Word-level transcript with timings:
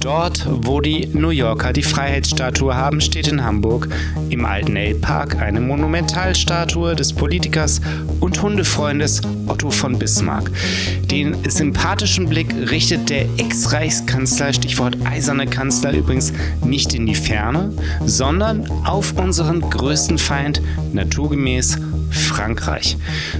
Dort, 0.00 0.46
wo 0.48 0.80
die 0.80 1.08
New 1.12 1.30
Yorker 1.30 1.72
die 1.72 1.82
Freiheitsstatue 1.82 2.74
haben, 2.74 3.00
steht 3.00 3.26
in 3.26 3.42
Hamburg 3.42 3.88
im 4.30 4.44
alten 4.44 4.76
Elbpark 4.76 5.40
eine 5.40 5.60
Monumentalstatue 5.60 6.94
des 6.94 7.12
Politikers 7.12 7.80
und 8.20 8.40
Hundefreundes 8.40 9.22
Otto 9.46 9.70
von 9.70 9.98
Bismarck. 9.98 10.50
Den 11.10 11.36
sympathischen 11.48 12.28
Blick 12.28 12.54
richtet 12.70 13.10
der 13.10 13.22
Ex-Reichskanzler, 13.38 14.52
Stichwort 14.52 14.96
eiserne 15.04 15.46
Kanzler, 15.46 15.92
übrigens 15.92 16.32
nicht 16.64 16.94
in 16.94 17.06
die 17.06 17.16
Ferne, 17.16 17.72
sondern 18.06 18.70
auf 18.84 19.14
unseren 19.18 19.60
größten 19.68 20.18
Feind, 20.18 20.62
naturgemäß 20.92 21.76
Frankreich. 22.10 22.96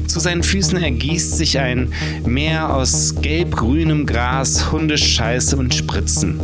Zu 0.06 0.20
seinen 0.20 0.42
Füßen 0.42 0.82
ergießt 0.82 1.36
sich 1.36 1.58
ein 1.58 1.92
Meer 2.26 2.74
aus 2.74 3.14
gelb-grünem 3.20 4.06
Gras, 4.06 4.72
Hundescheiße 4.72 5.56
und 5.56 5.74
Spritzen. 5.74 6.40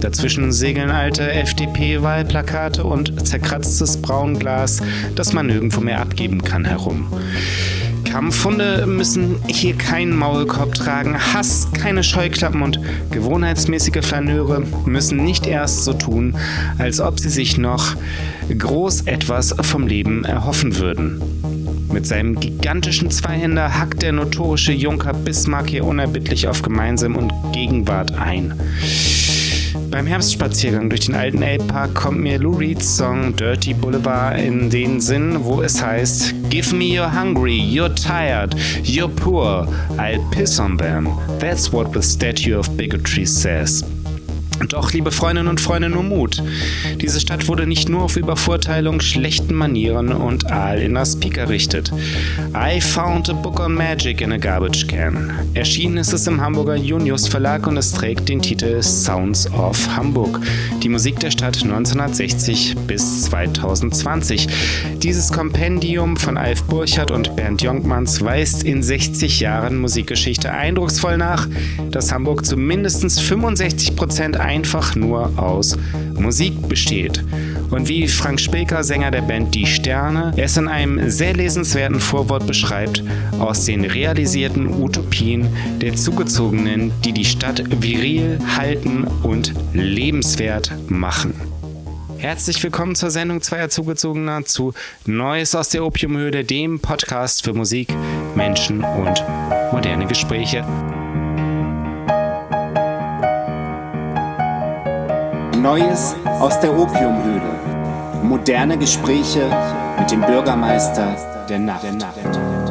Dazwischen 0.00 0.52
segeln 0.52 0.90
alte 0.90 1.30
FDP-Wahlplakate 1.30 2.84
und 2.84 3.26
zerkratztes 3.26 4.00
Braunglas, 4.00 4.80
das 5.16 5.32
man 5.32 5.46
nirgendwo 5.46 5.80
mehr 5.80 6.00
abgeben 6.00 6.42
kann, 6.42 6.64
herum. 6.64 7.08
Kampfhunde 8.04 8.86
müssen 8.86 9.36
hier 9.48 9.74
keinen 9.76 10.16
Maulkorb 10.16 10.74
tragen, 10.74 11.18
Hass, 11.34 11.68
keine 11.72 12.02
Scheuklappen 12.02 12.62
und 12.62 12.80
gewohnheitsmäßige 13.10 14.04
Flaneure 14.04 14.62
müssen 14.86 15.22
nicht 15.24 15.46
erst 15.46 15.84
so 15.84 15.92
tun, 15.92 16.34
als 16.78 17.00
ob 17.00 17.20
sie 17.20 17.28
sich 17.28 17.58
noch 17.58 17.96
groß 18.56 19.02
etwas 19.02 19.54
vom 19.60 19.86
Leben 19.86 20.24
erhoffen 20.24 20.78
würden. 20.78 21.20
Mit 21.98 22.06
seinem 22.06 22.38
gigantischen 22.38 23.10
Zweihänder 23.10 23.76
hackt 23.76 24.02
der 24.02 24.12
notorische 24.12 24.70
Junker 24.70 25.12
Bismarck 25.12 25.70
hier 25.70 25.84
unerbittlich 25.84 26.46
auf 26.46 26.62
Gemeinsam 26.62 27.16
und 27.16 27.32
Gegenwart 27.52 28.16
ein. 28.16 28.54
Beim 29.90 30.06
Herbstspaziergang 30.06 30.90
durch 30.90 31.06
den 31.06 31.16
alten 31.16 31.42
Elbpark 31.42 31.92
kommt 31.96 32.20
mir 32.20 32.38
Lou 32.38 32.52
Reeds 32.52 32.96
Song 32.96 33.34
Dirty 33.34 33.74
Boulevard 33.74 34.38
in 34.38 34.70
den 34.70 35.00
Sinn, 35.00 35.38
wo 35.42 35.60
es 35.60 35.82
heißt 35.82 36.34
Give 36.50 36.72
me 36.72 36.84
you're 36.84 37.12
hungry, 37.12 37.58
you're 37.58 37.92
tired, 37.96 38.54
you're 38.84 39.08
poor, 39.08 39.66
I'll 39.96 40.22
piss 40.30 40.60
on 40.60 40.78
them. 40.78 41.08
That's 41.40 41.72
what 41.72 41.92
the 41.92 42.00
statue 42.00 42.56
of 42.56 42.68
bigotry 42.76 43.26
says. 43.26 43.84
Doch, 44.66 44.92
liebe 44.92 45.12
Freundinnen 45.12 45.48
und 45.48 45.60
Freunde, 45.60 45.88
nur 45.88 46.02
Mut. 46.02 46.42
Diese 47.00 47.20
Stadt 47.20 47.46
wurde 47.48 47.66
nicht 47.66 47.88
nur 47.88 48.02
auf 48.02 48.16
Übervorteilung, 48.16 49.00
schlechten 49.00 49.54
Manieren 49.54 50.12
und 50.12 50.50
Aal 50.50 50.80
in 50.80 50.94
das 50.94 51.18
Peak 51.18 51.38
errichtet. 51.38 51.92
I 52.54 52.80
found 52.80 53.30
a 53.30 53.32
book 53.32 53.60
on 53.60 53.74
magic 53.74 54.20
in 54.20 54.32
a 54.32 54.36
garbage 54.36 54.86
can. 54.88 55.30
Erschienen 55.54 55.98
ist 55.98 56.12
es 56.12 56.26
im 56.26 56.40
Hamburger 56.40 56.76
Junius 56.76 57.28
Verlag 57.28 57.66
und 57.66 57.76
es 57.76 57.92
trägt 57.92 58.28
den 58.28 58.42
Titel 58.42 58.82
Sounds 58.82 59.50
of 59.52 59.78
Hamburg. 59.96 60.40
Die 60.82 60.88
Musik 60.88 61.20
der 61.20 61.30
Stadt 61.30 61.62
1960 61.62 62.76
bis 62.86 63.22
2020. 63.22 64.48
Dieses 65.02 65.32
Kompendium 65.32 66.16
von 66.16 66.36
Alf 66.36 66.64
Burchardt 66.64 67.10
und 67.10 67.36
Bernd 67.36 67.62
Jonkmanns 67.62 68.22
weist 68.22 68.64
in 68.64 68.82
60 68.82 69.40
Jahren 69.40 69.78
Musikgeschichte 69.78 70.52
eindrucksvoll 70.52 71.16
nach, 71.16 71.46
dass 71.90 72.12
Hamburg 72.12 72.44
zu 72.44 72.56
mindestens 72.56 73.20
65 73.20 73.96
Prozent 73.96 74.38
einfach 74.48 74.96
nur 74.96 75.38
aus 75.38 75.76
Musik 76.18 76.68
besteht. 76.68 77.22
Und 77.70 77.88
wie 77.88 78.08
Frank 78.08 78.40
Spilker, 78.40 78.82
Sänger 78.82 79.10
der 79.10 79.20
Band 79.20 79.54
Die 79.54 79.66
Sterne, 79.66 80.32
es 80.36 80.56
in 80.56 80.68
einem 80.68 81.10
sehr 81.10 81.34
lesenswerten 81.34 82.00
Vorwort 82.00 82.46
beschreibt, 82.46 83.04
aus 83.38 83.66
den 83.66 83.84
realisierten 83.84 84.82
Utopien 84.82 85.48
der 85.80 85.94
Zugezogenen, 85.94 86.92
die 87.04 87.12
die 87.12 87.26
Stadt 87.26 87.62
viril 87.82 88.38
halten 88.56 89.06
und 89.22 89.52
lebenswert 89.74 90.72
machen. 90.88 91.34
Herzlich 92.16 92.60
willkommen 92.64 92.96
zur 92.96 93.10
Sendung 93.10 93.42
Zweier 93.42 93.68
Zugezogener 93.68 94.44
zu 94.44 94.72
Neues 95.04 95.54
aus 95.54 95.68
der 95.68 95.84
Opiumhöhle, 95.84 96.42
dem 96.42 96.80
Podcast 96.80 97.44
für 97.44 97.52
Musik, 97.52 97.94
Menschen 98.34 98.82
und 98.82 99.22
moderne 99.72 100.06
Gespräche. 100.06 100.64
Neues 105.62 106.14
aus 106.24 106.60
der 106.60 106.72
Opiumhöhle. 106.72 108.22
Moderne 108.22 108.78
Gespräche 108.78 109.50
mit 109.98 110.08
dem 110.08 110.20
Bürgermeister 110.20 111.16
der 111.48 111.58
Nacht. 111.58 111.84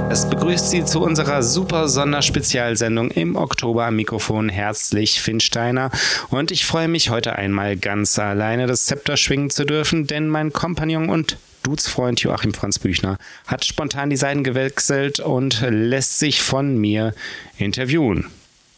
Es 0.10 0.30
begrüßt 0.30 0.70
Sie 0.70 0.86
zu 0.86 1.02
unserer 1.02 1.44
super 1.44 1.90
Sonderspezialsendung 1.90 3.12
im 3.12 3.36
Oktober 3.36 3.88
am 3.88 3.98
Mikrofon 3.98 4.48
herzlich 4.48 5.22
Finn 5.22 5.42
Steiner 5.42 5.92
und 6.30 6.52
ich 6.52 6.66
freue 6.66 6.88
mich 6.88 7.10
heute 7.10 7.36
einmal 7.36 7.76
ganz 7.76 8.18
alleine 8.20 8.68
das 8.68 8.86
Zepter 8.86 9.18
schwingen 9.18 9.50
zu 9.50 9.66
dürfen, 9.66 10.08
denn 10.08 10.30
mein 10.30 10.54
Kompagnon 10.54 11.10
und 11.10 11.38
Dudesfreund 11.64 12.22
Joachim 12.22 12.54
Franz 12.54 12.80
Büchner 12.80 13.18
hat 13.48 13.66
spontan 13.66 14.10
die 14.10 14.16
Seiten 14.16 14.46
gewechselt 14.46 15.20
und 15.20 15.62
lässt 15.70 16.20
sich 16.20 16.42
von 16.42 16.78
mir 16.78 17.14
interviewen. 17.58 18.28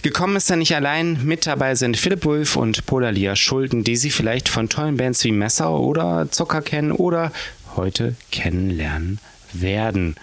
Gekommen 0.01 0.37
ist 0.37 0.49
er 0.49 0.55
nicht 0.55 0.73
allein. 0.73 1.25
Mit 1.25 1.45
dabei 1.45 1.75
sind 1.75 1.97
Philipp 1.97 2.23
Wulff 2.23 2.55
und 2.55 2.85
Polalia 2.85 3.35
Schulden, 3.35 3.83
die 3.83 3.97
Sie 3.97 4.11
vielleicht 4.11 4.47
von 4.47 4.69
tollen 4.69 4.95
Bands 4.95 5.25
wie 5.25 5.33
Messer 5.33 5.77
oder 5.77 6.31
Zucker 6.31 6.61
kennen 6.61 6.93
oder 6.93 7.33
heute 7.75 8.15
kennenlernen 8.31 9.19
werden. 9.51 10.15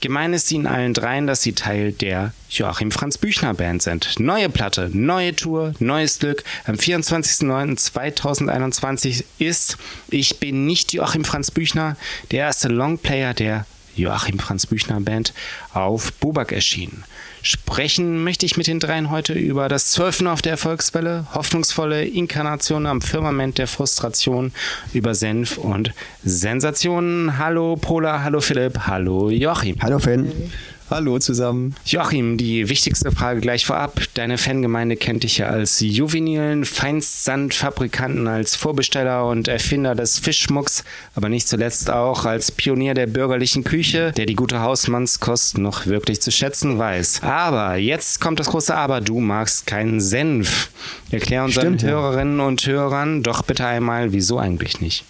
Gemein 0.00 0.32
ist 0.32 0.50
ihnen 0.50 0.66
allen 0.66 0.94
dreien, 0.94 1.26
dass 1.26 1.42
sie 1.42 1.52
Teil 1.52 1.92
der 1.92 2.32
Joachim 2.48 2.90
Franz 2.90 3.18
Büchner 3.18 3.52
Band 3.52 3.82
sind. 3.82 4.18
Neue 4.18 4.48
Platte, 4.48 4.88
neue 4.90 5.36
Tour, 5.36 5.74
neues 5.78 6.18
Glück. 6.18 6.42
Am 6.64 6.76
24.09.2021 6.76 9.24
ist 9.38 9.76
Ich 10.08 10.40
bin 10.40 10.64
nicht 10.64 10.94
Joachim 10.94 11.26
Franz 11.26 11.50
Büchner, 11.50 11.98
der 12.30 12.46
erste 12.46 12.68
Longplayer 12.68 13.34
der 13.34 13.66
Joachim 14.00 14.38
Franz 14.38 14.66
Büchner 14.66 15.00
Band 15.00 15.32
auf 15.72 16.12
Bubak 16.14 16.52
erschienen. 16.52 17.04
Sprechen 17.42 18.22
möchte 18.22 18.44
ich 18.44 18.56
mit 18.56 18.66
den 18.66 18.80
dreien 18.80 19.10
heute 19.10 19.32
über 19.32 19.68
das 19.68 19.92
Surfen 19.92 20.26
auf 20.26 20.42
der 20.42 20.52
Erfolgswelle, 20.52 21.26
hoffnungsvolle 21.34 22.04
Inkarnation 22.04 22.86
am 22.86 23.00
Firmament 23.00 23.58
der 23.58 23.66
Frustration, 23.66 24.52
über 24.92 25.14
Senf 25.14 25.56
und 25.56 25.92
Sensationen. 26.22 27.38
Hallo 27.38 27.76
Pola, 27.76 28.22
hallo 28.22 28.40
Philipp, 28.40 28.80
hallo 28.86 29.30
Joachim. 29.30 29.76
Hallo 29.80 29.98
Finn. 29.98 30.50
Hallo 30.90 31.20
zusammen. 31.20 31.76
Joachim, 31.86 32.36
die 32.36 32.68
wichtigste 32.68 33.12
Frage 33.12 33.40
gleich 33.40 33.64
vorab. 33.64 34.00
Deine 34.14 34.38
Fangemeinde 34.38 34.96
kennt 34.96 35.22
dich 35.22 35.38
ja 35.38 35.46
als 35.46 35.78
juvenilen 35.78 36.64
Feinstsandfabrikanten, 36.64 38.26
als 38.26 38.56
Vorbesteller 38.56 39.28
und 39.28 39.46
Erfinder 39.46 39.94
des 39.94 40.18
Fischmucks, 40.18 40.82
aber 41.14 41.28
nicht 41.28 41.46
zuletzt 41.46 41.90
auch 41.90 42.24
als 42.24 42.50
Pionier 42.50 42.94
der 42.94 43.06
bürgerlichen 43.06 43.62
Küche, 43.62 44.10
der 44.16 44.26
die 44.26 44.34
gute 44.34 44.62
Hausmannskost 44.62 45.58
noch 45.58 45.86
wirklich 45.86 46.20
zu 46.20 46.32
schätzen 46.32 46.76
weiß. 46.76 47.22
Aber 47.22 47.76
jetzt 47.76 48.20
kommt 48.20 48.40
das 48.40 48.48
große 48.48 48.74
Aber, 48.74 49.00
du 49.00 49.20
magst 49.20 49.68
keinen 49.68 50.00
Senf. 50.00 50.70
Erklär 51.12 51.44
unseren 51.44 51.78
Stimmt, 51.78 51.82
ja. 51.82 51.90
Hörerinnen 51.90 52.40
und 52.40 52.66
Hörern 52.66 53.22
doch 53.22 53.42
bitte 53.42 53.64
einmal, 53.64 54.12
wieso 54.12 54.40
eigentlich 54.40 54.80
nicht. 54.80 55.04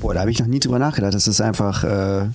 Boah, 0.00 0.14
da 0.14 0.20
habe 0.20 0.30
ich 0.30 0.38
noch 0.38 0.46
nie 0.46 0.60
drüber 0.60 0.78
nachgedacht. 0.78 1.14
Das 1.14 1.28
ist 1.28 1.40
einfach, 1.40 1.84
äh, 1.84 2.22
äh, 2.24 2.28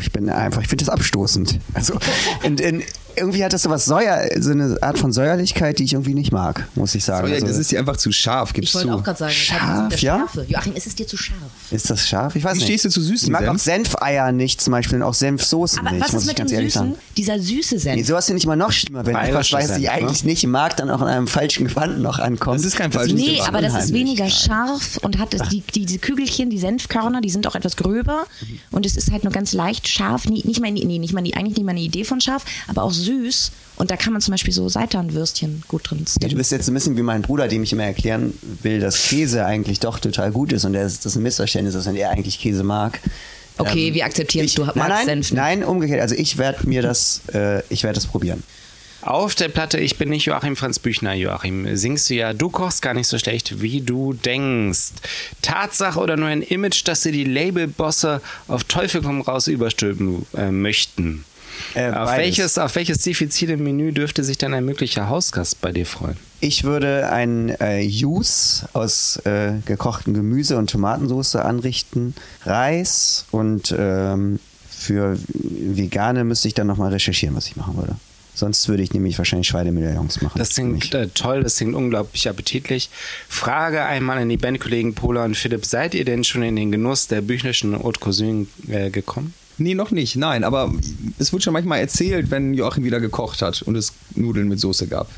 ich 0.00 0.12
bin 0.12 0.28
einfach, 0.28 0.62
ich 0.62 0.68
finde 0.68 0.84
das 0.84 0.92
abstoßend. 0.92 1.58
Also, 1.74 1.98
in, 2.42 2.58
in, 2.58 2.82
irgendwie 3.16 3.44
hat 3.44 3.52
das 3.52 3.62
so 3.62 3.70
was 3.70 3.84
Säuer, 3.84 4.28
so 4.40 4.50
eine 4.50 4.76
Art 4.82 4.98
von 4.98 5.12
Säuerlichkeit, 5.12 5.78
die 5.78 5.84
ich 5.84 5.92
irgendwie 5.94 6.14
nicht 6.14 6.32
mag, 6.32 6.66
muss 6.74 6.94
ich 6.94 7.04
sagen. 7.04 7.28
Ja, 7.28 7.34
also, 7.34 7.46
das 7.46 7.56
ist 7.58 7.70
dir 7.72 7.78
einfach 7.78 7.96
zu 7.96 8.12
scharf, 8.12 8.50
Ich 8.50 8.54
gibst 8.54 8.74
wollte 8.74 8.88
du. 8.88 8.94
auch 8.94 9.02
gerade 9.02 9.18
sagen, 9.18 9.32
Scharf, 9.32 10.00
ja? 10.02 10.26
Joachim, 10.48 10.74
ist 10.74 10.86
es 10.86 10.94
dir 10.94 11.06
zu 11.06 11.16
scharf? 11.16 11.38
ist 11.70 11.90
das 11.90 12.06
scharf? 12.08 12.36
Ich 12.36 12.44
weiß 12.44 12.54
Wie 12.54 12.58
nicht. 12.58 12.64
stehst 12.66 12.84
du 12.84 12.90
zu 12.90 13.00
süßen 13.00 13.26
Ich 13.28 13.32
mag 13.32 13.42
auch 13.48 13.58
Senf? 13.58 13.88
Senfeier 13.90 14.32
nicht 14.32 14.60
zum 14.60 14.72
Beispiel 14.72 14.96
und 14.98 15.02
auch 15.02 15.14
Senfsoßen 15.14 15.78
Aber 15.80 15.92
nicht, 15.92 16.04
was 16.04 16.12
muss 16.12 16.22
ist 16.24 16.28
ich 16.30 16.32
mit 16.32 16.38
dem 16.38 16.42
ganz 16.42 16.52
ehrlich 16.52 16.72
Süßen? 16.72 16.88
sagen. 16.92 17.00
Dieser 17.16 17.38
süße 17.38 17.78
Senf. 17.78 17.96
Nee, 17.96 18.02
sowas 18.02 18.26
finde 18.26 18.38
ich 18.38 18.44
immer 18.44 18.56
noch 18.56 18.72
schlimmer, 18.72 19.04
wenn 19.06 19.14
etwas, 19.16 19.28
Bayerischer 19.50 19.58
was 19.58 19.66
Senf, 19.66 19.78
ich 19.78 19.84
ne? 19.84 19.92
eigentlich 19.92 20.24
nicht 20.24 20.46
mag, 20.46 20.76
dann 20.76 20.90
auch 20.90 21.00
in 21.02 21.08
einem 21.08 21.26
falschen 21.26 21.66
Gewand 21.68 22.00
noch 22.00 22.18
ankommt. 22.18 22.58
Das 22.58 22.64
ist 22.66 22.76
kein 22.76 22.92
falsches 22.92 23.14
Nee, 23.14 23.40
aber 23.46 23.60
das 23.60 23.72
ist 23.72 23.90
unheimlich. 23.90 23.94
weniger 23.94 24.28
scharf 24.30 24.98
und 25.02 25.18
hat 25.18 25.34
es, 25.34 25.48
die, 25.48 25.60
die, 25.62 25.86
diese 25.86 25.98
Kügelchen, 25.98 26.50
die 26.50 26.58
Senfkörner, 26.58 27.20
die 27.20 27.30
sind 27.30 27.46
auch 27.46 27.54
etwas 27.54 27.76
gröber 27.76 28.24
und 28.70 28.84
es 28.86 28.96
ist 28.96 29.10
halt 29.10 29.24
nur 29.24 29.32
ganz 29.32 29.52
leicht 29.52 29.88
scharf. 29.88 30.26
Nie, 30.26 30.42
nicht 30.44 30.60
mal, 30.60 30.70
nee, 30.70 30.84
nicht 30.98 31.12
mal, 31.12 31.20
eigentlich 31.20 31.56
nicht 31.56 31.64
mal 31.64 31.70
eine 31.72 31.80
Idee 31.80 32.04
von 32.04 32.20
scharf, 32.20 32.44
aber 32.68 32.82
auch 32.82 32.92
süß. 33.06 33.52
Und 33.76 33.90
da 33.90 33.96
kann 33.96 34.12
man 34.12 34.20
zum 34.22 34.32
Beispiel 34.32 34.52
so 34.52 34.68
Seitanwürstchen 34.68 35.62
gut 35.68 35.90
drin 35.90 35.98
Ja, 36.00 36.04
du 36.04 36.10
stecken. 36.10 36.36
bist 36.36 36.52
jetzt 36.52 36.68
ein 36.68 36.74
bisschen 36.74 36.96
wie 36.96 37.02
mein 37.02 37.22
Bruder, 37.22 37.48
dem 37.48 37.62
ich 37.62 37.72
immer 37.72 37.84
erklären 37.84 38.32
will, 38.62 38.80
dass 38.80 39.02
Käse 39.08 39.44
eigentlich 39.46 39.80
doch 39.80 39.98
total 39.98 40.30
gut 40.32 40.52
ist 40.52 40.64
und 40.64 40.72
dass 40.72 41.00
das 41.00 41.16
ein 41.16 41.22
Missverständnis 41.22 41.74
ist 41.74 41.86
und 41.86 41.96
er 41.96 42.10
eigentlich 42.10 42.38
Käse 42.40 42.62
mag. 42.64 43.00
Okay, 43.58 43.88
Ähm, 43.88 43.94
wir 43.94 44.04
akzeptieren, 44.04 44.44
ich, 44.46 44.54
du 44.54 44.64
magst 44.64 44.76
nein, 44.76 44.88
nein, 44.90 45.06
Senf. 45.06 45.32
Nein, 45.32 45.64
umgekehrt. 45.64 46.00
Also 46.00 46.14
ich 46.14 46.36
werde 46.38 46.68
mir 46.68 46.82
das, 46.82 47.22
äh, 47.32 47.62
ich 47.70 47.82
werde 47.84 47.94
das 47.94 48.06
probieren. 48.06 48.42
Auf 49.02 49.34
der 49.36 49.48
Platte 49.48 49.78
Ich 49.78 49.98
bin 49.98 50.08
nicht 50.08 50.24
Joachim 50.24 50.56
Franz 50.56 50.80
Büchner, 50.80 51.14
Joachim, 51.14 51.76
singst 51.76 52.10
du 52.10 52.14
ja, 52.14 52.32
du 52.32 52.48
kochst 52.50 52.82
gar 52.82 52.92
nicht 52.92 53.06
so 53.06 53.18
schlecht, 53.18 53.62
wie 53.62 53.80
du 53.80 54.14
denkst. 54.14 54.88
Tatsache 55.42 56.00
oder 56.00 56.16
nur 56.16 56.26
ein 56.28 56.42
Image, 56.42 56.82
dass 56.88 57.02
dir 57.02 57.12
die 57.12 57.22
Labelbosse 57.24 58.20
auf 58.48 58.64
Teufel 58.64 59.02
komm 59.02 59.20
raus 59.20 59.46
überstülpen 59.46 60.26
äh, 60.36 60.50
möchten. 60.50 61.24
Äh, 61.74 61.90
auf, 61.90 62.16
welches, 62.16 62.58
auf 62.58 62.74
welches 62.76 62.98
diffizile 62.98 63.56
Menü 63.56 63.92
dürfte 63.92 64.24
sich 64.24 64.38
dann 64.38 64.54
ein 64.54 64.64
möglicher 64.64 65.08
Hausgast 65.08 65.60
bei 65.60 65.72
dir 65.72 65.86
freuen? 65.86 66.16
Ich 66.40 66.64
würde 66.64 67.10
ein 67.10 67.48
äh, 67.60 67.80
Jus 67.80 68.64
aus 68.72 69.16
äh, 69.24 69.52
gekochtem 69.64 70.14
Gemüse 70.14 70.56
und 70.58 70.70
Tomatensauce 70.70 71.36
anrichten, 71.36 72.14
Reis 72.44 73.26
und 73.30 73.74
ähm, 73.76 74.38
für 74.68 75.18
Vegane 75.28 76.24
müsste 76.24 76.48
ich 76.48 76.54
dann 76.54 76.66
nochmal 76.66 76.92
recherchieren, 76.92 77.34
was 77.34 77.46
ich 77.46 77.56
machen 77.56 77.76
würde. 77.76 77.96
Sonst 78.36 78.68
würde 78.68 78.82
ich 78.82 78.92
nämlich 78.92 79.16
wahrscheinlich 79.16 79.48
Schweinemedaillons 79.48 80.20
machen. 80.20 80.38
Das 80.38 80.50
klingt 80.50 80.94
äh, 80.94 81.08
toll, 81.08 81.42
das 81.42 81.56
klingt 81.56 81.74
unglaublich 81.74 82.28
appetitlich. 82.28 82.90
Frage 83.28 83.82
einmal 83.84 84.18
an 84.18 84.28
die 84.28 84.36
Bandkollegen 84.36 84.94
Pola 84.94 85.24
und 85.24 85.38
Philipp. 85.38 85.64
Seid 85.64 85.94
ihr 85.94 86.04
denn 86.04 86.22
schon 86.22 86.42
in 86.42 86.54
den 86.54 86.70
Genuss 86.70 87.06
der 87.06 87.22
büchnerischen 87.22 87.82
Haute 87.82 87.98
Cuisine 87.98 88.46
äh, 88.68 88.90
gekommen? 88.90 89.32
Nee, 89.58 89.74
noch 89.74 89.90
nicht, 89.90 90.16
nein. 90.16 90.44
Aber 90.44 90.72
es 91.18 91.32
wird 91.32 91.42
schon 91.42 91.52
manchmal 91.52 91.80
erzählt, 91.80 92.30
wenn 92.30 92.54
Joachim 92.54 92.84
wieder 92.84 93.00
gekocht 93.00 93.42
hat 93.42 93.62
und 93.62 93.76
es 93.76 93.92
Nudeln 94.14 94.48
mit 94.48 94.60
Soße 94.60 94.86
gab. 94.86 95.08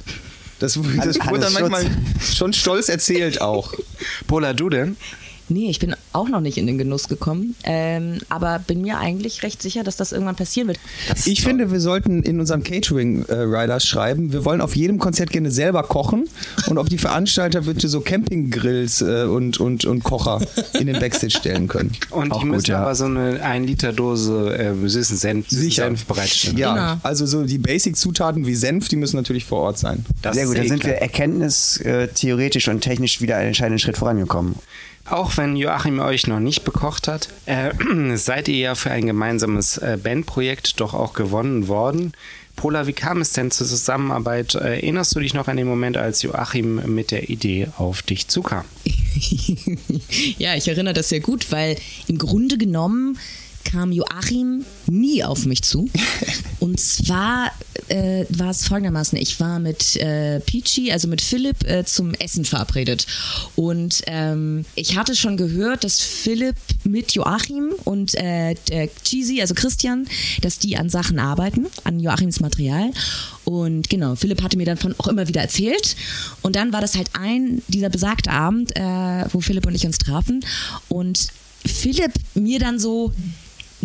Das, 0.59 0.79
das 1.05 1.19
wurde 1.27 1.41
dann 1.41 1.53
manchmal 1.53 1.87
schon 2.21 2.53
stolz 2.53 2.89
erzählt 2.89 3.41
auch. 3.41 3.75
Pola, 4.27 4.53
du 4.53 4.69
denn? 4.69 4.97
Nee, 5.49 5.71
ich 5.71 5.79
bin 5.79 5.95
auch 6.13 6.29
noch 6.29 6.41
nicht 6.41 6.59
in 6.59 6.67
den 6.67 6.79
Genuss 6.79 7.09
gekommen, 7.09 7.55
ähm, 7.65 8.19
aber 8.29 8.59
bin 8.67 8.83
mir 8.83 8.99
eigentlich 8.99 9.43
recht 9.43 9.63
sicher, 9.63 9.83
dass 9.85 9.97
das 9.97 10.13
irgendwann 10.13 10.37
passieren 10.37 10.69
wird. 10.69 10.79
Ich 11.25 11.43
finde, 11.43 11.71
wir 11.71 11.81
sollten 11.81 12.23
in 12.23 12.41
unserem 12.41 12.63
Catering-Rider 12.63 13.81
schreiben, 13.81 14.33
wir 14.33 14.45
wollen 14.45 14.61
auf 14.61 14.77
jedem 14.77 14.99
Konzert 14.99 15.31
gerne 15.31 15.51
selber 15.51 15.83
kochen 15.83 16.29
und 16.69 16.79
ob 16.79 16.89
die 16.89 16.99
Veranstalter 16.99 17.63
bitte 17.63 17.89
so 17.89 18.01
Campinggrills 18.01 19.01
äh, 19.03 19.25
und, 19.25 19.59
und, 19.61 19.85
und 19.85 20.03
Kocher 20.05 20.41
in 20.79 20.87
den 20.87 20.99
Backstage 20.99 21.37
stellen 21.37 21.69
können. 21.69 21.93
Und 22.11 22.33
Auch 22.33 22.41
die 22.41 22.47
müssen 22.47 22.59
gut, 22.65 22.69
ja. 22.69 22.83
aber 22.83 22.95
so 22.95 23.05
eine 23.07 23.43
1 23.43 23.67
Liter 23.67 23.93
Dose 23.93 24.57
äh, 24.59 24.89
süßen 24.89 25.17
Senf, 25.17 25.49
süßen 25.49 25.63
Sicher. 25.65 25.85
Senf 25.85 26.05
bereitstellen. 26.07 26.59
Ja, 26.59 26.75
Genau. 26.75 27.01
also 27.03 27.27
so 27.27 27.45
die 27.45 27.59
Basic-Zutaten 27.59 28.47
wie 28.47 28.55
Senf, 28.55 28.89
die 28.89 28.97
müssen 28.97 29.17
natürlich 29.17 29.45
vor 29.45 29.61
Ort 29.61 29.79
sein. 29.79 30.05
Das 30.23 30.37
Sehr 30.37 30.47
gut, 30.47 30.57
dann 30.57 30.65
eh 30.65 30.69
sind 30.69 30.81
klar. 30.81 30.95
wir 30.95 31.01
erkenntnis 31.01 31.79
äh, 31.79 32.09
theoretisch 32.09 32.69
und 32.69 32.81
technisch 32.81 33.21
wieder 33.21 33.37
einen 33.37 33.49
entscheidenden 33.49 33.79
Schritt 33.79 33.97
vorangekommen. 33.97 34.55
Auch 35.11 35.37
wenn 35.37 35.57
Joachim 35.57 36.01
euch 36.01 36.27
noch 36.27 36.41
nicht 36.41 36.65
bekocht 36.65 37.09
hat, 37.09 37.29
äh, 37.47 37.73
seid 38.17 38.49
ihr 38.49 38.59
ja 38.59 38.75
für 38.75 38.91
ein 38.91 39.07
gemeinsames 39.07 39.79
äh, 39.79 39.99
Bandprojekt 40.03 40.81
doch 40.81 40.95
auch 40.95 41.15
gewonnen 41.15 41.69
worden. 41.69 42.13
Pola, 42.57 42.89
wie 42.89 42.93
kam 42.93 43.21
es 43.21 43.33
denn 43.33 43.51
zur 43.51 43.67
Zusammenarbeit? 43.67 44.55
Äh, 44.57 44.81
erinnerst 44.81 45.15
du 45.15 45.21
dich 45.21 45.33
noch 45.33 45.49
an 45.49 45.57
den 45.57 45.69
Moment, 45.69 45.97
als 45.97 46.23
Joachim 46.23 46.95
mit 46.95 47.11
der 47.11 47.31
Idee 47.31 47.69
auf 47.79 48.03
dich 48.03 48.29
zukam? 48.29 48.65
ja, 50.39 50.57
ich 50.57 50.69
erinnere 50.69 50.95
das 50.95 51.09
sehr 51.09 51.21
gut, 51.21 51.53
weil 51.53 51.77
im 52.09 52.19
Grunde 52.19 52.59
genommen 52.59 53.17
kam 53.69 53.93
Joachim 53.93 54.65
nie 54.87 55.23
auf 55.23 55.45
mich 55.45 55.63
zu. 55.63 55.89
Und 56.61 56.81
zwar 56.81 57.53
äh, 57.89 58.25
war 58.31 58.51
es 58.51 58.67
folgendermaßen, 58.67 59.19
ich 59.19 59.39
war 59.41 59.59
mit 59.59 59.97
äh, 59.97 60.41
Peachy, 60.41 60.91
also 60.91 61.07
mit 61.07 61.21
Philipp, 61.21 61.65
äh, 61.65 61.85
zum 61.85 62.15
Essen 62.15 62.45
verabredet. 62.45 63.07
Und 63.57 64.03
ähm, 64.07 64.65
ich 64.75 64.97
hatte 64.97 65.15
schon 65.15 65.37
gehört, 65.37 65.85
dass 65.85 66.01
Philipp 66.01 66.57
mit 66.85 67.13
Joachim 67.13 67.75
und 67.85 68.15
äh, 68.15 68.55
der 68.69 68.89
Cheesy, 69.03 69.41
also 69.41 69.55
Christian, 69.55 70.07
dass 70.41 70.59
die 70.59 70.77
an 70.77 70.89
Sachen 70.89 71.19
arbeiten, 71.19 71.67
an 71.85 72.01
Joachims 72.01 72.41
Material. 72.41 72.91
Und 73.45 73.89
genau, 73.89 74.15
Philipp 74.17 74.43
hatte 74.43 74.57
mir 74.57 74.67
dann 74.67 74.79
von 74.79 74.95
auch 74.99 75.09
immer 75.09 75.29
wieder 75.29 75.43
erzählt. 75.43 75.97
Und 76.43 76.57
dann 76.57 76.73
war 76.73 76.81
das 76.81 76.97
halt 76.97 77.11
ein, 77.13 77.63
dieser 77.69 77.91
besagte 77.91 78.31
Abend, 78.31 78.77
äh, 78.77 79.25
wo 79.33 79.41
Philipp 79.41 79.67
und 79.67 79.75
ich 79.75 79.87
uns 79.87 79.99
trafen. 79.99 80.45
Und 80.89 81.29
Philipp 81.65 82.13
mir 82.35 82.59
dann 82.59 82.79
so 82.79 83.13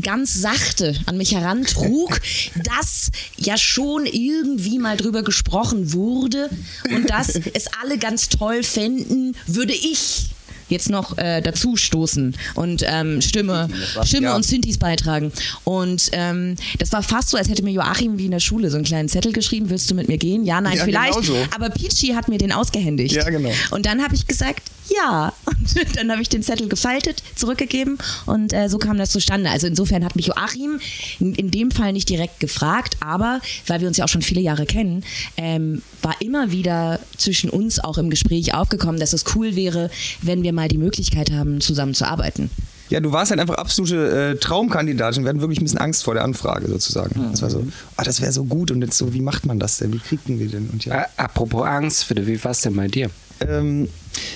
ganz 0.02 0.34
sachte 0.34 0.96
an 1.06 1.18
mich 1.18 1.34
herantrug, 1.34 2.20
dass 2.64 3.12
ja 3.38 3.58
schon 3.58 4.06
irgendwie 4.06 4.80
mal 4.80 4.98
drüber 4.98 5.24
gesprochen 5.24 5.94
wurde 5.94 6.50
und 6.96 7.10
dass 7.10 7.36
es 7.54 7.68
alle 7.82 7.98
ganz 7.98 8.30
toll 8.30 8.64
fänden, 8.64 9.36
würde 9.48 9.74
ich 9.74 10.30
jetzt 10.70 10.90
noch 10.90 11.18
äh, 11.18 11.42
dazu 11.42 11.76
stoßen 11.76 12.36
und 12.56 12.84
ähm, 12.86 13.22
Stimme, 13.22 13.70
Stimme 14.04 14.28
ja. 14.28 14.36
und 14.36 14.44
Synthes 14.44 14.78
beitragen. 14.78 15.32
Und 15.64 16.10
ähm, 16.14 16.56
das 16.80 16.92
war 16.92 17.04
fast 17.04 17.30
so, 17.30 17.38
als 17.38 17.50
hätte 17.50 17.64
mir 17.64 17.72
Joachim 17.72 18.18
wie 18.18 18.26
in 18.26 18.32
der 18.32 18.40
Schule 18.40 18.70
so 18.70 18.78
einen 18.78 18.86
kleinen 18.86 19.10
Zettel 19.10 19.34
geschrieben, 19.34 19.70
willst 19.70 19.90
du 19.92 19.96
mit 19.96 20.08
mir 20.08 20.18
gehen? 20.18 20.46
Ja, 20.46 20.62
nein, 20.62 20.78
Ja, 20.78 20.86
vielleicht. 20.86 21.14
genau 21.14 21.26
so. 21.26 21.38
Aber 21.56 21.70
Peachy 21.70 22.14
hat 22.14 22.28
mir 22.28 22.38
den 22.38 22.52
ausgehändigt. 22.52 23.14
Ja, 23.14 23.30
genau. 23.30 23.52
Und 23.72 23.86
dann 23.86 24.04
habe 24.04 24.16
ich 24.16 24.26
gesagt, 24.28 24.64
ja. 24.90 25.34
Und 25.46 25.76
dann 25.98 26.12
habe 26.12 26.22
ich 26.22 26.30
den 26.30 26.44
Zettel 26.44 26.68
gefaltet, 26.68 27.24
zurückgegeben 27.36 27.98
und 28.26 28.54
äh, 28.54 28.70
so 28.70 28.78
kam 28.78 28.98
das 28.98 29.12
zustande. 29.12 29.50
Also 29.50 29.68
insofern 29.68 30.04
hat 30.04 30.16
mich 30.16 30.28
Joachim 30.28 30.80
in, 31.20 31.36
in 31.36 31.52
dem 31.52 31.72
Fall 31.72 31.94
nicht 31.94 32.10
direkt 32.10 32.40
gefragt, 32.40 32.98
aber 33.00 33.42
weil 33.68 33.82
wir 33.82 33.88
uns 33.88 33.98
ja 33.98 34.06
auch 34.06 34.10
schon 34.10 34.22
viele 34.22 34.42
Jahre 34.42 34.66
kennen, 34.66 35.04
ähm, 35.38 35.82
war 36.02 36.16
immer 36.22 36.52
wieder 36.52 37.00
zwischen 37.18 37.50
uns 37.50 37.80
auch 37.80 37.98
im 37.98 38.10
Gespräch 38.10 38.54
aufgekommen, 38.54 39.00
dass 39.00 39.14
es 39.14 39.26
cool 39.36 39.56
wäre, 39.56 39.90
wenn 40.22 40.44
wir 40.44 40.54
mal 40.54 40.68
die 40.68 40.78
Möglichkeit 40.78 41.32
haben, 41.32 41.62
zusammen 41.62 41.94
zu 41.94 42.06
arbeiten. 42.06 42.50
Ja, 42.90 43.00
du 43.00 43.12
warst 43.12 43.32
halt 43.32 43.40
einfach 43.40 43.56
absolute 43.56 44.34
äh, 44.34 44.36
Traumkandidatin. 44.36 45.24
Wir 45.24 45.30
hatten 45.30 45.40
wirklich 45.40 45.60
ein 45.60 45.64
bisschen 45.64 45.80
Angst 45.80 46.04
vor 46.04 46.14
der 46.14 46.24
Anfrage 46.24 46.68
sozusagen. 46.68 47.32
Das 47.32 47.42
war 47.42 47.50
so, 47.50 47.66
ah, 47.96 48.04
das 48.04 48.22
wäre 48.22 48.32
so 48.32 48.44
gut 48.44 48.70
und 48.70 48.82
jetzt 48.82 48.98
so, 48.98 49.14
wie 49.14 49.22
macht 49.22 49.46
man 49.46 49.58
das 49.58 49.78
denn? 49.78 49.94
Wie 49.94 50.00
kriegen 50.00 50.38
wir 50.40 50.48
denn? 50.48 50.70
Und 50.70 50.86
ja. 50.86 51.08
Apropos 51.18 51.66
Angst, 51.66 52.14
wie 52.16 52.44
war 52.44 52.52
es 52.52 52.62
denn 52.62 52.76
bei 52.76 52.88
dir? 52.88 53.10
Ähm, 53.40 53.88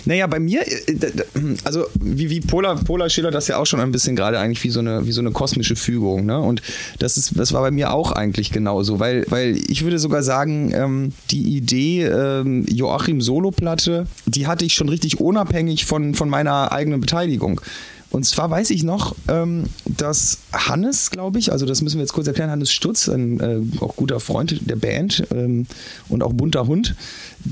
naja, 0.05 0.27
bei 0.27 0.39
mir, 0.39 0.61
äh, 0.67 0.93
d- 0.93 1.11
also 1.63 1.85
wie, 1.99 2.29
wie 2.29 2.39
Pola, 2.41 2.75
Pola 2.75 3.09
schildert 3.09 3.35
das 3.35 3.47
ja 3.47 3.57
auch 3.57 3.65
schon 3.65 3.79
ein 3.79 3.91
bisschen 3.91 4.15
gerade 4.15 4.39
eigentlich 4.39 4.63
wie 4.63 4.69
so 4.69 4.79
eine, 4.79 5.05
wie 5.05 5.11
so 5.11 5.21
eine 5.21 5.31
kosmische 5.31 5.75
Fügung. 5.75 6.25
Ne? 6.25 6.39
Und 6.39 6.61
das, 6.99 7.17
ist, 7.17 7.37
das 7.37 7.53
war 7.53 7.61
bei 7.61 7.71
mir 7.71 7.93
auch 7.93 8.11
eigentlich 8.11 8.51
genauso, 8.51 8.99
weil, 8.99 9.25
weil 9.29 9.57
ich 9.69 9.83
würde 9.83 9.99
sogar 9.99 10.23
sagen, 10.23 10.71
ähm, 10.73 11.13
die 11.31 11.55
Idee 11.55 12.05
ähm, 12.05 12.65
Joachim 12.67 13.21
Soloplatte, 13.21 14.07
die 14.25 14.47
hatte 14.47 14.65
ich 14.65 14.73
schon 14.73 14.89
richtig 14.89 15.19
unabhängig 15.19 15.85
von, 15.85 16.15
von 16.15 16.29
meiner 16.29 16.71
eigenen 16.71 16.99
Beteiligung. 16.99 17.61
Und 18.09 18.25
zwar 18.25 18.49
weiß 18.49 18.69
ich 18.69 18.83
noch, 18.83 19.15
ähm, 19.27 19.65
dass 19.85 20.37
Hannes, 20.53 21.11
glaube 21.11 21.39
ich, 21.39 21.51
also 21.51 21.65
das 21.65 21.81
müssen 21.81 21.97
wir 21.97 22.03
jetzt 22.03 22.13
kurz 22.13 22.25
erklären, 22.25 22.49
Hannes 22.49 22.71
Stutz, 22.71 23.09
ein 23.09 23.39
äh, 23.41 23.59
auch 23.81 23.97
guter 23.97 24.21
Freund 24.21 24.61
der 24.61 24.77
Band 24.77 25.27
ähm, 25.29 25.67
und 26.07 26.23
auch 26.23 26.31
bunter 26.31 26.67
Hund, 26.67 26.95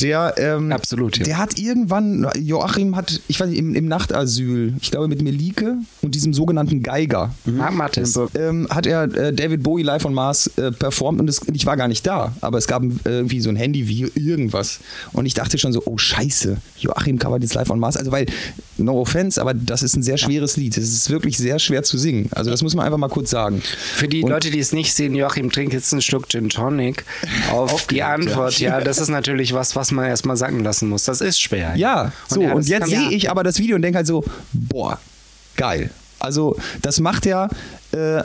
der, 0.01 0.33
ähm, 0.37 0.71
Absolut, 0.71 1.17
ja. 1.17 1.23
der 1.25 1.37
hat 1.37 1.57
irgendwann, 1.59 2.27
Joachim 2.39 2.95
hat, 2.95 3.21
ich 3.27 3.39
weiß 3.39 3.49
nicht, 3.49 3.59
im, 3.59 3.75
im 3.75 3.87
Nachtasyl, 3.87 4.73
ich 4.81 4.91
glaube 4.91 5.07
mit 5.07 5.21
Melike 5.21 5.75
und 6.01 6.15
diesem 6.15 6.33
sogenannten 6.33 6.81
Geiger, 6.83 7.33
Ah, 7.59 7.71
Mathis. 7.71 8.19
ähm, 8.37 8.67
hat 8.69 8.85
er 8.85 9.03
äh, 9.15 9.33
David 9.33 9.63
Bowie 9.63 9.83
live 9.83 10.05
on 10.05 10.13
Mars 10.13 10.47
äh, 10.57 10.71
performt 10.71 11.19
und 11.19 11.29
es, 11.29 11.41
ich 11.53 11.65
war 11.65 11.77
gar 11.77 11.87
nicht 11.87 12.05
da, 12.05 12.33
aber 12.41 12.57
es 12.57 12.67
gab 12.67 12.83
äh, 12.83 12.87
irgendwie 13.05 13.39
so 13.41 13.49
ein 13.49 13.55
Handy 13.55 13.87
wie 13.87 14.03
irgendwas 14.15 14.79
und 15.13 15.25
ich 15.25 15.33
dachte 15.33 15.57
schon 15.57 15.73
so, 15.73 15.81
oh 15.85 15.97
scheiße, 15.97 16.57
Joachim 16.79 17.19
covert 17.19 17.41
jetzt 17.43 17.53
live 17.53 17.69
on 17.69 17.79
Mars, 17.79 17.97
also 17.97 18.11
weil, 18.11 18.25
no 18.77 18.99
offense, 18.99 19.39
aber 19.41 19.53
das 19.53 19.83
ist 19.83 19.95
ein 19.95 20.03
sehr 20.03 20.17
schweres 20.17 20.57
Lied, 20.57 20.77
es 20.77 20.89
ist 20.91 21.09
wirklich 21.09 21.37
sehr 21.37 21.59
schwer 21.59 21.83
zu 21.83 21.97
singen, 21.97 22.29
also 22.31 22.51
das 22.51 22.61
muss 22.61 22.75
man 22.75 22.85
einfach 22.85 22.97
mal 22.97 23.07
kurz 23.09 23.29
sagen. 23.29 23.61
Für 23.61 24.07
die 24.07 24.23
Und- 24.23 24.29
Leute, 24.31 24.51
die 24.51 24.59
es 24.59 24.73
nicht 24.73 24.93
sehen, 24.93 25.15
Joachim 25.15 25.51
trinkt 25.51 25.73
jetzt 25.73 25.91
einen 25.93 26.01
Schluck 26.01 26.27
Gin 26.29 26.49
Tonic. 26.49 27.05
Auf 27.51 27.87
die 27.87 28.03
Antwort, 28.03 28.59
ja. 28.59 28.81
das 28.81 28.97
ist 28.99 29.09
natürlich 29.09 29.53
was, 29.53 29.75
was 29.75 29.84
man 29.91 30.05
erstmal 30.05 30.37
sacken 30.37 30.63
lassen 30.63 30.89
muss. 30.89 31.03
Das 31.03 31.21
ist 31.21 31.39
schwer. 31.39 31.75
Ja, 31.75 32.11
so, 32.27 32.41
er 32.41 32.49
hat 32.49 32.55
und 32.55 32.67
jetzt 32.67 32.89
sehe 32.89 33.11
ich 33.11 33.29
aber 33.29 33.43
das 33.43 33.59
Video 33.59 33.75
und 33.75 33.81
denke 33.81 33.97
halt 33.97 34.07
so, 34.07 34.23
boah, 34.53 34.99
geil. 35.55 35.89
Also, 36.19 36.55
das 36.81 36.99
macht 36.99 37.25
er 37.25 37.49
äh, 37.91 38.23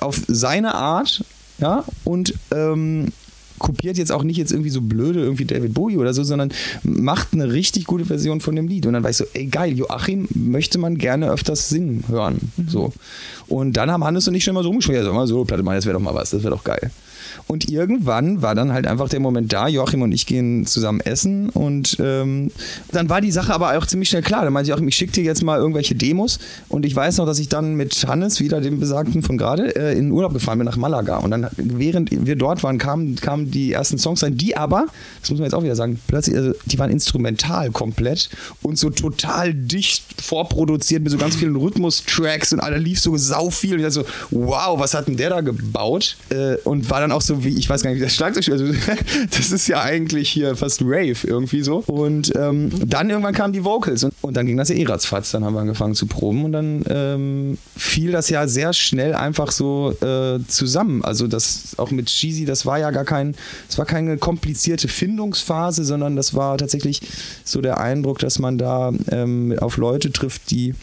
auf 0.00 0.20
seine 0.26 0.74
Art, 0.74 1.24
ja, 1.58 1.84
und 2.04 2.34
ähm, 2.50 3.12
kopiert 3.60 3.98
jetzt 3.98 4.10
auch 4.10 4.24
nicht 4.24 4.36
jetzt 4.36 4.50
irgendwie 4.50 4.70
so 4.70 4.80
blöde 4.80 5.20
irgendwie 5.20 5.44
David 5.44 5.74
Bowie 5.74 5.98
oder 5.98 6.12
so, 6.12 6.24
sondern 6.24 6.50
macht 6.82 7.28
eine 7.32 7.52
richtig 7.52 7.84
gute 7.84 8.06
Version 8.06 8.40
von 8.40 8.56
dem 8.56 8.66
Lied. 8.66 8.86
Und 8.86 8.94
dann 8.94 9.06
ich 9.06 9.16
so, 9.16 9.24
ey 9.34 9.46
geil, 9.46 9.78
Joachim 9.78 10.26
möchte 10.34 10.78
man 10.78 10.98
gerne 10.98 11.30
öfters 11.30 11.68
singen 11.68 12.04
hören. 12.08 12.52
So. 12.66 12.92
Und 13.46 13.74
dann 13.74 13.90
haben 13.90 14.02
Hannes 14.02 14.26
und 14.26 14.34
ich 14.34 14.42
schon 14.42 14.54
mal 14.54 14.62
so 14.62 14.70
rumgesprochen, 14.70 14.96
ja, 14.96 15.04
sag 15.04 15.14
mal 15.14 15.26
so, 15.26 15.44
Platte, 15.44 15.62
Mann, 15.62 15.76
das 15.76 15.84
wäre 15.84 15.94
doch 15.94 16.02
mal 16.02 16.14
was, 16.14 16.30
das 16.30 16.42
wäre 16.42 16.54
doch 16.54 16.64
geil. 16.64 16.90
Und 17.46 17.68
irgendwann 17.68 18.42
war 18.42 18.54
dann 18.54 18.72
halt 18.72 18.86
einfach 18.86 19.08
der 19.08 19.20
Moment 19.20 19.52
da, 19.52 19.68
Joachim 19.68 20.02
und 20.02 20.12
ich 20.12 20.26
gehen 20.26 20.66
zusammen 20.66 21.00
essen 21.00 21.48
und 21.50 21.96
ähm, 22.00 22.50
dann 22.92 23.08
war 23.08 23.20
die 23.20 23.30
Sache 23.30 23.52
aber 23.54 23.76
auch 23.76 23.86
ziemlich 23.86 24.08
schnell 24.08 24.22
klar. 24.22 24.44
Dann 24.44 24.52
meinte 24.52 24.70
ich 24.70 24.74
auch, 24.74 24.80
ich 24.80 24.96
schicke 24.96 25.12
dir 25.12 25.24
jetzt 25.24 25.42
mal 25.42 25.58
irgendwelche 25.58 25.94
Demos 25.94 26.38
und 26.68 26.84
ich 26.86 26.94
weiß 26.94 27.18
noch, 27.18 27.26
dass 27.26 27.38
ich 27.38 27.48
dann 27.48 27.74
mit 27.74 28.06
Hannes, 28.06 28.40
wieder 28.40 28.60
dem 28.60 28.80
Besagten 28.80 29.22
von 29.22 29.38
gerade, 29.38 29.74
äh, 29.76 29.98
in 29.98 30.10
Urlaub 30.12 30.32
gefahren 30.32 30.58
bin 30.58 30.66
nach 30.66 30.76
Malaga 30.76 31.18
und 31.18 31.30
dann, 31.30 31.48
während 31.56 32.10
wir 32.10 32.36
dort 32.36 32.62
waren, 32.62 32.78
kamen, 32.78 33.16
kamen 33.16 33.50
die 33.50 33.72
ersten 33.72 33.98
Songs 33.98 34.22
rein, 34.22 34.36
die 34.36 34.56
aber, 34.56 34.86
das 35.20 35.30
muss 35.30 35.38
man 35.38 35.46
jetzt 35.46 35.54
auch 35.54 35.62
wieder 35.62 35.76
sagen, 35.76 36.00
plötzlich, 36.06 36.36
also, 36.36 36.52
die 36.66 36.78
waren 36.78 36.90
instrumental 36.90 37.70
komplett 37.70 38.30
und 38.62 38.78
so 38.78 38.90
total 38.90 39.54
dicht 39.54 40.04
vorproduziert 40.20 41.02
mit 41.02 41.12
so 41.12 41.18
ganz 41.18 41.36
vielen 41.36 41.56
Rhythmus-Tracks 41.56 42.52
und 42.52 42.58
da 42.60 42.68
lief 42.68 43.00
so 43.00 43.16
sau 43.16 43.50
viel 43.50 43.74
und 43.74 43.80
ich 43.80 43.84
dachte 43.84 44.06
so, 44.06 44.06
wow, 44.30 44.78
was 44.78 44.94
hat 44.94 45.08
denn 45.08 45.16
der 45.16 45.30
da 45.30 45.40
gebaut? 45.40 46.16
Äh, 46.30 46.56
und 46.64 46.88
war 46.90 47.00
dann 47.00 47.09
dann 47.10 47.16
auch 47.16 47.22
so 47.22 47.44
wie, 47.44 47.56
ich 47.56 47.68
weiß 47.68 47.82
gar 47.82 47.90
nicht, 47.90 48.00
wie 48.00 48.04
das 48.04 48.14
Schlagzeug. 48.14 48.48
Also, 48.50 48.66
das 49.30 49.50
ist 49.50 49.68
ja 49.68 49.82
eigentlich 49.82 50.30
hier 50.30 50.56
fast 50.56 50.82
Rave 50.82 51.16
irgendwie 51.24 51.62
so. 51.62 51.82
Und 51.86 52.32
ähm, 52.36 52.70
dann 52.86 53.10
irgendwann 53.10 53.34
kamen 53.34 53.52
die 53.52 53.64
Vocals 53.64 54.04
und, 54.04 54.14
und 54.20 54.36
dann 54.36 54.46
ging 54.46 54.56
das 54.56 54.68
ja 54.68 54.76
eh 54.76 54.84
ratzfatz. 54.84 55.32
Dann 55.32 55.44
haben 55.44 55.54
wir 55.54 55.60
angefangen 55.60 55.94
zu 55.94 56.06
proben 56.06 56.44
und 56.44 56.52
dann 56.52 56.84
ähm, 56.88 57.58
fiel 57.76 58.12
das 58.12 58.30
ja 58.30 58.46
sehr 58.46 58.72
schnell 58.72 59.14
einfach 59.14 59.50
so 59.50 59.94
äh, 60.00 60.38
zusammen. 60.46 61.04
Also 61.04 61.26
das 61.26 61.78
auch 61.78 61.90
mit 61.90 62.06
Cheesy, 62.06 62.44
das 62.44 62.66
war 62.66 62.78
ja 62.78 62.90
gar 62.90 63.04
kein, 63.04 63.34
es 63.68 63.78
war 63.78 63.84
keine 63.84 64.16
komplizierte 64.16 64.88
Findungsphase, 64.88 65.84
sondern 65.84 66.16
das 66.16 66.34
war 66.34 66.58
tatsächlich 66.58 67.00
so 67.44 67.60
der 67.60 67.78
Eindruck, 67.80 68.18
dass 68.20 68.38
man 68.38 68.58
da 68.58 68.92
ähm, 69.10 69.56
auf 69.60 69.76
Leute 69.76 70.12
trifft, 70.12 70.50
die 70.50 70.74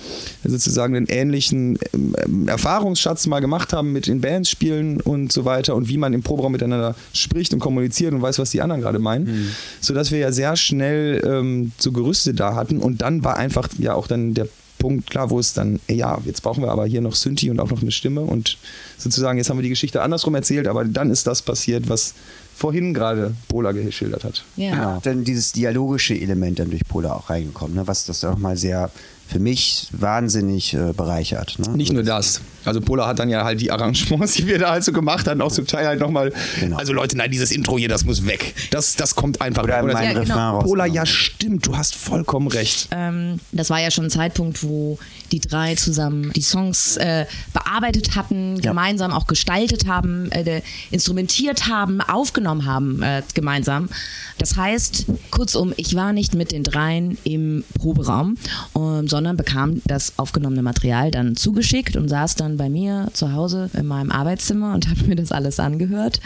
sozusagen 0.43 0.95
einen 0.95 1.07
ähnlichen 1.07 1.79
ähm, 1.93 2.47
Erfahrungsschatz 2.47 3.27
mal 3.27 3.39
gemacht 3.39 3.73
haben 3.73 3.93
mit 3.93 4.07
in 4.07 4.21
Bands 4.21 4.49
spielen 4.49 4.99
und 5.01 5.31
so 5.31 5.45
weiter 5.45 5.75
und 5.75 5.87
wie 5.87 5.97
man 5.97 6.13
im 6.17 6.23
Proberaum 6.23 6.51
miteinander 6.51 6.95
spricht 7.13 7.53
und 7.53 7.59
kommuniziert 7.59 8.13
und 8.13 8.21
weiß, 8.21 8.39
was 8.39 8.51
die 8.51 8.61
anderen 8.61 8.81
gerade 8.81 8.99
meinen. 8.99 9.25
Mhm. 9.25 9.51
Sodass 9.79 10.11
wir 10.11 10.19
ja 10.19 10.31
sehr 10.31 10.55
schnell 10.55 11.21
ähm, 11.25 11.71
so 11.77 11.91
Gerüste 11.91 12.33
da 12.33 12.55
hatten 12.55 12.79
und 12.79 13.01
dann 13.01 13.23
war 13.23 13.37
einfach 13.37 13.69
ja 13.77 13.93
auch 13.93 14.07
dann 14.07 14.33
der 14.33 14.47
Punkt 14.77 15.09
klar, 15.09 15.29
wo 15.29 15.39
es 15.39 15.53
dann, 15.53 15.79
ja, 15.87 16.19
jetzt 16.25 16.41
brauchen 16.43 16.63
wir 16.63 16.71
aber 16.71 16.85
hier 16.85 17.01
noch 17.01 17.15
Synthi 17.15 17.49
und 17.49 17.59
auch 17.59 17.69
noch 17.69 17.81
eine 17.81 17.91
Stimme 17.91 18.21
und 18.21 18.57
sozusagen, 18.97 19.37
jetzt 19.37 19.49
haben 19.49 19.57
wir 19.57 19.63
die 19.63 19.69
Geschichte 19.69 20.01
andersrum 20.01 20.35
erzählt, 20.35 20.67
aber 20.67 20.85
dann 20.85 21.09
ist 21.09 21.25
das 21.27 21.41
passiert, 21.41 21.89
was 21.89 22.13
vorhin 22.57 22.93
gerade 22.93 23.35
Pola 23.49 23.71
geschildert 23.71 24.23
hat. 24.23 24.43
Ja. 24.55 24.71
Genau. 24.71 24.99
Dann 25.03 25.23
dieses 25.23 25.51
dialogische 25.51 26.15
Element 26.15 26.57
dann 26.57 26.71
durch 26.71 26.83
Pola 26.87 27.13
auch 27.13 27.29
reingekommen, 27.29 27.75
ne? 27.75 27.85
was 27.85 28.05
das 28.05 28.23
auch 28.23 28.37
mal 28.37 28.57
sehr 28.57 28.89
für 29.27 29.39
mich 29.39 29.87
wahnsinnig 29.91 30.73
äh, 30.73 30.93
bereichert. 30.93 31.59
Ne? 31.59 31.75
Nicht 31.75 31.91
nur 31.91 32.03
das. 32.03 32.41
Also 32.63 32.81
Pola 32.81 33.07
hat 33.07 33.19
dann 33.19 33.29
ja 33.29 33.43
halt 33.43 33.59
die 33.61 33.71
Arrangements, 33.71 34.33
die 34.37 34.47
wir 34.47 34.57
da 34.59 34.71
halt 34.71 34.83
so 34.83 34.93
gemacht 34.93 35.27
haben, 35.27 35.41
auch 35.41 35.51
zum 35.51 35.67
Teil 35.67 35.85
halt 35.85 35.99
nochmal. 35.99 36.33
Genau. 36.59 36.77
Also 36.77 36.93
Leute, 36.93 37.17
nein, 37.17 37.29
dieses 37.29 37.51
Intro 37.51 37.77
hier, 37.77 37.89
das 37.89 38.05
muss 38.05 38.25
weg. 38.25 38.53
Das, 38.71 38.95
das 38.95 39.15
kommt 39.15 39.41
einfach. 39.41 39.63
Oder, 39.63 39.83
Oder 39.83 39.93
mein 39.93 40.15
ja, 40.15 40.23
genau. 40.23 40.59
Pola, 40.59 40.85
ja 40.85 41.05
stimmt, 41.05 41.67
du 41.67 41.77
hast 41.77 41.95
vollkommen 41.95 42.47
recht. 42.47 42.87
Ähm, 42.91 43.39
das 43.51 43.69
war 43.69 43.81
ja 43.81 43.91
schon 43.91 44.05
ein 44.05 44.09
Zeitpunkt, 44.09 44.63
wo 44.63 44.97
die 45.31 45.41
drei 45.41 45.75
zusammen 45.75 46.31
die 46.33 46.41
Songs 46.41 46.95
äh, 46.97 47.25
bearbeitet 47.53 48.15
hatten, 48.15 48.55
ja. 48.55 48.69
gemeinsam 48.69 49.11
auch 49.11 49.27
gestaltet 49.27 49.87
haben, 49.87 50.31
äh, 50.31 50.61
instrumentiert 50.91 51.67
haben, 51.67 51.99
aufgenommen 52.01 52.46
haben 52.47 53.01
äh, 53.01 53.21
gemeinsam. 53.33 53.89
Das 54.37 54.55
heißt, 54.55 55.05
kurzum, 55.31 55.73
ich 55.77 55.95
war 55.95 56.13
nicht 56.13 56.35
mit 56.35 56.51
den 56.51 56.63
dreien 56.63 57.17
im 57.23 57.63
Proberaum, 57.79 58.37
um, 58.73 59.07
sondern 59.07 59.37
bekam 59.37 59.81
das 59.85 60.13
aufgenommene 60.17 60.61
Material 60.61 61.11
dann 61.11 61.35
zugeschickt 61.35 61.95
und 61.95 62.09
saß 62.09 62.35
dann 62.35 62.57
bei 62.57 62.69
mir 62.69 63.09
zu 63.13 63.33
Hause 63.33 63.69
in 63.73 63.87
meinem 63.87 64.11
Arbeitszimmer 64.11 64.73
und 64.73 64.87
habe 64.89 65.03
mir 65.05 65.15
das 65.15 65.31
alles 65.31 65.59
angehört. 65.59 66.19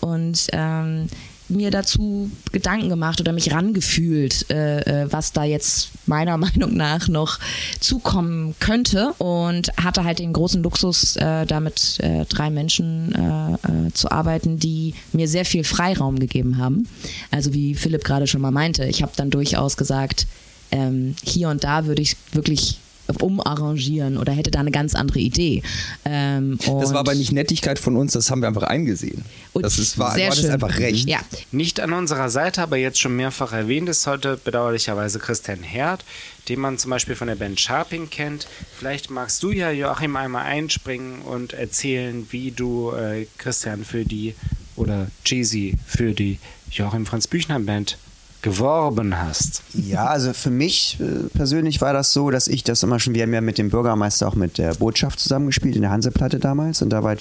Und 0.00 0.46
ähm, 0.52 1.08
mir 1.48 1.70
dazu 1.70 2.30
Gedanken 2.52 2.88
gemacht 2.88 3.20
oder 3.20 3.32
mich 3.32 3.52
rangefühlt, 3.52 4.50
äh, 4.50 5.02
äh 5.02 5.12
was 5.12 5.32
da 5.32 5.44
jetzt 5.44 5.90
meiner 6.06 6.36
Meinung 6.46 6.74
nach 6.76 7.08
noch 7.08 7.38
zukommen 7.80 8.54
könnte 8.60 9.12
und 9.18 9.70
hatte 9.76 10.04
halt 10.04 10.18
den 10.18 10.32
großen 10.32 10.62
Luxus, 10.62 11.16
äh, 11.16 11.46
da 11.46 11.60
mit 11.60 12.00
äh, 12.00 12.24
drei 12.26 12.50
Menschen 12.50 13.14
äh, 13.14 13.88
äh, 13.88 13.92
zu 13.92 14.10
arbeiten, 14.10 14.58
die 14.58 14.94
mir 15.12 15.28
sehr 15.28 15.44
viel 15.44 15.64
Freiraum 15.64 16.18
gegeben 16.18 16.58
haben. 16.58 16.88
Also 17.30 17.52
wie 17.52 17.74
Philipp 17.74 18.04
gerade 18.04 18.26
schon 18.26 18.40
mal 18.40 18.50
meinte, 18.50 18.84
ich 18.84 19.02
habe 19.02 19.12
dann 19.16 19.30
durchaus 19.30 19.76
gesagt, 19.76 20.26
ähm, 20.70 21.14
hier 21.22 21.48
und 21.48 21.64
da 21.64 21.86
würde 21.86 22.02
ich 22.02 22.16
wirklich 22.32 22.78
umarrangieren 23.20 24.18
oder 24.18 24.32
hätte 24.32 24.50
da 24.50 24.60
eine 24.60 24.70
ganz 24.70 24.94
andere 24.94 25.18
Idee. 25.18 25.62
Ähm, 26.04 26.58
das 26.58 26.92
war 26.92 27.00
aber 27.00 27.14
nicht 27.14 27.32
Nettigkeit 27.32 27.78
von 27.78 27.96
uns, 27.96 28.12
das 28.12 28.30
haben 28.30 28.40
wir 28.40 28.48
einfach 28.48 28.64
eingesehen. 28.64 29.24
das 29.54 29.78
ist, 29.78 29.98
war, 29.98 30.16
war 30.16 30.28
das 30.28 30.44
einfach 30.44 30.78
recht. 30.78 31.08
Ja. 31.08 31.20
Nicht 31.52 31.80
an 31.80 31.92
unserer 31.92 32.30
Seite, 32.30 32.62
aber 32.62 32.76
jetzt 32.76 32.98
schon 32.98 33.16
mehrfach 33.16 33.52
erwähnt 33.52 33.88
ist 33.88 34.06
heute 34.06 34.38
bedauerlicherweise 34.42 35.18
Christian 35.18 35.62
Herd, 35.62 36.04
den 36.48 36.60
man 36.60 36.78
zum 36.78 36.90
Beispiel 36.90 37.14
von 37.14 37.28
der 37.28 37.36
Band 37.36 37.60
Sharping 37.60 38.10
kennt. 38.10 38.46
Vielleicht 38.78 39.10
magst 39.10 39.42
du 39.42 39.50
ja, 39.50 39.70
Joachim, 39.70 40.16
einmal 40.16 40.44
einspringen 40.44 41.22
und 41.22 41.52
erzählen, 41.52 42.26
wie 42.30 42.50
du 42.50 42.92
äh, 42.92 43.26
Christian 43.38 43.84
für 43.84 44.04
die 44.04 44.34
oder 44.76 45.08
Jeezy 45.24 45.74
für 45.86 46.12
die 46.12 46.38
Joachim 46.70 47.06
Franz 47.06 47.26
Büchner 47.26 47.58
Band 47.60 47.98
geworben 48.42 49.18
hast. 49.18 49.62
Ja, 49.74 50.06
also 50.06 50.32
für 50.32 50.50
mich 50.50 50.98
äh, 51.00 51.28
persönlich 51.36 51.80
war 51.80 51.92
das 51.92 52.12
so, 52.12 52.30
dass 52.30 52.48
ich 52.48 52.64
das 52.64 52.82
immer 52.82 53.00
schon, 53.00 53.14
wir 53.14 53.22
haben 53.22 53.34
ja 53.34 53.40
mit 53.40 53.58
dem 53.58 53.70
Bürgermeister 53.70 54.28
auch 54.28 54.34
mit 54.34 54.58
der 54.58 54.74
Botschaft 54.74 55.18
zusammengespielt 55.18 55.76
in 55.76 55.82
der 55.82 55.90
Hanseplatte 55.90 56.38
damals 56.38 56.82
und 56.82 56.90
da 56.90 57.02
war 57.02 57.16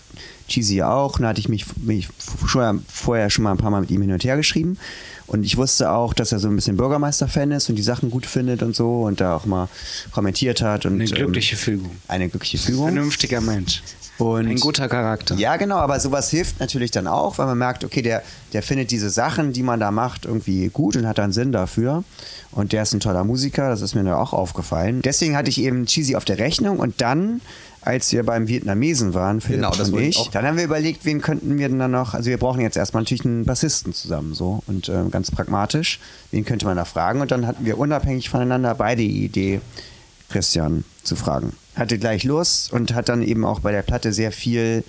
Cheesy 0.47 0.83
auch, 0.83 1.19
da 1.19 1.29
hatte 1.29 1.39
ich 1.39 1.49
mich, 1.49 1.65
mich 1.77 2.09
vorher, 2.17 2.75
vorher 2.87 3.29
schon 3.29 3.43
mal 3.43 3.51
ein 3.51 3.57
paar 3.57 3.71
Mal 3.71 3.81
mit 3.81 3.91
ihm 3.91 4.01
hin 4.01 4.11
und 4.11 4.23
her 4.23 4.37
geschrieben 4.37 4.77
und 5.27 5.43
ich 5.43 5.57
wusste 5.57 5.91
auch, 5.91 6.13
dass 6.13 6.31
er 6.31 6.39
so 6.39 6.47
ein 6.47 6.55
bisschen 6.55 6.77
Bürgermeister-Fan 6.77 7.51
ist 7.51 7.69
und 7.69 7.75
die 7.75 7.81
Sachen 7.81 8.11
gut 8.11 8.25
findet 8.25 8.61
und 8.61 8.75
so 8.75 9.03
und 9.03 9.21
da 9.21 9.35
auch 9.35 9.45
mal 9.45 9.69
kommentiert 10.11 10.61
hat. 10.61 10.85
Und, 10.85 10.93
eine 10.93 11.05
glückliche 11.05 11.55
ähm, 11.55 11.59
Fügung. 11.59 11.91
Eine 12.07 12.29
glückliche 12.29 12.57
Fügung. 12.57 12.83
Vernünftiger 12.85 13.41
Mensch. 13.41 13.81
Und 14.17 14.47
ein 14.47 14.59
guter 14.59 14.87
Charakter. 14.87 15.35
Ja, 15.35 15.57
genau, 15.57 15.75
aber 15.75 15.99
sowas 15.99 16.29
hilft 16.29 16.59
natürlich 16.61 16.91
dann 16.91 17.05
auch, 17.07 17.37
weil 17.37 17.47
man 17.47 17.57
merkt, 17.57 17.83
okay, 17.83 18.01
der, 18.01 18.23
der 18.53 18.63
findet 18.63 18.91
diese 18.91 19.09
Sachen, 19.09 19.51
die 19.51 19.63
man 19.63 19.79
da 19.79 19.91
macht, 19.91 20.25
irgendwie 20.25 20.69
gut 20.69 20.95
und 20.95 21.05
hat 21.05 21.17
dann 21.17 21.33
Sinn 21.33 21.51
dafür. 21.51 22.05
Und 22.51 22.71
der 22.71 22.83
ist 22.83 22.93
ein 22.93 23.01
toller 23.01 23.25
Musiker, 23.25 23.69
das 23.69 23.81
ist 23.81 23.93
mir 23.93 24.03
dann 24.03 24.13
auch 24.13 24.31
aufgefallen. 24.31 25.01
Deswegen 25.01 25.35
hatte 25.35 25.49
ich 25.49 25.59
eben 25.59 25.85
Cheesy 25.85 26.15
auf 26.15 26.23
der 26.23 26.37
Rechnung 26.37 26.79
und 26.79 27.01
dann 27.01 27.41
als 27.85 28.11
wir 28.11 28.23
beim 28.23 28.47
Vietnamesen 28.47 29.13
waren, 29.13 29.41
Philipp 29.41 29.61
genau, 29.61 29.75
das 29.75 29.89
und 29.89 30.01
ich, 30.01 30.17
auch. 30.17 30.31
dann 30.31 30.45
haben 30.45 30.57
wir 30.57 30.63
überlegt, 30.63 31.05
wen 31.05 31.21
könnten 31.21 31.57
wir 31.57 31.69
denn 31.69 31.79
dann 31.79 31.91
noch, 31.91 32.13
also 32.13 32.29
wir 32.29 32.37
brauchen 32.37 32.61
jetzt 32.61 32.77
erstmal 32.77 33.03
natürlich 33.03 33.25
einen 33.25 33.45
Bassisten 33.45 33.93
zusammen, 33.93 34.33
so 34.33 34.63
und 34.67 34.89
äh, 34.89 35.03
ganz 35.11 35.31
pragmatisch, 35.31 35.99
wen 36.31 36.45
könnte 36.45 36.65
man 36.65 36.77
da 36.77 36.85
fragen 36.85 37.21
und 37.21 37.31
dann 37.31 37.47
hatten 37.47 37.65
wir 37.65 37.77
unabhängig 37.77 38.29
voneinander 38.29 38.75
beide 38.75 39.01
die 39.01 39.23
Idee, 39.23 39.61
Christian 40.29 40.83
zu 41.03 41.15
fragen 41.15 41.53
hatte 41.75 41.97
gleich 41.97 42.23
Lust 42.23 42.71
und 42.71 42.93
hat 42.93 43.09
dann 43.09 43.21
eben 43.21 43.45
auch 43.45 43.59
bei 43.59 43.71
der 43.71 43.81
Platte 43.81 44.13
sehr 44.13 44.31
viel 44.31 44.83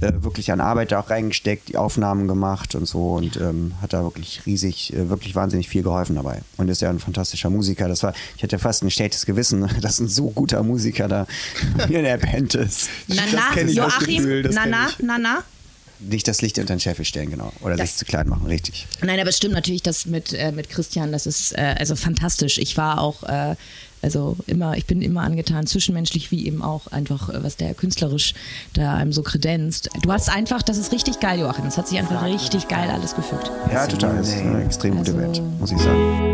äh, 0.00 0.12
wirklich 0.20 0.52
an 0.52 0.60
Arbeit 0.60 0.92
da 0.92 1.00
auch 1.00 1.10
reingesteckt, 1.10 1.68
die 1.68 1.76
Aufnahmen 1.76 2.28
gemacht 2.28 2.74
und 2.74 2.86
so 2.86 3.14
und 3.14 3.36
ähm, 3.36 3.72
hat 3.82 3.92
da 3.92 4.02
wirklich 4.02 4.42
riesig, 4.46 4.92
äh, 4.92 5.08
wirklich 5.08 5.34
wahnsinnig 5.34 5.68
viel 5.68 5.82
geholfen 5.82 6.16
dabei. 6.16 6.42
Und 6.56 6.68
ist 6.68 6.82
ja 6.82 6.90
ein 6.90 7.00
fantastischer 7.00 7.50
Musiker. 7.50 7.88
Das 7.88 8.02
war, 8.02 8.14
ich 8.36 8.42
hatte 8.42 8.58
fast 8.58 8.82
ein 8.82 8.90
schlechtes 8.90 9.26
Gewissen, 9.26 9.68
dass 9.80 9.98
ein 9.98 10.08
so 10.08 10.30
guter 10.30 10.62
Musiker 10.62 11.08
da 11.08 11.26
in 11.88 12.04
der 12.04 12.18
Band 12.18 12.54
ist. 12.54 12.88
Na, 13.08 13.22
na, 13.32 13.62
Joachim, 13.62 14.42
na, 14.50 14.66
na, 14.66 14.88
na, 15.00 15.18
na, 15.18 15.44
nicht 16.00 16.28
das 16.28 16.42
Licht 16.42 16.58
unter 16.58 16.74
den 16.74 16.80
Scheffel 16.80 17.04
stellen, 17.04 17.30
genau. 17.30 17.52
Oder 17.60 17.76
das, 17.76 17.90
sich 17.90 17.98
zu 17.98 18.04
klein 18.04 18.28
machen, 18.28 18.46
richtig. 18.46 18.86
Nein, 19.02 19.18
aber 19.18 19.30
es 19.30 19.36
stimmt 19.36 19.54
natürlich, 19.54 19.82
das 19.82 20.06
mit, 20.06 20.32
äh, 20.32 20.52
mit 20.52 20.68
Christian, 20.70 21.12
das 21.12 21.26
ist 21.26 21.52
äh, 21.52 21.74
also 21.78 21.96
fantastisch. 21.96 22.58
Ich 22.58 22.76
war 22.76 23.00
auch 23.00 23.24
äh, 23.24 23.56
also 24.02 24.36
immer, 24.46 24.76
ich 24.76 24.86
bin 24.86 25.02
immer 25.02 25.22
angetan, 25.22 25.66
zwischenmenschlich 25.66 26.30
wie 26.30 26.46
eben 26.46 26.62
auch 26.62 26.86
einfach, 26.88 27.28
äh, 27.28 27.42
was 27.42 27.56
der 27.56 27.74
künstlerisch 27.74 28.34
da 28.74 28.94
einem 28.94 29.12
so 29.12 29.22
kredenzt. 29.22 29.90
Du 30.02 30.12
hast 30.12 30.28
einfach, 30.28 30.62
das 30.62 30.78
ist 30.78 30.92
richtig 30.92 31.20
geil, 31.20 31.40
Joachim. 31.40 31.64
Das 31.64 31.78
hat 31.78 31.88
sich 31.88 31.98
einfach 31.98 32.24
richtig 32.24 32.68
geil 32.68 32.90
alles 32.90 33.14
gefügt. 33.14 33.50
Ja, 33.72 33.86
total. 33.86 34.16
Das 34.16 34.28
ist 34.28 34.40
eine 34.40 34.64
extrem 34.64 34.96
gute 34.96 35.12
also, 35.12 35.40
Band, 35.40 35.60
muss 35.60 35.72
ich 35.72 35.78
sagen. 35.78 36.27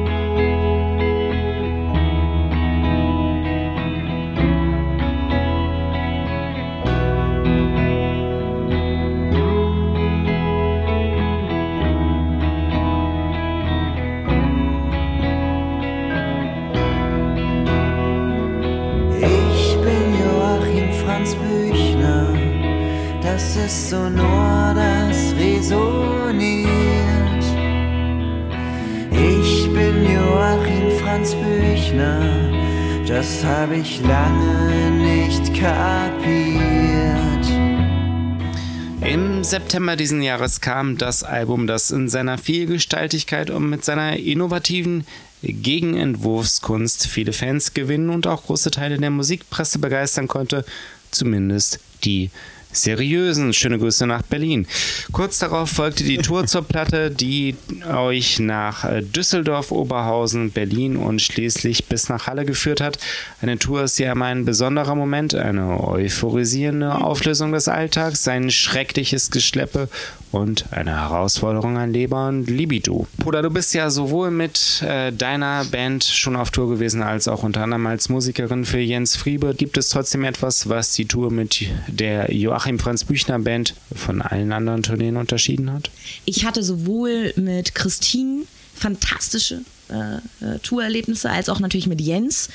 September 39.64 39.97
diesen 39.97 40.21
Jahres 40.21 40.61
kam 40.61 40.99
das 40.99 41.23
Album, 41.23 41.66
das 41.66 41.90
in 41.90 42.11
seiner 42.11 42.37
Vielgestaltigkeit 42.37 43.49
und 43.49 43.71
mit 43.71 43.83
seiner 43.83 44.18
innovativen 44.18 45.06
Gegenentwurfskunst 45.42 47.06
viele 47.06 47.33
Fans 47.33 47.73
gewinnen 47.73 48.11
und 48.11 48.26
auch 48.26 48.44
große 48.44 48.71
Teile 48.71 48.99
der 48.99 49.09
Musikpresse 49.09 49.78
begeistern 49.78 50.28
konnte, 50.28 50.66
zumindest 51.11 51.80
die 52.04 52.30
seriösen. 52.76 53.52
Schöne 53.52 53.78
Grüße 53.78 54.07
nach 54.07 54.23
Berlin. 54.23 54.66
Kurz 55.12 55.38
darauf 55.38 55.71
folgte 55.71 56.04
die 56.04 56.19
Tour 56.19 56.47
zur 56.47 56.62
Platte, 56.62 57.11
die 57.11 57.57
euch 57.93 58.38
nach 58.38 58.85
äh, 58.85 59.02
Düsseldorf, 59.02 59.71
Oberhausen, 59.71 60.50
Berlin 60.50 60.97
und 60.97 61.21
schließlich 61.23 61.87
bis 61.87 62.09
nach 62.09 62.26
Halle 62.26 62.45
geführt 62.45 62.81
hat. 62.81 62.99
Eine 63.40 63.59
Tour 63.59 63.85
ist 63.85 63.99
ja 63.99 64.12
immer 64.12 64.26
ein 64.26 64.45
besonderer 64.45 64.95
Moment, 64.95 65.35
eine 65.35 65.81
euphorisierende 65.81 66.95
Auflösung 66.95 67.52
des 67.52 67.69
Alltags, 67.69 68.26
ein 68.28 68.50
schreckliches 68.50 69.31
Geschleppe 69.31 69.88
und 70.35 70.73
eine 70.73 70.91
Herausforderung 71.00 71.79
an 71.79 71.93
Leber 71.93 72.29
und 72.29 72.50
Libido. 72.50 73.07
Bruder, 73.19 73.41
du 73.41 73.50
bist 73.50 73.73
ja 73.73 73.88
sowohl 73.88 74.31
mit 74.33 74.83
äh, 74.83 75.12
deiner 75.12 75.64
Band 75.64 76.03
schon 76.03 76.35
auf 76.35 76.50
Tour 76.50 76.69
gewesen, 76.69 77.03
als 77.03 77.29
auch 77.29 77.45
unter 77.45 77.62
anderem 77.62 77.87
als 77.87 78.09
Musikerin 78.09 78.64
für 78.64 78.81
Jens 78.81 79.14
Friebe. 79.14 79.55
Gibt 79.55 79.76
es 79.76 79.91
trotzdem 79.91 80.25
etwas, 80.25 80.69
was 80.69 80.93
die 80.93 81.07
Tour 81.07 81.31
mit 81.31 81.67
der 81.87 82.35
Joachim 82.35 82.81
Franz 82.81 83.05
Büchner 83.05 83.38
Band 83.38 83.75
von 83.95 84.21
allen 84.23 84.53
anderen 84.53 84.83
Tourneen 84.83 85.17
unterschieden 85.17 85.73
hat? 85.73 85.91
Ich 86.25 86.45
hatte 86.45 86.64
sowohl 86.64 87.33
mit 87.37 87.75
Christine 87.76 88.43
fantastische 88.75 89.61
äh, 89.88 90.17
äh, 90.45 90.59
Tourerlebnisse, 90.62 91.31
als 91.31 91.49
auch 91.49 91.61
natürlich 91.61 91.87
mit 91.87 92.00
Jens. 92.00 92.49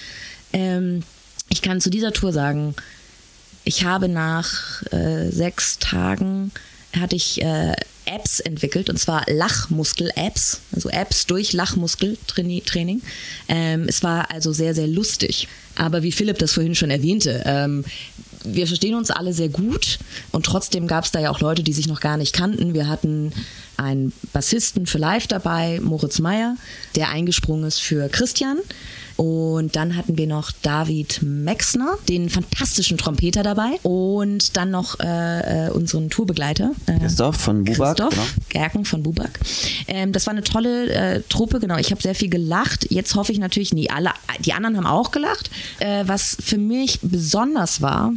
Ähm, 0.52 1.04
ich 1.48 1.62
kann 1.62 1.80
zu 1.80 1.90
dieser 1.90 2.12
Tour 2.12 2.34
sagen, 2.34 2.76
ich 3.64 3.86
habe 3.86 4.10
nach 4.10 4.84
äh, 4.92 5.30
sechs 5.30 5.80
Tagen 5.80 6.52
hatte 6.98 7.16
ich 7.16 7.42
äh, 7.42 7.74
Apps 8.06 8.40
entwickelt 8.40 8.90
und 8.90 8.98
zwar 8.98 9.24
Lachmuskel-Apps, 9.28 10.62
also 10.74 10.90
Apps 10.90 11.28
durch 11.28 11.54
Lachmuskeltraining. 11.54 13.02
Ähm, 13.48 13.86
es 13.88 14.04
war 14.04 14.32
also 14.32 14.52
sehr, 14.52 14.74
sehr 14.74 14.88
lustig. 14.88 15.48
Aber 15.76 16.04
wie 16.04 16.12
Philipp 16.12 16.40
das 16.40 16.54
vorhin 16.54 16.76
schon 16.76 16.90
erwähnte, 16.90 17.44
ähm, 17.46 17.86
wir 18.44 18.68
verstehen 18.68 18.96
uns 18.96 19.12
alle 19.12 19.34
sehr 19.34 19.50
gut 19.50 20.00
und 20.32 20.46
trotzdem 20.46 20.88
gab 20.88 21.04
es 21.04 21.12
da 21.12 21.20
ja 21.20 21.30
auch 21.30 21.42
Leute, 21.42 21.62
die 21.62 21.74
sich 21.74 21.88
noch 21.88 22.00
gar 22.00 22.18
nicht 22.18 22.34
kannten. 22.34 22.74
Wir 22.74 22.88
hatten 22.88 23.34
einen 23.78 24.14
Bassisten 24.34 24.86
für 24.86 24.98
Live 24.98 25.28
dabei, 25.28 25.80
Moritz 25.82 26.20
Meyer, 26.20 26.56
der 26.96 27.10
eingesprungen 27.10 27.66
ist 27.66 27.80
für 27.80 28.08
Christian. 28.10 28.58
Und 29.20 29.76
dann 29.76 29.98
hatten 29.98 30.18
wir 30.18 30.28
noch 30.28 30.54
David 30.62 31.20
Mexner, 31.22 31.98
den 32.08 32.30
fantastischen 32.30 32.98
Trompeter 32.98 33.44
dabei. 33.44 33.72
Und 33.84 34.56
dann 34.56 34.72
noch 34.72 34.98
äh, 35.02 35.66
äh, 35.68 35.72
unseren 35.72 36.10
Tourbegleiter. 36.10 36.72
Äh, 36.86 37.00
Christoph 37.00 37.36
von 37.36 37.66
Bubak. 37.66 37.98
Christoph 37.98 38.14
genau. 38.14 38.46
Gerken 38.48 38.86
von 38.86 39.04
Bubak. 39.04 39.38
Ähm, 39.90 40.14
das 40.14 40.26
war 40.26 40.32
eine 40.32 40.44
tolle 40.44 40.90
äh, 40.90 41.22
Truppe, 41.28 41.60
genau. 41.60 41.76
Ich 41.76 41.92
habe 41.92 42.02
sehr 42.02 42.16
viel 42.16 42.30
gelacht. 42.30 42.90
Jetzt 42.92 43.14
hoffe 43.16 43.34
ich 43.34 43.40
natürlich, 43.40 43.74
nie 43.74 43.90
alle, 43.90 44.12
die 44.40 44.54
anderen 44.54 44.78
haben 44.78 44.86
auch 44.86 45.12
gelacht. 45.12 45.50
Äh, 45.80 46.06
was 46.08 46.38
für 46.40 46.58
mich 46.58 47.00
besonders 47.02 47.82
war, 47.82 48.14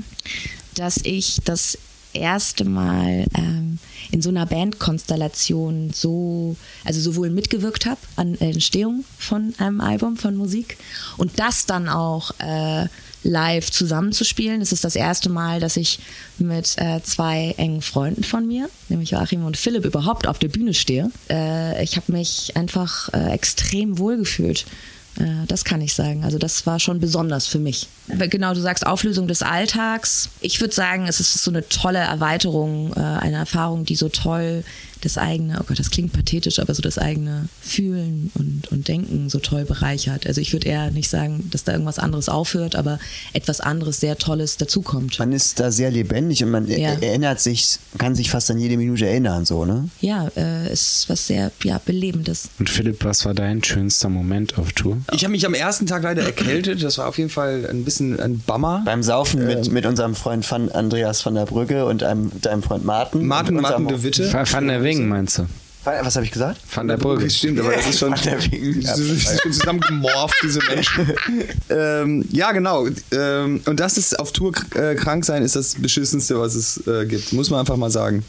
dass 0.77 0.99
ich 0.99 1.39
das 1.45 1.79
erste 2.15 2.65
Mal 2.65 3.27
ähm, 3.37 3.79
in 4.11 4.23
so 4.23 4.29
einer 4.29 4.47
Bandkonstellation 4.47 5.91
so, 5.93 6.57
also 6.85 7.01
sowohl 7.01 7.31
mitgewirkt 7.31 7.87
habe 7.87 8.01
an 8.17 8.35
Entstehung 8.41 9.05
von 9.19 9.55
einem 9.59 9.81
Album, 9.81 10.17
von 10.17 10.37
Musik 10.37 10.79
und 11.17 11.39
das 11.39 11.67
dann 11.67 11.89
auch 11.89 12.33
äh, 12.39 12.87
live 13.25 13.71
zusammenzuspielen. 13.71 14.61
Das 14.61 14.73
ist 14.73 14.85
das 14.85 14.97
erste 14.97 15.29
Mal, 15.31 15.61
dass 15.61 15.77
ich 15.77 16.01
mit 16.39 16.77
äh, 16.79 17.01
zwei 17.03 17.55
engen 17.57 17.83
Freunden 17.83 18.25
von 18.25 18.47
mir, 18.47 18.69
nämlich 18.89 19.11
Joachim 19.11 19.45
und 19.45 19.57
Philipp, 19.57 19.85
überhaupt 19.85 20.27
auf 20.27 20.39
der 20.39 20.49
Bühne 20.49 20.75
stehe. 20.75 21.11
Äh, 21.31 21.83
ich 21.83 21.97
habe 21.97 22.13
mich 22.13 22.57
einfach 22.57 23.13
äh, 23.13 23.33
extrem 23.33 23.99
wohl 23.99 24.17
gefühlt. 24.17 24.61
Äh, 24.63 25.02
Das 25.49 25.65
kann 25.65 25.81
ich 25.81 25.95
sagen. 25.95 26.25
Also 26.25 26.39
das 26.39 26.67
war 26.67 26.81
schon 26.81 27.01
besonders 27.01 27.47
für 27.47 27.59
mich. 27.59 27.89
Genau, 28.09 28.55
du 28.55 28.61
sagst 28.61 28.87
Auflösung 28.87 29.29
des 29.29 29.43
Alltags. 29.43 30.29
Ich 30.41 30.61
würde 30.61 30.75
sagen, 30.75 31.07
es 31.07 31.21
ist 31.21 31.35
so 31.43 31.51
eine 31.51 31.69
tolle 31.69 31.99
Erweiterung, 31.99 32.93
äh, 32.97 33.01
eine 33.01 33.37
Erfahrung, 33.37 33.85
die 33.85 33.97
so 33.97 34.09
toll 34.09 34.65
das 35.03 35.19
eigene, 35.19 35.59
oh 35.61 35.65
Gott, 35.67 35.79
das 35.79 35.91
klingt 35.91 36.13
pathetisch, 36.13 36.59
aber 36.59 36.75
so 36.75 36.83
das 36.83 36.97
eigene 36.99 37.49
Fühlen 37.61 38.31
und, 38.35 38.71
und 38.73 38.89
Denken 38.89 39.29
so 39.29 39.39
toll 39.39 39.65
bereichert. 39.65 40.27
Also 40.27 40.41
ich 40.41 40.53
würde 40.53 40.69
eher 40.69 40.91
nicht 40.91 41.09
sagen, 41.11 41.49
dass 41.51 41.65
da 41.65 41.73
irgendwas 41.73 41.99
anderes 41.99 42.29
aufhört, 42.29 42.77
aber 42.77 42.99
etwas 43.33 43.61
anderes 43.61 44.01
sehr 44.01 44.17
Tolles 44.19 44.57
dazukommt. 44.57 45.19
Man 45.19 45.33
ist 45.33 45.61
da 45.61 45.71
sehr 45.71 45.91
lebendig 45.91 46.43
und 46.45 46.51
man 46.51 46.67
Ja. 46.67 46.77
er- 46.93 47.03
erinnert 47.03 47.41
sich, 47.41 47.79
kann 47.99 48.15
sich 48.15 48.31
fast 48.31 48.51
an 48.51 48.59
jede 48.59 48.77
Minute 48.77 49.07
erinnern, 49.07 49.45
so, 49.45 49.65
ne? 49.65 49.89
Ja, 50.01 50.29
äh, 50.37 50.73
ist 50.73 51.07
was 51.09 51.27
sehr 51.27 51.51
ja, 51.65 51.81
Belebendes. 51.85 52.49
Und 52.59 52.71
Philipp, 52.71 53.05
was 53.05 53.25
war 53.25 53.35
dein 53.35 53.63
schönster 53.63 54.09
Moment 54.09 54.59
auf 54.59 54.73
Tour? 54.73 54.99
Ich 55.13 55.25
habe 55.25 55.33
mich 55.33 55.45
am 55.47 55.55
ersten 55.55 55.87
Tag 55.87 56.03
leider 56.03 56.23
erkältet. 56.23 56.83
Das 56.83 56.99
war 56.99 57.09
auf 57.09 57.19
jeden 57.19 57.31
Fall 57.31 57.67
ein 57.69 57.85
bisschen 57.85 58.19
ein 58.21 58.39
Bummer. 58.39 58.83
Beim 58.85 59.03
Saufen 59.03 59.47
mit, 59.47 59.67
Ähm. 59.67 59.73
mit 59.73 59.87
unserem 59.87 60.15
Freund 60.15 60.49
van 60.51 60.71
Andreas 60.71 61.25
van 61.27 61.35
der 61.35 61.47
Brücke 61.47 61.87
und 61.87 62.03
einem, 62.03 62.31
deinem 62.41 62.63
Freund 62.63 62.85
Martin. 62.85 63.27
Martin, 63.27 63.57
und 63.57 63.63
Martin 63.63 63.89
de 63.89 64.03
Witte. 64.03 64.33
Van 64.33 64.69
der 64.69 64.83
Wing, 64.99 65.09
meinst 65.09 65.39
du? 65.39 65.47
Was 65.85 66.15
habe 66.15 66.25
ich 66.25 66.31
gesagt? 66.31 66.61
Van 66.73 66.87
der 66.87 66.97
Brücke. 66.97 67.29
Stimmt, 67.29 67.59
aber 67.59 67.73
das 67.73 67.89
ist 67.89 67.99
schon, 67.99 68.13
Van 68.13 68.21
der 68.25 68.37
das 68.83 68.99
ist 69.01 69.43
schon 69.43 69.53
zusammengemorpht, 69.53 70.37
diese 70.45 70.61
Menschen. 70.69 71.13
ähm, 71.71 72.25
ja, 72.31 72.53
genau. 72.53 72.87
Ähm, 73.11 73.61
und 73.67 73.81
das 73.81 73.99
ist 73.99 74.17
auf 74.17 74.31
Tour 74.31 74.53
äh, 74.77 74.95
krank 74.95 75.25
sein, 75.25 75.43
ist 75.43 75.57
das 75.57 75.75
beschissenste, 75.75 76.39
was 76.39 76.55
es 76.55 76.87
äh, 76.87 77.05
gibt. 77.07 77.33
Muss 77.33 77.51
man 77.51 77.59
einfach 77.59 77.77
mal 77.77 77.91
sagen. 77.91 78.25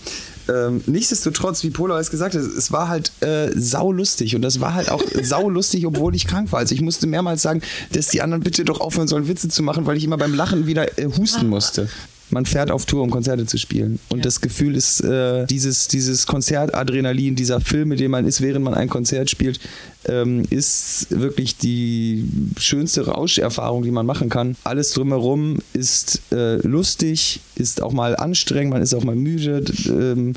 Ähm, 0.49 0.81
nichtsdestotrotz, 0.87 1.63
wie 1.63 1.69
Polo 1.69 1.95
es 1.95 2.09
gesagt 2.09 2.33
hat, 2.33 2.41
es 2.41 2.71
war 2.71 2.89
halt 2.89 3.11
äh, 3.21 3.51
saulustig 3.55 4.35
und 4.35 4.41
das 4.41 4.59
war 4.59 4.73
halt 4.73 4.89
auch 4.89 5.03
saulustig, 5.21 5.85
obwohl 5.85 6.15
ich 6.15 6.25
krank 6.25 6.51
war. 6.51 6.59
Also 6.59 6.73
ich 6.73 6.81
musste 6.81 7.05
mehrmals 7.05 7.43
sagen, 7.43 7.61
dass 7.91 8.07
die 8.07 8.21
anderen 8.21 8.43
bitte 8.43 8.65
doch 8.65 8.81
aufhören 8.81 9.07
sollen, 9.07 9.27
Witze 9.27 9.47
zu 9.47 9.61
machen, 9.61 9.85
weil 9.85 9.95
ich 9.95 10.03
immer 10.03 10.17
beim 10.17 10.33
Lachen 10.33 10.65
wieder 10.65 10.97
äh, 10.97 11.05
husten 11.05 11.47
musste. 11.47 11.87
Man 12.33 12.47
fährt 12.47 12.71
auf 12.71 12.85
Tour, 12.87 13.03
um 13.03 13.11
Konzerte 13.11 13.45
zu 13.45 13.59
spielen. 13.59 13.99
Und 14.09 14.25
das 14.25 14.41
Gefühl 14.41 14.75
ist, 14.75 15.01
äh, 15.01 15.45
dieses, 15.45 15.87
dieses 15.87 16.25
Konzertadrenalin, 16.25 17.35
dieser 17.35 17.61
Film, 17.61 17.89
mit 17.89 17.99
dem 17.99 18.09
man 18.09 18.25
ist, 18.25 18.41
während 18.41 18.65
man 18.65 18.73
ein 18.73 18.89
Konzert 18.89 19.29
spielt, 19.29 19.59
ähm, 20.05 20.43
ist 20.49 21.07
wirklich 21.11 21.57
die 21.57 22.25
schönste 22.57 23.05
Rauscherfahrung, 23.05 23.83
die 23.83 23.91
man 23.91 24.07
machen 24.07 24.29
kann. 24.29 24.55
Alles 24.63 24.91
drumherum 24.93 25.59
ist 25.73 26.21
äh, 26.31 26.55
lustig, 26.67 27.41
ist 27.55 27.83
auch 27.83 27.93
mal 27.93 28.15
anstrengend, 28.15 28.73
man 28.73 28.81
ist 28.81 28.95
auch 28.95 29.03
mal 29.03 29.15
müde. 29.15 29.63
Ähm, 29.87 30.33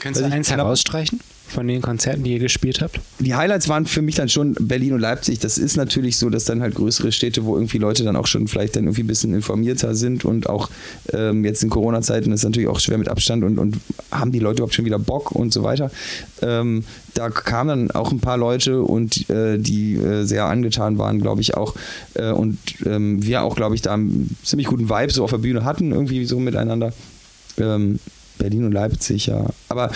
Kannst 0.00 0.20
du 0.20 0.24
eins 0.24 0.50
herausstreichen 0.50 1.20
von 1.48 1.66
den 1.68 1.82
Konzerten, 1.82 2.24
die 2.24 2.32
ihr 2.32 2.38
gespielt 2.38 2.80
habt? 2.80 3.00
die 3.18 3.34
Highlights 3.34 3.68
waren 3.68 3.86
für 3.86 4.02
mich 4.02 4.14
dann 4.14 4.28
schon 4.28 4.54
Berlin 4.60 4.92
und 4.92 5.00
Leipzig. 5.00 5.38
Das 5.38 5.56
ist 5.56 5.76
natürlich 5.76 6.16
so, 6.18 6.28
dass 6.28 6.44
dann 6.44 6.60
halt 6.60 6.74
größere 6.74 7.12
Städte, 7.12 7.44
wo 7.44 7.56
irgendwie 7.56 7.78
Leute 7.78 8.04
dann 8.04 8.14
auch 8.14 8.26
schon 8.26 8.46
vielleicht 8.46 8.76
dann 8.76 8.84
irgendwie 8.84 9.02
ein 9.02 9.06
bisschen 9.06 9.34
informierter 9.34 9.94
sind 9.94 10.24
und 10.24 10.48
auch 10.48 10.68
ähm, 11.12 11.44
jetzt 11.44 11.62
in 11.62 11.70
Corona-Zeiten 11.70 12.30
ist 12.32 12.44
natürlich 12.44 12.68
auch 12.68 12.78
schwer 12.78 12.98
mit 12.98 13.08
Abstand 13.08 13.42
und, 13.42 13.58
und 13.58 13.78
haben 14.10 14.32
die 14.32 14.38
Leute 14.38 14.58
überhaupt 14.58 14.74
schon 14.74 14.84
wieder 14.84 14.98
Bock 14.98 15.32
und 15.32 15.52
so 15.52 15.62
weiter. 15.62 15.90
Ähm, 16.42 16.84
da 17.14 17.30
kamen 17.30 17.68
dann 17.68 17.90
auch 17.92 18.12
ein 18.12 18.20
paar 18.20 18.36
Leute 18.36 18.82
und 18.82 19.28
äh, 19.30 19.58
die 19.58 19.94
äh, 19.94 20.24
sehr 20.24 20.44
angetan 20.44 20.98
waren, 20.98 21.20
glaube 21.20 21.40
ich 21.40 21.56
auch. 21.56 21.74
Äh, 22.14 22.30
und 22.30 22.58
ähm, 22.84 23.24
wir 23.24 23.42
auch, 23.42 23.56
glaube 23.56 23.74
ich, 23.74 23.82
da 23.82 23.94
einen 23.94 24.36
ziemlich 24.42 24.66
guten 24.66 24.90
Vibe 24.90 25.12
so 25.12 25.24
auf 25.24 25.30
der 25.30 25.38
Bühne 25.38 25.64
hatten, 25.64 25.92
irgendwie 25.92 26.26
so 26.26 26.38
miteinander. 26.38 26.92
Ähm, 27.58 27.98
Berlin 28.38 28.66
und 28.66 28.72
Leipzig, 28.72 29.26
ja. 29.26 29.46
Aber 29.70 29.90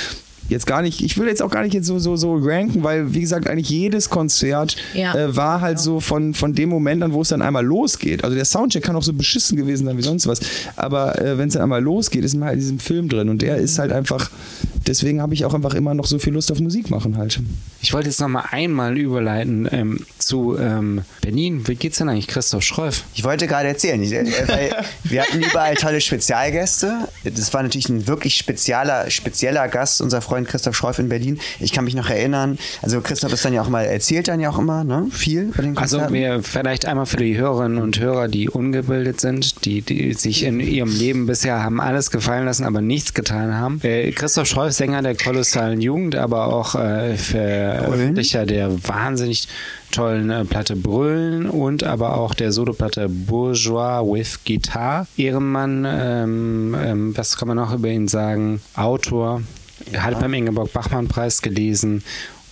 jetzt 0.51 0.67
gar 0.67 0.83
nicht, 0.83 1.01
ich 1.03 1.17
will 1.19 1.27
jetzt 1.29 1.43
auch 1.43 1.51
gar 1.51 1.63
nicht 1.63 1.75
jetzt 1.75 1.87
so, 1.87 1.99
so, 1.99 2.17
so 2.17 2.37
ranken, 2.41 2.83
weil, 2.83 3.15
wie 3.15 3.21
gesagt, 3.21 3.49
eigentlich 3.49 3.71
jedes 3.71 4.11
Konzert 4.11 4.77
Ja. 4.95 5.15
äh, 5.15 5.37
war 5.37 5.61
halt 5.61 5.79
so 5.79 6.01
von, 6.01 6.35
von 6.35 6.55
dem 6.55 6.69
Moment 6.69 7.03
an, 7.03 7.13
wo 7.13 7.23
es 7.23 7.29
dann 7.29 7.43
einmal 7.43 7.65
losgeht. 7.65 8.25
Also 8.25 8.37
der 8.37 8.45
Soundcheck 8.45 8.83
kann 8.83 8.97
auch 8.97 9.03
so 9.03 9.13
beschissen 9.13 9.57
gewesen 9.57 9.87
sein 9.87 9.97
wie 9.97 10.03
sonst 10.03 10.27
was. 10.27 10.41
Aber 10.77 11.21
äh, 11.21 11.39
wenn 11.39 11.49
es 11.49 11.55
dann 11.55 11.63
einmal 11.63 11.83
losgeht, 11.83 12.25
ist 12.25 12.35
man 12.35 12.45
halt 12.49 12.55
in 12.55 12.61
diesem 12.61 12.79
Film 12.79 13.09
drin. 13.09 13.29
Und 13.29 13.43
der 13.43 13.57
ist 13.57 13.79
halt 13.79 13.93
einfach, 13.93 14.31
deswegen 14.87 15.23
habe 15.23 15.35
ich 15.35 15.45
auch 15.45 15.55
einfach 15.55 15.75
immer 15.75 15.95
noch 15.95 16.07
so 16.07 16.19
viel 16.19 16.33
Lust 16.33 16.51
auf 16.53 16.61
Musik 16.61 16.91
machen 16.91 17.17
halt. 17.17 17.41
Ich 17.81 17.93
wollte 17.93 18.09
jetzt 18.09 18.21
noch 18.21 18.29
mal 18.29 18.45
einmal 18.51 18.99
überleiten 18.99 19.69
ähm, 19.71 20.01
zu 20.19 20.57
ähm, 20.59 21.03
Berlin. 21.23 21.67
Wie 21.67 21.75
geht's 21.77 21.99
denn 21.99 22.09
eigentlich, 22.09 22.27
Christoph 22.27 22.63
Schreuf? 22.63 23.05
Ich 23.15 23.25
wollte 23.25 23.47
gerade 23.47 23.69
erzählen, 23.69 24.03
ich, 24.03 24.13
äh, 24.13 24.25
weil 24.49 24.71
wir 25.05 25.23
hatten 25.23 25.41
überall 25.43 25.75
tolle 25.77 26.01
Spezialgäste. 26.01 27.09
Das 27.25 27.53
war 27.55 27.63
natürlich 27.63 27.89
ein 27.89 28.07
wirklich 28.07 28.37
spezieller, 28.37 29.09
spezieller 29.11 29.69
Gast, 29.69 30.01
unser 30.01 30.21
Freund 30.21 30.40
Christoph 30.45 30.77
Schreuf 30.77 30.99
in 30.99 31.09
Berlin. 31.09 31.39
Ich 31.59 31.73
kann 31.73 31.85
mich 31.85 31.95
noch 31.95 32.11
erinnern, 32.11 32.59
also 32.83 33.01
Christoph 33.01 33.33
ist 33.33 33.45
dann 33.45 33.53
ja 33.53 33.63
auch 33.63 33.69
mal, 33.69 33.85
erzählt 33.85 34.29
dann 34.29 34.41
ja 34.41 34.51
auch 34.51 34.59
immer, 34.59 34.85
ne? 34.85 35.07
Viel 35.11 35.53
bei 35.57 35.63
den 35.63 35.77
Also 35.77 35.99
Konzerten. 35.99 36.15
wir 36.15 36.43
vielleicht 36.43 36.87
einmal 36.87 37.07
für 37.07 37.17
die 37.17 37.37
Hörerinnen 37.37 37.79
und 37.79 37.99
Hörer, 38.01 38.29
die 38.29 38.49
ungebildet 38.49 39.21
sind, 39.21 39.65
die, 39.65 39.83
die 39.83 40.15
sich 40.15 40.45
in 40.45 40.61
ihrem 40.61 40.97
Leben 40.97 41.27
bisher 41.27 41.63
haben 41.63 41.81
alles 41.81 42.11
gefallen 42.11 42.45
lassen, 42.45 42.65
aber 42.65 42.81
nichts 42.81 43.15
getan 43.15 43.55
haben. 43.55 43.81
Äh, 43.83 44.11
Christoph 44.13 44.49
Schreuf, 44.49 44.73
Sänger 44.73 45.03
der 45.03 45.17
kolossalen 45.17 45.81
Jugend, 45.81 46.17
aber 46.17 46.47
auch 46.47 46.75
äh, 46.75 47.17
Veröffentlicher 47.17 48.47
der 48.47 48.71
wahnsinnig 48.87 49.49
tollen 49.91 50.31
äh, 50.31 50.45
Platte 50.45 50.77
Brüllen 50.77 51.49
und 51.49 51.83
aber 51.85 52.17
auch 52.17 52.35
der 52.35 52.53
Soloplatte 52.53 53.09
Bourgeois 53.09 54.03
with 54.05 54.39
Guitar. 54.45 55.07
Ehrenmann, 55.17 55.87
ähm, 55.89 56.77
ähm, 56.81 57.17
was 57.17 57.37
kann 57.37 57.49
man 57.49 57.57
noch 57.57 57.75
über 57.75 57.89
ihn 57.89 58.09
sagen? 58.09 58.61
Autor, 58.75 59.43
hat 59.97 60.21
beim 60.21 60.35
Ingeborg-Bachmann-Preis 60.35 61.43
gelesen 61.43 62.03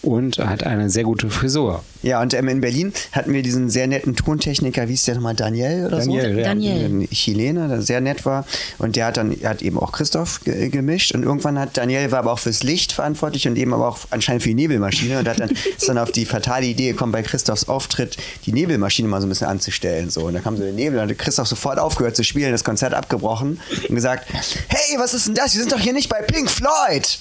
und 0.03 0.39
hat 0.39 0.65
eine 0.65 0.91
sehr 0.91 1.05
gute 1.05 1.31
Frisur. 1.31 1.83
Ja, 2.03 2.23
und 2.23 2.33
ähm, 2.33 2.49
in 2.49 2.61
Berlin 2.61 2.93
hatten 3.13 3.33
wir 3.33 3.43
diesen 3.43 3.71
sehr 3.71 3.89
netten 3.89 4.15
Tontechniker, 4.15 4.87
wie 4.87 4.93
hieß 4.93 5.05
der 5.05 5.17
nochmal, 5.17 5.35
Daniel 5.35 5.87
oder 5.87 5.99
Daniel, 5.99 6.33
so? 6.33 6.39
ja. 6.39 6.45
Daniel. 6.45 6.85
Ein 6.85 7.09
Chilene, 7.11 7.69
der 7.69 7.83
sehr 7.83 8.01
nett 8.01 8.25
war. 8.25 8.47
Und 8.79 8.95
der 8.95 9.07
hat 9.07 9.17
dann, 9.17 9.37
hat 9.43 9.63
eben 9.63 9.79
auch 9.79 9.91
Christoph 9.91 10.45
ge 10.45 10.69
gemischt. 10.69 11.13
Und 11.15 11.25
irgendwann 11.25 11.59
hat 11.59 11.77
Daniel 11.77 12.13
war 12.13 12.21
aber 12.21 12.33
auch 12.33 12.39
fürs 12.39 12.63
Licht 12.63 12.93
verantwortlich 12.93 13.49
und 13.49 13.57
eben 13.57 13.75
aber 13.75 13.89
auch 13.89 13.99
anscheinend 14.11 14.43
für 14.45 14.51
die 14.51 14.55
Nebelmaschine. 14.55 15.19
Und 15.19 15.29
hat 15.29 15.41
dann, 15.41 15.51
ist 15.77 15.89
dann 15.89 15.99
auf 15.99 16.13
die 16.13 16.25
fatale 16.25 16.67
Idee 16.67 16.93
gekommen, 16.93 17.13
bei 17.13 17.23
Christophs 17.23 17.69
Auftritt 17.69 18.17
die 18.47 18.53
Nebelmaschine 18.53 19.09
mal 19.09 19.21
so 19.21 19.27
ein 19.27 19.31
bisschen 19.31 19.49
anzustellen. 19.49 20.11
So. 20.11 20.27
Und 20.27 20.35
da 20.35 20.41
kam 20.41 20.57
so 20.57 20.63
der 20.63 20.73
Nebel 20.73 21.01
und 21.01 21.11
hat 21.11 21.19
Christoph 21.19 21.49
sofort 21.49 21.79
aufgehört 21.81 22.15
zu 22.15 22.23
spielen, 22.23 22.53
das 22.53 22.63
Konzert 22.63 22.95
abgebrochen 22.95 23.61
und 23.89 23.95
gesagt, 23.95 24.27
hey, 24.69 24.99
was 24.99 25.15
ist 25.15 25.27
denn 25.27 25.35
das? 25.35 25.55
Wir 25.55 25.63
sind 25.63 25.73
doch 25.73 25.81
hier 25.81 25.93
nicht 25.93 26.09
bei 26.09 26.23
Pink 26.23 26.49
Floyd. 26.49 27.19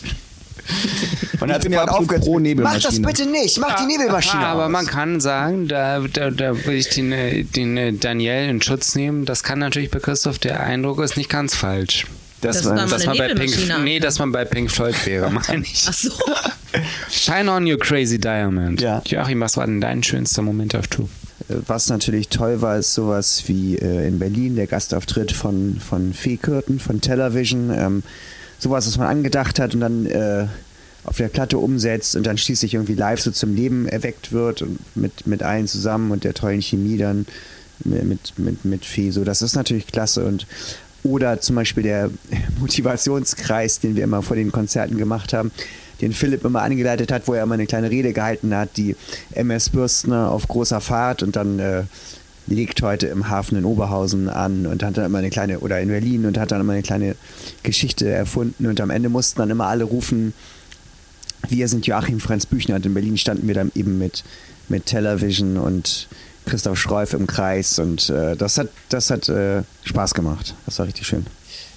Und 1.40 1.52
hat 1.52 1.66
absolut 1.66 1.90
aufgehört. 1.90 2.24
pro 2.24 2.34
Mach 2.34 2.40
das 2.40 2.44
Nebelmaschine. 2.44 3.08
bitte 3.08 3.26
nicht, 3.30 3.60
mach 3.60 3.76
die 3.80 3.86
Nebelmaschine 3.86 4.46
Ah, 4.46 4.52
aber 4.54 4.66
aus. 4.66 4.72
man 4.72 4.86
kann 4.88 5.20
sagen, 5.20 5.68
da, 5.68 6.00
da, 6.00 6.32
da 6.32 6.66
will 6.66 6.76
ich 6.76 6.90
den, 6.90 7.12
äh, 7.12 7.44
den 7.44 7.78
äh, 7.78 7.94
Daniel 7.94 8.50
in 8.50 8.62
Schutz 8.62 8.96
nehmen. 8.96 9.26
Das 9.26 9.44
kann 9.44 9.60
natürlich 9.60 9.92
bei 9.92 10.00
Christoph 10.00 10.40
der 10.40 10.62
Eindruck 10.62 11.00
ist 11.02 11.16
nicht 11.18 11.30
ganz 11.30 11.56
falsch. 11.56 12.08
Das 12.42 12.64
war- 12.66 12.76
war 12.76 12.86
mal 12.86 12.90
Dass 12.90 13.02
eine 13.02 13.06
man, 13.10 13.18
bei 13.18 13.28
Pink, 13.30 13.40
Nebelmaschine. 13.52 13.80
nee, 13.84 14.00
dass 14.00 14.20
man 14.20 14.32
bei 14.32 14.46
Pink 14.46 14.70
Floyd 14.72 14.96
wäre, 15.06 15.30
meine 15.48 15.64
ich. 15.64 15.86
Ach 15.88 15.94
so. 15.94 16.12
Shine 17.10 17.52
on 17.52 17.66
you 17.66 17.78
crazy 17.78 18.20
diamond. 18.20 18.82
Ja. 18.82 19.02
Joachim, 19.06 19.40
was 19.42 19.58
war 19.58 19.66
denn 19.66 19.82
dein 19.82 20.04
schönster 20.04 20.42
Moment 20.42 20.76
auf 20.76 20.88
Tour? 20.88 21.10
Was 21.50 21.88
natürlich 21.90 22.28
toll 22.30 22.62
war, 22.62 22.78
ist 22.78 22.94
sowas 22.94 23.44
wie 23.48 23.78
äh, 23.78 24.08
in 24.08 24.20
Berlin 24.20 24.56
der 24.56 24.68
Gastauftritt 24.68 25.32
von, 25.32 25.80
von 25.80 26.14
Feekürten, 26.14 26.80
von 26.80 27.00
Television. 27.00 27.72
Ähm, 27.74 28.04
sowas, 28.60 28.88
was 28.88 28.98
man 28.98 29.08
angedacht 29.08 29.60
hat 29.60 29.74
und 29.74 29.82
dann 29.82 30.06
äh, 30.06 30.48
auf 31.04 31.18
der 31.18 31.30
Platte 31.30 31.58
umsetzt 31.58 32.16
und 32.16 32.28
dann 32.28 32.38
schließlich 32.38 32.74
irgendwie 32.74 32.96
live 32.96 33.22
so 33.22 33.32
zum 33.32 33.56
Leben 33.56 33.88
erweckt 33.88 34.32
wird 34.32 34.62
und 34.62 34.80
mit, 34.96 35.26
mit 35.26 35.42
allen 35.42 35.68
zusammen 35.68 36.12
und 36.12 36.24
der 36.24 36.34
tollen 36.34 36.62
Chemie 36.62 36.98
dann 36.98 37.26
mit, 37.84 38.34
mit, 38.38 38.66
mit 38.66 38.86
Fee. 38.86 39.12
So, 39.12 39.24
das 39.24 39.42
ist 39.42 39.56
natürlich 39.56 39.88
klasse. 39.88 40.26
Und 40.26 40.48
oder 41.04 41.40
zum 41.40 41.56
Beispiel 41.56 41.84
der 41.84 42.10
Motivationskreis, 42.60 43.80
den 43.80 43.96
wir 43.96 44.04
immer 44.04 44.22
vor 44.22 44.36
den 44.36 44.52
Konzerten 44.52 44.98
gemacht 44.98 45.34
haben, 45.34 45.52
den 46.02 46.14
Philipp 46.14 46.44
immer 46.44 46.62
angeleitet 46.62 47.12
hat, 47.12 47.28
wo 47.28 47.34
er 47.34 47.44
immer 47.44 47.56
eine 47.56 47.66
kleine 47.66 47.90
Rede 47.90 48.14
gehalten 48.14 48.54
hat, 48.56 48.78
die 48.78 48.96
MS 49.32 49.70
Bürstner 49.70 50.32
auf 50.32 50.48
großer 50.48 50.82
Fahrt 50.82 51.24
und 51.24 51.36
dann 51.36 51.60
äh, 51.60 51.84
liegt 52.48 52.82
heute 52.82 53.08
im 53.08 53.30
Hafen 53.30 53.58
in 53.58 53.66
Oberhausen 53.66 54.30
an 54.30 54.66
und 54.66 54.84
hat 54.84 54.98
dann 54.98 55.06
immer 55.06 55.20
eine 55.20 55.30
kleine, 55.30 55.60
oder 55.60 55.80
in 55.80 55.90
Berlin 55.90 56.26
und 56.26 56.38
hat 56.38 56.52
dann 56.52 56.62
immer 56.62 56.74
eine 56.74 56.82
kleine 56.82 57.16
Geschichte 57.64 58.10
erfunden 58.10 58.66
und 58.66 58.82
am 58.82 58.90
Ende 58.90 59.10
mussten 59.10 59.40
dann 59.40 59.50
immer 59.50 59.68
alle 59.68 59.84
rufen, 59.84 60.34
wir 61.50 61.68
sind 61.68 61.86
Joachim 61.86 62.20
Franz 62.20 62.46
Büchner 62.46 62.76
und 62.76 62.86
in 62.86 62.94
Berlin 62.94 63.18
standen 63.18 63.48
wir 63.48 63.56
dann 63.56 63.72
eben 63.76 63.98
mit, 63.98 64.24
mit 64.70 64.86
Television 64.86 65.58
und 65.58 66.08
Christoph 66.46 66.80
Schreuf 66.80 67.14
im 67.14 67.28
Kreis 67.28 67.78
und 67.80 68.10
äh, 68.10 68.36
das 68.36 68.58
hat, 68.58 68.70
das 68.90 69.10
hat 69.10 69.30
äh, 69.30 69.64
Spaß 69.84 70.14
gemacht. 70.14 70.56
Das 70.66 70.80
war 70.80 70.88
richtig 70.88 71.06
schön. 71.06 71.26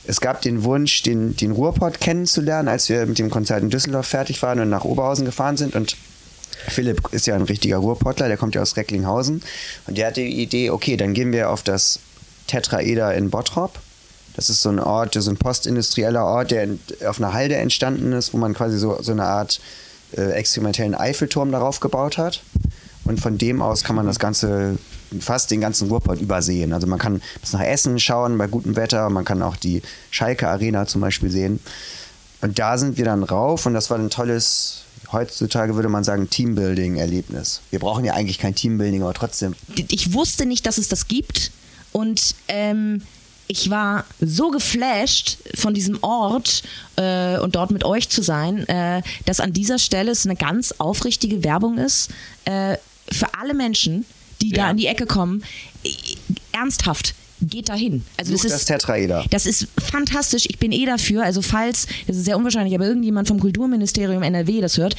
Es 0.07 0.21
gab 0.21 0.41
den 0.43 0.65
Wunsch, 0.65 1.03
den, 1.03 1.37
den 1.37 1.53
Ruhrpott 1.53 2.01
kennenzulernen, 2.01 2.69
als 2.69 2.89
wir 2.89 3.05
mit 3.07 3.19
dem 3.19 3.31
Konzert 3.31 3.63
in 3.63 3.71
Düsseldorf 3.71 4.07
fertig 4.07 4.43
waren 4.43 4.61
und 4.61 4.71
nach 4.71 4.85
Oberhausen 4.85 5.25
gefahren 5.25 5.57
sind 5.57 5.75
und 5.75 5.97
Philipp 6.69 7.13
ist 7.13 7.27
ja 7.27 7.35
ein 7.35 7.43
richtiger 7.43 7.79
Ruhrpottler, 7.79 8.29
der 8.29 8.37
kommt 8.37 8.55
ja 8.55 8.63
aus 8.63 8.77
Recklinghausen 8.77 9.43
und 9.87 9.99
der 9.99 10.09
hatte 10.09 10.21
die 10.21 10.43
Idee, 10.43 10.71
okay, 10.71 10.97
dann 10.97 11.15
gehen 11.15 11.33
wir 11.33 11.51
auf 11.51 11.63
das 11.63 12.01
Tetraeder 12.47 13.15
in 13.15 13.31
Bottrop. 13.31 13.79
Das 14.37 14.49
ist 14.49 14.63
so 14.63 14.69
ein 14.69 14.79
Ort, 14.79 15.15
so 15.15 15.31
ein 15.31 15.37
postindustrieller 15.37 16.25
Ort, 16.25 16.51
der 16.51 16.69
auf 17.07 17.19
einer 17.19 17.33
Halde 17.33 17.57
entstanden 17.57 18.13
ist, 18.13 18.33
wo 18.33 18.39
man 18.39 18.55
quasi 18.55 18.79
so, 18.79 19.01
so 19.03 19.13
eine 19.13 19.25
Art 19.25 19.61
äh, 20.17 20.31
experimentellen 20.33 20.95
Eiffelturm 20.95 21.53
darauf 21.53 21.81
gebaut 21.81 22.19
hat. 22.19 22.43
Und 23.05 23.21
von 23.21 23.39
dem 23.39 23.61
aus 23.61 23.83
kann 23.83 23.97
man 23.97 24.07
das 24.07 24.19
Ganze, 24.19 24.79
fast 25.21 25.51
den 25.51 25.61
ganzen 25.61 25.89
Ruhrpott 25.89 26.21
übersehen. 26.21 26.73
Also 26.73 26.87
man 26.87 26.99
kann 26.99 27.21
bis 27.41 27.53
nach 27.53 27.63
Essen 27.63 27.99
schauen 27.99 28.39
bei 28.39 28.47
gutem 28.47 28.77
Wetter, 28.77 29.11
man 29.11 29.25
kann 29.25 29.43
auch 29.43 29.57
die 29.57 29.83
Schalke 30.11 30.49
Arena 30.49 30.87
zum 30.87 31.01
Beispiel 31.01 31.31
sehen. 31.31 31.61
Und 32.41 32.59
da 32.59 32.79
sind 32.79 32.97
wir 32.99 33.05
dann 33.05 33.23
rauf 33.23 33.67
und 33.67 33.75
das 33.75 33.91
war 33.91 33.99
ein 33.99 34.11
tolles, 34.11 34.80
heutzutage 35.13 35.75
würde 35.75 35.89
man 35.89 36.05
sagen, 36.05 36.29
Teambuilding-Erlebnis. 36.31 37.61
Wir 37.71 37.79
brauchen 37.79 38.05
ja 38.05 38.15
eigentlich 38.15 38.39
kein 38.39 38.55
Teambuilding, 38.55 39.03
aber 39.03 39.15
trotzdem. 39.15 39.55
ich 39.77 40.13
wusste 40.13 40.47
nicht, 40.47 40.67
dass 40.67 40.79
es 40.79 40.89
das 40.89 41.09
gibt. 41.09 41.51
Und 41.93 42.35
ähm, 42.49 43.03
ich 43.49 43.69
war 43.71 44.05
so 44.21 44.51
geflasht 44.51 45.39
von 45.57 45.75
diesem 45.75 45.99
Ort 46.03 46.63
äh, 46.97 47.37
und 47.39 47.57
dort 47.57 47.73
mit 47.73 47.83
euch 47.85 48.09
zu 48.09 48.23
sein, 48.23 48.67
äh, 48.69 49.03
dass 49.27 49.41
an 49.41 49.53
dieser 49.53 49.79
Stelle 49.81 50.13
es 50.13 50.25
eine 50.25 50.37
ganz 50.37 50.73
aufrichtige 50.79 51.43
Werbung 51.43 51.79
ist 51.79 52.11
äh, 52.45 52.77
für 53.11 53.35
alle 53.35 53.55
Menschen, 53.55 54.07
die 54.41 54.51
da 54.53 54.67
Ja. 54.67 54.71
in 54.71 54.77
die 54.77 54.87
Ecke 54.87 55.07
kommen. 55.07 55.43
Ernsthaft. 56.53 57.15
Geht 57.43 57.69
dahin. 57.69 58.05
Also 58.17 58.33
das 58.33 58.43
Sucht 58.43 58.53
ist 58.53 58.61
das 58.61 58.65
Tetraeder. 58.67 59.25
Das 59.31 59.47
ist 59.47 59.67
fantastisch. 59.79 60.45
Ich 60.49 60.59
bin 60.59 60.73
eh 60.73 60.85
dafür. 60.85 61.25
Also 61.25 61.41
falls, 61.43 61.87
das 62.07 62.17
ist 62.17 62.25
sehr 62.27 62.37
unwahrscheinlich, 62.37 62.75
aber 62.75 62.87
irgendjemand 62.87 63.29
vom 63.29 63.41
Kulturministerium 63.41 64.23
NRW 64.23 64.61
das 64.61 64.77
hört, 64.77 64.95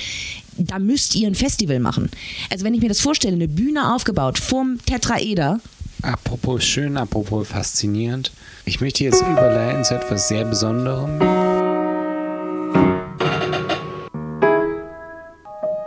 da 0.57 0.79
müsst 0.79 1.15
ihr 1.15 1.27
ein 1.27 1.35
Festival 1.35 1.79
machen. 1.79 2.09
Also 2.49 2.65
wenn 2.65 2.73
ich 2.73 2.81
mir 2.81 2.89
das 2.89 2.99
vorstelle, 2.99 3.35
eine 3.35 3.47
Bühne 3.47 3.93
aufgebaut 3.93 4.39
vom 4.39 4.79
Tetraeder, 4.85 5.59
Apropos 6.03 6.63
schön, 6.63 6.97
apropos 6.97 7.47
faszinierend. 7.47 8.31
Ich 8.65 8.81
möchte 8.81 9.03
jetzt 9.03 9.21
überleiten 9.21 9.83
zu 9.83 9.93
etwas 9.93 10.27
sehr 10.29 10.45
Besonderem. 10.45 11.19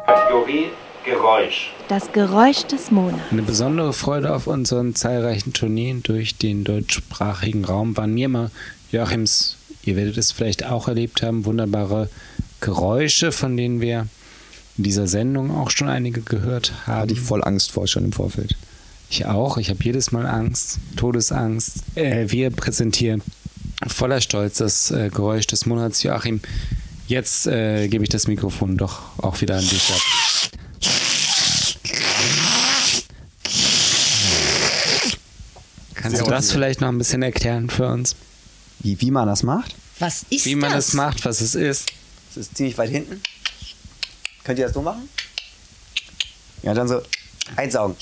Kategorie 0.07 0.67
Geräusch. 1.05 1.71
Das 1.89 2.13
Geräusch 2.13 2.65
des 2.65 2.91
Monats. 2.91 3.21
Eine 3.31 3.43
besondere 3.43 3.93
Freude 3.93 4.35
auf 4.35 4.47
unseren 4.47 4.95
zahlreichen 4.95 5.53
Tourneen 5.53 6.03
durch 6.03 6.37
den 6.37 6.65
deutschsprachigen 6.65 7.67
Raum 7.67 7.95
waren 7.97 8.15
mir 8.15 8.27
immer 8.27 8.51
Joachims, 8.91 9.59
ihr 9.85 9.97
werdet 9.97 10.17
es 10.17 10.33
vielleicht 10.33 10.65
auch 10.65 10.89
erlebt 10.89 11.23
haben, 11.23 11.45
wunderbare 11.45 12.09
Geräusche, 12.61 13.33
von 13.33 13.57
denen 13.57 13.83
wir 13.83 14.09
in 14.79 14.85
dieser 14.85 15.07
Sendung 15.07 15.51
auch 15.55 15.71
schon 15.71 15.89
einige 15.89 16.23
gehört 16.23 16.73
haben. 16.87 17.03
Hatte 17.03 17.13
ich 17.13 17.21
voll 17.21 17.45
Angst 17.45 17.73
vor 17.73 17.87
schon 17.87 18.07
im 18.07 18.13
Vorfeld. 18.13 18.57
Ich 19.11 19.27
auch. 19.27 19.59
Ich 19.59 19.69
habe 19.69 19.81
jedes 19.83 20.11
Mal 20.11 20.27
Angst, 20.27 20.79
Todesangst. 20.97 21.83
Äh, 21.97 22.31
wir 22.31 22.51
präsentieren 22.51 23.21
voller 23.87 24.23
Stolz 24.23 24.57
das 24.57 24.91
äh, 24.91 25.11
Geräusch 25.11 25.47
des 25.47 25.67
Monats. 25.67 26.03
Joachim, 26.03 26.41
jetzt 27.07 27.47
äh, 27.47 27.89
gebe 27.89 28.05
ich 28.05 28.11
das 28.11 28.27
Mikrofon 28.27 28.79
doch 28.79 29.03
auch 29.19 29.43
wieder 29.43 29.57
an 29.57 29.69
dich 29.69 29.91
ab. 29.91 30.24
Kannst 36.05 36.21
du 36.21 36.27
das 36.27 36.53
vielleicht 36.53 36.83
noch 36.83 36.89
ein 36.89 36.99
bisschen 36.99 37.23
erklären 37.23 37.71
für 37.71 37.87
uns? 37.89 38.15
Wie, 38.81 39.01
wie 39.01 39.11
man 39.11 39.27
das 39.27 39.43
macht? 39.43 39.75
was 39.99 40.27
ist 40.29 40.45
Wie 40.45 40.55
man 40.55 40.71
das? 40.73 40.89
das 40.89 40.95
macht, 40.95 41.25
was 41.25 41.41
es 41.41 41.55
ist? 41.55 41.91
Das 42.35 42.47
ist 42.47 42.55
ziemlich 42.59 42.77
weit 42.77 42.91
hinten. 42.91 43.23
Könnt 44.45 44.59
ihr 44.59 44.67
das 44.67 44.75
so 44.75 44.83
machen? 44.83 45.09
Ja, 46.63 46.75
dann 46.75 46.89
so 46.89 47.01
einsaugen. 47.57 47.97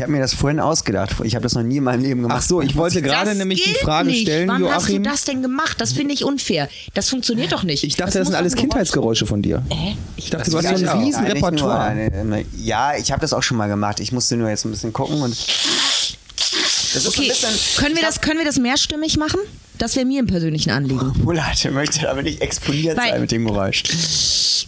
Ich 0.00 0.02
habe 0.02 0.12
mir 0.12 0.20
das 0.20 0.32
vorhin 0.32 0.60
ausgedacht. 0.60 1.16
Ich 1.24 1.34
habe 1.34 1.42
das 1.42 1.52
noch 1.52 1.62
nie 1.62 1.76
in 1.76 1.84
meinem 1.84 2.00
Leben 2.02 2.22
gemacht. 2.22 2.38
Ach 2.40 2.48
so, 2.48 2.62
ich 2.62 2.74
wollte 2.74 3.02
Das 3.02 3.10
gerade 3.12 3.34
nämlich 3.34 3.62
die 3.62 3.74
Frage 3.74 4.08
nicht. 4.08 4.22
stellen, 4.22 4.48
Wann 4.48 4.64
hast 4.70 4.88
du 4.88 4.92
Joachim. 4.92 5.02
das 5.02 5.24
denn 5.26 5.42
gemacht? 5.42 5.78
Das 5.78 5.92
finde 5.92 6.14
ich 6.14 6.24
unfair. 6.24 6.70
Das 6.94 7.10
funktioniert 7.10 7.52
doch 7.52 7.64
nicht. 7.64 7.84
Ich 7.84 7.96
dachte, 7.96 8.12
das, 8.12 8.20
muss 8.20 8.28
sind 8.28 8.36
alles 8.36 8.54
Kindheitsgeräusche 8.56 9.26
von 9.26 9.42
dir. 9.42 9.62
Hä? 9.68 9.96
Ich 10.16 10.30
dachte, 10.30 10.44
Das 10.50 10.52
du 10.52 10.56
hast 10.70 10.78
so 10.78 10.86
ein 10.86 10.88
auch. 10.88 11.02
riesen 11.02 11.26
Ja, 11.26 11.34
nicht 11.34 11.42
nur 11.42 11.50
Repertoire. 11.50 11.80
eine- 11.80 12.12
eine- 12.18 12.44
ja, 12.56 12.96
ich 12.96 13.12
habe 13.12 13.20
das 13.20 13.34
auch 13.34 13.42
schon 13.42 13.58
mal 13.58 13.66
gemacht. 13.68 14.00
Ich 14.00 14.10
musste 14.10 14.38
nur 14.38 14.48
jetzt 14.48 14.64
ein 14.64 14.70
bisschen 14.70 14.94
gucken 14.94 15.20
und. 15.20 15.36
Das 16.94 17.04
ist 17.04 17.08
Okay, 17.08 17.22
ein 17.22 17.28
bisschen. 17.28 17.50
können 17.76 17.96
wir, 17.96 18.02
das, 18.02 18.20
können 18.20 18.38
wir 18.38 18.44
das 18.44 18.58
mehrstimmig 18.58 19.16
machen? 19.16 19.40
Das 19.78 19.96
wäre 19.96 20.04
mir 20.04 20.20
im 20.20 20.26
persönlichen 20.26 20.70
Anliegen. 20.70 21.12
Mulat 21.24 21.64
möchte 21.72 22.08
aber 22.10 22.22
nicht 22.22 22.40
exponiert 22.42 22.98
Weil- 22.98 23.10
sein 23.12 23.20
mit 23.22 23.30
dem 23.32 23.46
Geräusch. 23.46 23.82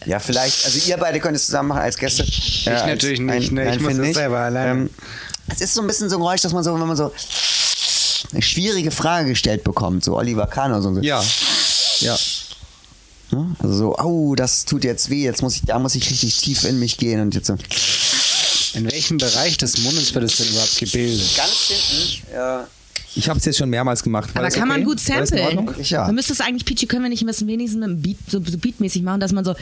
Ja, 0.07 0.19
vielleicht. 0.19 0.65
Also 0.65 0.79
ihr 0.89 0.97
beide 0.97 1.21
könnt 1.21 1.37
es 1.37 1.47
zusammen 1.47 1.69
machen 1.69 1.83
als 1.83 1.97
Gäste. 1.97 2.23
Ich 2.25 2.65
natürlich 2.67 3.21
nicht, 3.21 3.53
ne? 3.53 3.75
Ich 3.75 3.81
muss 3.81 3.97
das 3.97 4.15
selber 4.15 4.39
alleine. 4.39 4.71
Ähm, 4.83 4.91
es 5.49 5.61
ist 5.61 5.75
so 5.75 5.81
ein 5.83 5.87
bisschen 5.87 6.09
so 6.09 6.17
ein 6.17 6.21
Geräusch, 6.21 6.41
dass 6.41 6.53
man 6.53 6.65
so, 6.65 6.73
wenn 6.75 6.87
man 6.87 6.97
so 6.97 7.13
eine 8.33 8.43
schwierige 8.43 8.91
Frage 8.91 9.29
gestellt 9.29 9.65
bekommt, 9.65 10.03
so 10.03 10.17
Oliver 10.17 10.47
Kahn 10.47 10.73
oder 10.73 10.83
so. 10.83 10.99
Ja. 11.01 11.23
Ja. 12.01 12.19
Ne? 13.33 13.55
Also 13.59 13.75
so, 13.77 13.97
au, 13.99 14.35
das 14.35 14.65
tut 14.65 14.85
jetzt 14.85 15.11
weh, 15.11 15.25
jetzt 15.25 15.43
muss 15.43 15.57
ich, 15.57 15.63
da 15.67 15.79
muss 15.79 15.95
ich 15.95 16.09
richtig 16.11 16.37
tief 16.39 16.65
in 16.65 16.79
mich 16.79 16.97
gehen 16.97 17.21
und 17.21 17.35
jetzt 17.35 17.47
so. 17.47 17.57
In 18.75 18.91
welchem 18.91 19.19
Bereich 19.19 19.57
des 19.59 19.79
Mundes 19.79 20.15
wird 20.15 20.25
es 20.25 20.37
denn 20.37 20.49
überhaupt 20.49 20.79
gebildet? 20.79 21.37
Ganz 21.37 21.69
hinten, 21.69 22.35
ja. 22.35 22.67
Ich 23.15 23.29
habe 23.29 23.39
es 23.39 23.45
jetzt 23.45 23.59
schon 23.59 23.69
mehrmals 23.69 24.03
gemacht. 24.03 24.31
War 24.35 24.41
Aber 24.41 24.47
das 24.47 24.55
kann 24.55 24.71
okay? 24.71 24.79
man 24.79 24.85
gut 24.85 24.99
samplen. 24.99 25.69
Ja. 25.83 26.07
Du 26.07 26.13
müsstest 26.15 26.41
eigentlich, 26.41 26.65
Peachy, 26.65 26.87
können 26.87 27.03
wir 27.03 27.11
nicht 27.11 27.23
ein 27.23 27.47
wenigstens 27.47 27.87
mit 27.87 28.03
Beat, 28.03 28.17
so, 28.29 28.43
so 28.43 28.57
beatmäßig 28.57 29.03
machen, 29.03 29.21
dass 29.21 29.33
man 29.33 29.45
so. 29.45 29.55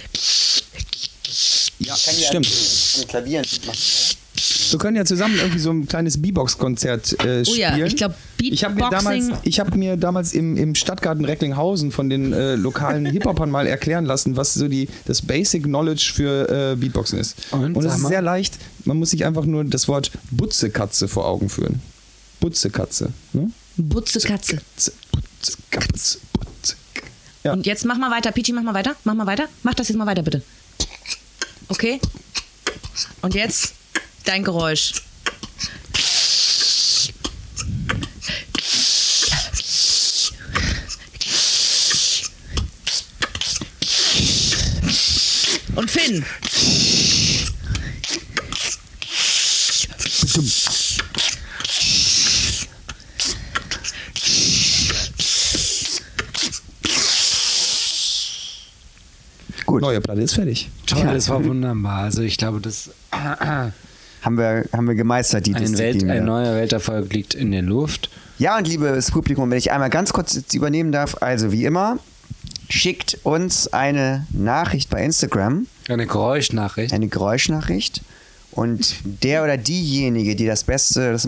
Ja, 1.81 1.96
Kann 2.05 2.18
ja 2.18 2.29
stimmt. 2.29 2.49
Am 3.01 3.09
Klavier 3.09 3.42
machen. 3.66 3.79
Wir 4.72 4.78
können 4.78 4.96
ja 4.96 5.04
zusammen 5.04 5.37
irgendwie 5.37 5.59
so 5.59 5.70
ein 5.70 5.87
kleines 5.87 6.20
B-Box-Konzert 6.20 7.12
äh, 7.24 7.44
spielen. 7.44 7.74
Oh 7.74 7.78
ja, 7.78 7.87
ich 7.87 7.96
glaub, 7.96 8.14
Ich 8.40 8.64
habe 8.64 8.74
mir 8.74 8.83
Beatboxing- 8.85 8.90
damals, 8.90 9.28
ich 9.42 9.61
hab 9.61 9.74
mir 9.74 9.96
damals 9.96 10.33
im, 10.33 10.56
im 10.56 10.74
Stadtgarten 10.74 11.24
Recklinghausen 11.24 11.92
von 11.92 12.09
den 12.11 12.33
äh, 12.33 12.54
lokalen 12.56 13.06
Hip-Hopern 13.12 13.50
mal 13.50 13.66
erklären 13.66 14.04
lassen, 14.04 14.37
was 14.37 14.54
so 14.54 14.68
die, 14.68 14.88
das 15.06 15.22
Basic 15.22 15.64
Knowledge 15.64 16.12
für 16.14 16.72
äh, 16.72 16.76
Beatboxen 16.76 17.18
ist. 17.18 17.37
Und, 17.52 17.76
Und 17.76 17.85
es 17.85 17.92
sag 17.92 18.00
ist 18.00 18.09
sehr 18.09 18.22
leicht. 18.22 18.54
Man 18.85 18.96
muss 18.98 19.11
sich 19.11 19.24
einfach 19.24 19.44
nur 19.44 19.64
das 19.64 19.88
Wort 19.88 20.11
Butzekatze 20.30 21.09
vor 21.09 21.26
Augen 21.26 21.48
führen. 21.48 21.80
Butzekatze. 22.40 23.12
Ne? 23.33 23.50
Butze 23.76 24.20
Katze. 24.20 24.59
Katze, 25.70 26.18
Butze. 26.33 26.74
Ja. 27.42 27.52
Und 27.54 27.66
jetzt 27.66 27.85
mach 27.87 27.96
mal 27.96 28.11
weiter, 28.11 28.33
Peachy, 28.33 28.52
mach 28.52 28.62
mal 28.62 28.74
weiter. 28.74 28.94
Mach 29.04 29.14
mal 29.14 29.26
weiter. 29.26 29.46
Mach 29.62 29.74
das 29.74 29.88
jetzt 29.88 29.96
mal 29.96 30.06
weiter, 30.06 30.22
bitte. 30.22 30.42
Okay? 31.68 32.00
Und 33.22 33.35
jetzt 33.35 33.74
dein 34.24 34.44
Geräusch. 34.44 34.92
Nein! 46.11 46.24
Gut. 59.66 59.83
Neue 59.83 60.00
Platte 60.00 60.20
ist 60.20 60.35
fertig. 60.35 60.68
Toll, 60.87 61.04
das 61.04 61.28
war 61.28 61.44
wunderbar. 61.44 61.98
Also 61.98 62.22
ich 62.22 62.37
glaube, 62.38 62.61
das 62.61 62.90
Haben 64.22 64.37
wir, 64.38 64.64
haben 64.72 64.87
wir 64.87 64.94
gemeistert, 64.94 65.46
die 65.46 65.54
ein, 65.54 65.62
Welt, 65.62 65.94
Disziplin. 65.94 66.11
ein 66.11 66.16
wieder. 66.16 66.24
neuer 66.26 66.54
Welterfolg 66.54 67.12
liegt 67.12 67.35
in 67.35 67.52
der 67.52 67.62
Luft. 67.62 68.11
Ja, 68.38 68.56
und 68.59 68.66
liebes 68.68 69.11
Publikum, 69.11 69.50
wenn 69.50 69.59
ich 69.59 69.70
einmal 69.72 69.90
ganz 69.90 70.12
kurz 70.12 70.35
jetzt 70.35 70.52
übernehmen 70.54 70.92
darf, 70.92 71.16
also 71.20 71.52
wie 71.52 71.64
immer, 71.64 71.98
schickt 72.68 73.18
uns 73.22 73.68
eine 73.72 74.26
Nachricht 74.30 74.90
bei 74.90 75.02
Instagram, 75.04 75.66
Eine 75.88 76.06
Geräuschnachricht. 76.06 76.92
eine 76.92 77.09
Geräuschnachricht. 77.09 78.02
Und 78.52 78.94
der 79.04 79.44
oder 79.44 79.56
diejenige, 79.56 80.35
die 80.37 80.46
das 80.46 80.64
Beste, 80.64 81.12
das 81.12 81.24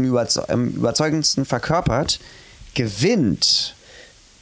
am 0.48 0.68
überzeugendsten 0.68 1.44
verkörpert, 1.44 2.18
gewinnt 2.74 3.74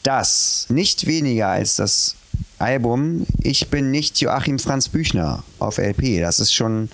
das 0.02 0.66
nicht 0.70 1.06
weniger 1.06 1.48
als 1.48 1.76
das 1.76 2.14
Album 2.58 3.26
Ich 3.42 3.68
bin 3.68 3.90
nicht 3.90 4.20
Joachim 4.20 4.58
Franz 4.58 4.88
Büchner 4.88 5.42
auf 5.58 5.78
LP. 5.78 6.20
Das 6.20 6.40
ist 6.40 6.54
schon, 6.54 6.88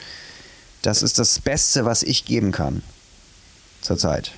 das 0.86 1.02
ist 1.02 1.18
das 1.18 1.40
Beste, 1.40 1.84
was 1.84 2.02
ich 2.02 2.24
geben 2.24 2.52
kann 2.52 2.82
zurzeit. 3.80 4.30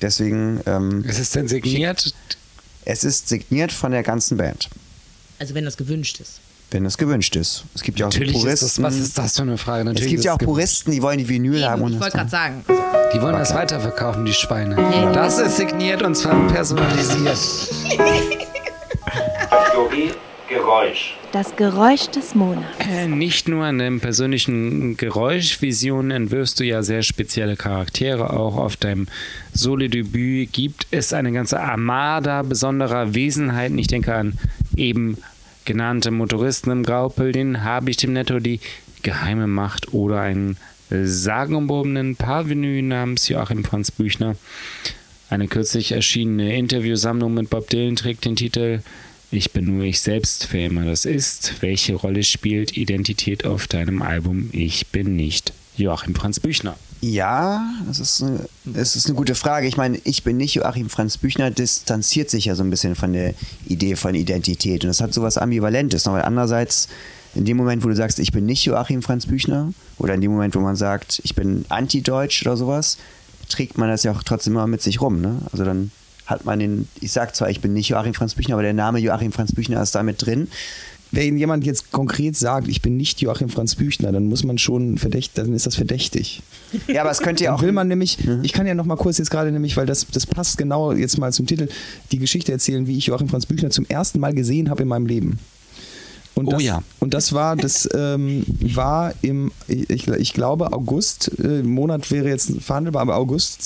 Deswegen, 0.00 0.60
ähm, 0.66 1.04
Ist 1.04 1.20
es 1.20 1.30
denn 1.30 1.46
signiert? 1.46 2.12
es 2.84 3.04
ist 3.04 3.28
signiert 3.28 3.70
von 3.70 3.92
der 3.92 4.02
ganzen 4.02 4.36
Band, 4.36 4.68
Also 5.38 5.54
wenn 5.54 5.64
das 5.64 5.76
gewünscht 5.76 6.18
ist. 6.20 6.40
wenn 6.72 6.84
es 6.86 6.98
gewünscht 6.98 7.36
ist. 7.36 7.64
Es 7.74 7.82
gibt 7.82 8.00
ja 8.00 8.06
auch 8.06 8.10
Natürlich 8.10 8.34
ist 8.34 8.42
Puristen. 8.42 8.82
das, 8.82 8.92
was 8.94 9.00
ist 9.00 9.16
das 9.18 9.36
für 9.36 9.42
eine 9.42 9.58
Frage? 9.58 9.82
es 9.82 9.84
Natürlich 9.86 10.08
gibt 10.10 10.18
ist 10.20 10.24
ja 10.24 10.34
auch 10.34 10.38
Puristen, 10.38 10.90
die 10.90 11.02
wollen 11.02 11.18
die 11.18 11.28
Vinyl 11.28 11.64
haben. 11.64 11.82
und 11.82 11.92
ich 11.92 11.98
das 11.98 12.02
wollte 12.06 12.16
gerade 12.16 12.30
sagen. 12.30 12.64
Die 13.14 13.20
wollen 13.22 13.34
das 13.38 13.54
weiterverkaufen, 13.54 14.24
die 14.24 14.32
Schweine. 14.32 14.74
Ja. 14.80 15.12
Das 15.12 15.38
ist 15.38 15.56
signiert 15.58 16.02
und 16.02 16.16
zwar 16.16 16.48
personalisiert. 16.48 17.38
Geräusch. 20.52 21.16
Das 21.32 21.56
Geräusch 21.56 22.08
des 22.08 22.34
Monats. 22.34 22.66
Äh, 22.78 23.08
Nicht 23.08 23.48
nur 23.48 23.64
an 23.64 23.78
den 23.78 24.00
persönlichen 24.00 24.98
Geräuschvisionen 24.98 26.10
entwirfst 26.10 26.60
du 26.60 26.64
ja 26.64 26.82
sehr 26.82 27.02
spezielle 27.02 27.56
Charaktere. 27.56 28.34
Auch 28.34 28.56
auf 28.56 28.76
deinem 28.76 29.06
Solo-Debüt 29.54 30.52
gibt 30.52 30.86
es 30.90 31.14
eine 31.14 31.32
ganze 31.32 31.58
Armada 31.58 32.42
besonderer 32.42 33.14
Wesenheiten. 33.14 33.78
Ich 33.78 33.86
denke 33.86 34.14
an 34.14 34.38
eben 34.76 35.16
genannte 35.64 36.10
Motoristen 36.10 36.70
im 36.70 36.82
Graupel, 36.82 37.32
den 37.32 37.64
Habicht 37.64 38.04
im 38.04 38.12
Netto, 38.12 38.38
die 38.38 38.60
geheime 39.02 39.46
Macht 39.46 39.94
oder 39.94 40.20
einen 40.20 40.58
sagenumwobenen 40.90 42.16
Parvenu 42.16 42.82
namens 42.82 43.28
Joachim 43.28 43.64
Franz 43.64 43.90
Büchner. 43.90 44.36
Eine 45.30 45.48
kürzlich 45.48 45.92
erschienene 45.92 46.54
Interviewsammlung 46.56 47.32
mit 47.32 47.48
Bob 47.48 47.70
Dylan 47.70 47.96
trägt 47.96 48.26
den 48.26 48.36
Titel 48.36 48.80
Ich 49.34 49.52
bin 49.52 49.64
nur 49.64 49.84
ich 49.84 49.98
selbst, 49.98 50.48
wer 50.50 50.66
immer 50.66 50.84
das 50.84 51.06
ist. 51.06 51.54
Welche 51.62 51.94
Rolle 51.94 52.22
spielt 52.22 52.76
Identität 52.76 53.46
auf 53.46 53.66
deinem 53.66 54.02
Album 54.02 54.50
Ich 54.52 54.88
bin 54.88 55.16
nicht 55.16 55.54
Joachim 55.78 56.14
Franz 56.14 56.38
Büchner? 56.38 56.76
Ja, 57.00 57.66
das 57.86 57.98
ist, 57.98 58.22
eine, 58.22 58.40
das 58.66 58.94
ist 58.94 59.06
eine 59.06 59.14
gute 59.14 59.34
Frage. 59.34 59.66
Ich 59.66 59.78
meine, 59.78 59.98
ich 60.04 60.22
bin 60.22 60.36
nicht 60.36 60.52
Joachim 60.52 60.90
Franz 60.90 61.16
Büchner, 61.16 61.50
distanziert 61.50 62.28
sich 62.28 62.44
ja 62.44 62.54
so 62.54 62.62
ein 62.62 62.68
bisschen 62.68 62.94
von 62.94 63.14
der 63.14 63.32
Idee 63.66 63.96
von 63.96 64.14
Identität. 64.14 64.84
Und 64.84 64.88
das 64.88 65.00
hat 65.00 65.14
sowas 65.14 65.38
Ambivalentes. 65.38 66.06
Aber 66.06 66.26
andererseits, 66.26 66.88
in 67.34 67.46
dem 67.46 67.56
Moment, 67.56 67.82
wo 67.82 67.88
du 67.88 67.96
sagst, 67.96 68.18
ich 68.18 68.32
bin 68.32 68.44
nicht 68.44 68.66
Joachim 68.66 69.00
Franz 69.00 69.24
Büchner, 69.24 69.72
oder 69.96 70.12
in 70.12 70.20
dem 70.20 70.32
Moment, 70.32 70.54
wo 70.54 70.60
man 70.60 70.76
sagt, 70.76 71.22
ich 71.24 71.34
bin 71.34 71.64
anti-deutsch 71.70 72.44
oder 72.44 72.58
sowas, 72.58 72.98
trägt 73.48 73.78
man 73.78 73.88
das 73.88 74.02
ja 74.02 74.12
auch 74.12 74.22
trotzdem 74.22 74.52
immer 74.52 74.66
mit 74.66 74.82
sich 74.82 75.00
rum. 75.00 75.22
Ne? 75.22 75.38
Also 75.50 75.64
dann 75.64 75.90
hat 76.26 76.44
man 76.44 76.58
den, 76.58 76.88
ich 77.00 77.12
sag 77.12 77.34
zwar, 77.34 77.50
ich 77.50 77.60
bin 77.60 77.72
nicht 77.72 77.88
Joachim 77.88 78.14
Franz 78.14 78.34
Büchner, 78.34 78.54
aber 78.54 78.62
der 78.62 78.72
Name 78.72 78.98
Joachim 78.98 79.32
Franz 79.32 79.52
Büchner 79.52 79.82
ist 79.82 79.94
da 79.94 80.02
mit 80.02 80.24
drin. 80.24 80.48
Wenn 81.14 81.36
jemand 81.36 81.66
jetzt 81.66 81.92
konkret 81.92 82.36
sagt, 82.36 82.68
ich 82.68 82.80
bin 82.80 82.96
nicht 82.96 83.20
Joachim 83.20 83.50
Franz 83.50 83.74
Büchner, 83.74 84.12
dann 84.12 84.28
muss 84.28 84.44
man 84.44 84.56
schon 84.56 84.96
verdächtig, 84.96 85.34
dann 85.34 85.52
ist 85.52 85.66
das 85.66 85.76
verdächtig. 85.76 86.42
Ja, 86.88 87.02
aber 87.02 87.10
es 87.10 87.20
könnte 87.20 87.44
ja 87.44 87.54
auch. 87.54 87.60
will 87.60 87.72
man 87.72 87.86
nämlich, 87.86 88.16
ich 88.42 88.54
kann 88.54 88.66
ja 88.66 88.74
noch 88.74 88.86
mal 88.86 88.96
kurz 88.96 89.18
jetzt 89.18 89.30
gerade 89.30 89.52
nämlich, 89.52 89.76
weil 89.76 89.84
das, 89.84 90.06
das 90.10 90.26
passt 90.26 90.56
genau 90.56 90.92
jetzt 90.92 91.18
mal 91.18 91.30
zum 91.30 91.46
Titel, 91.46 91.68
die 92.12 92.18
Geschichte 92.18 92.50
erzählen, 92.50 92.86
wie 92.86 92.96
ich 92.96 93.06
Joachim 93.06 93.28
Franz 93.28 93.44
Büchner 93.44 93.68
zum 93.68 93.84
ersten 93.84 94.20
Mal 94.20 94.32
gesehen 94.32 94.70
habe 94.70 94.82
in 94.82 94.88
meinem 94.88 95.04
Leben. 95.04 95.38
Und 96.34 96.46
Oh 96.48 96.52
das, 96.52 96.62
ja. 96.62 96.82
Und 97.00 97.12
das 97.14 97.32
war, 97.34 97.56
das 97.56 97.88
ähm, 97.94 98.44
war 98.74 99.12
im, 99.22 99.52
ich, 99.68 100.08
ich 100.08 100.32
glaube, 100.32 100.72
August, 100.72 101.30
äh, 101.42 101.62
Monat 101.62 102.10
wäre 102.10 102.28
jetzt 102.28 102.50
verhandelbar, 102.60 103.02
aber 103.02 103.16
August 103.16 103.62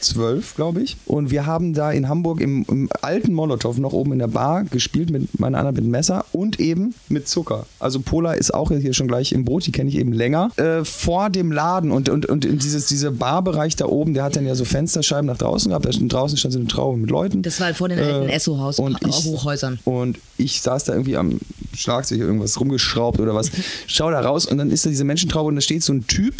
2012, 0.00 0.54
glaube 0.54 0.82
ich. 0.82 0.96
Und 1.06 1.30
wir 1.30 1.46
haben 1.46 1.74
da 1.74 1.90
in 1.90 2.08
Hamburg 2.08 2.40
im, 2.40 2.64
im 2.68 2.88
alten 3.02 3.32
Molotow 3.32 3.76
noch 3.78 3.92
oben 3.92 4.12
in 4.12 4.18
der 4.18 4.28
Bar 4.28 4.64
gespielt 4.64 5.10
mit 5.10 5.38
meiner 5.40 5.58
anderen 5.58 5.74
mit 5.76 5.84
Messer 5.86 6.24
und 6.32 6.60
eben 6.60 6.94
mit 7.08 7.28
Zucker. 7.28 7.66
Also 7.80 8.00
Pola 8.00 8.32
ist 8.34 8.54
auch 8.54 8.70
hier 8.70 8.94
schon 8.94 9.08
gleich 9.08 9.32
im 9.32 9.44
Boot, 9.44 9.66
die 9.66 9.72
kenne 9.72 9.90
ich 9.90 9.96
eben 9.96 10.12
länger. 10.12 10.50
Äh, 10.56 10.84
vor 10.84 11.30
dem 11.30 11.50
Laden 11.52 11.90
und, 11.90 12.08
und, 12.08 12.26
und 12.26 12.44
in 12.44 12.58
dieses, 12.58 12.86
dieser 12.86 13.10
Barbereich 13.10 13.76
da 13.76 13.86
oben, 13.86 14.14
der 14.14 14.22
hat 14.24 14.36
dann 14.36 14.46
ja 14.46 14.54
so 14.54 14.64
Fensterscheiben 14.64 15.26
nach 15.26 15.38
draußen 15.38 15.68
gehabt. 15.70 15.84
Da 15.86 15.92
stand- 15.92 16.12
draußen 16.12 16.36
stand 16.38 16.52
so 16.54 16.58
eine 16.60 16.68
Traube 16.68 16.98
mit 16.98 17.10
Leuten. 17.10 17.42
Das 17.42 17.60
war 17.60 17.74
vor 17.74 17.88
den 17.88 17.98
alten 17.98 18.28
Esso-Haus- 18.28 18.78
und 18.78 18.98
ich- 19.06 19.24
Hochhäusern. 19.24 19.78
Und 19.84 20.18
ich 20.38 20.60
saß 20.60 20.84
da 20.84 20.92
irgendwie 20.92 21.16
am 21.16 21.38
Schlagzeug 21.76 22.20
irgendwas 22.20 22.58
rumgeschraubt 22.58 23.20
oder 23.20 23.34
was. 23.34 23.50
Schau 23.86 24.10
da 24.10 24.20
raus 24.20 24.46
und 24.46 24.58
dann 24.58 24.70
ist 24.70 24.84
da 24.86 24.90
diese 24.90 25.04
Menschentraube 25.04 25.48
und 25.48 25.56
da 25.56 25.60
steht 25.60 25.82
so 25.82 25.92
ein 25.92 26.06
Typ 26.06 26.34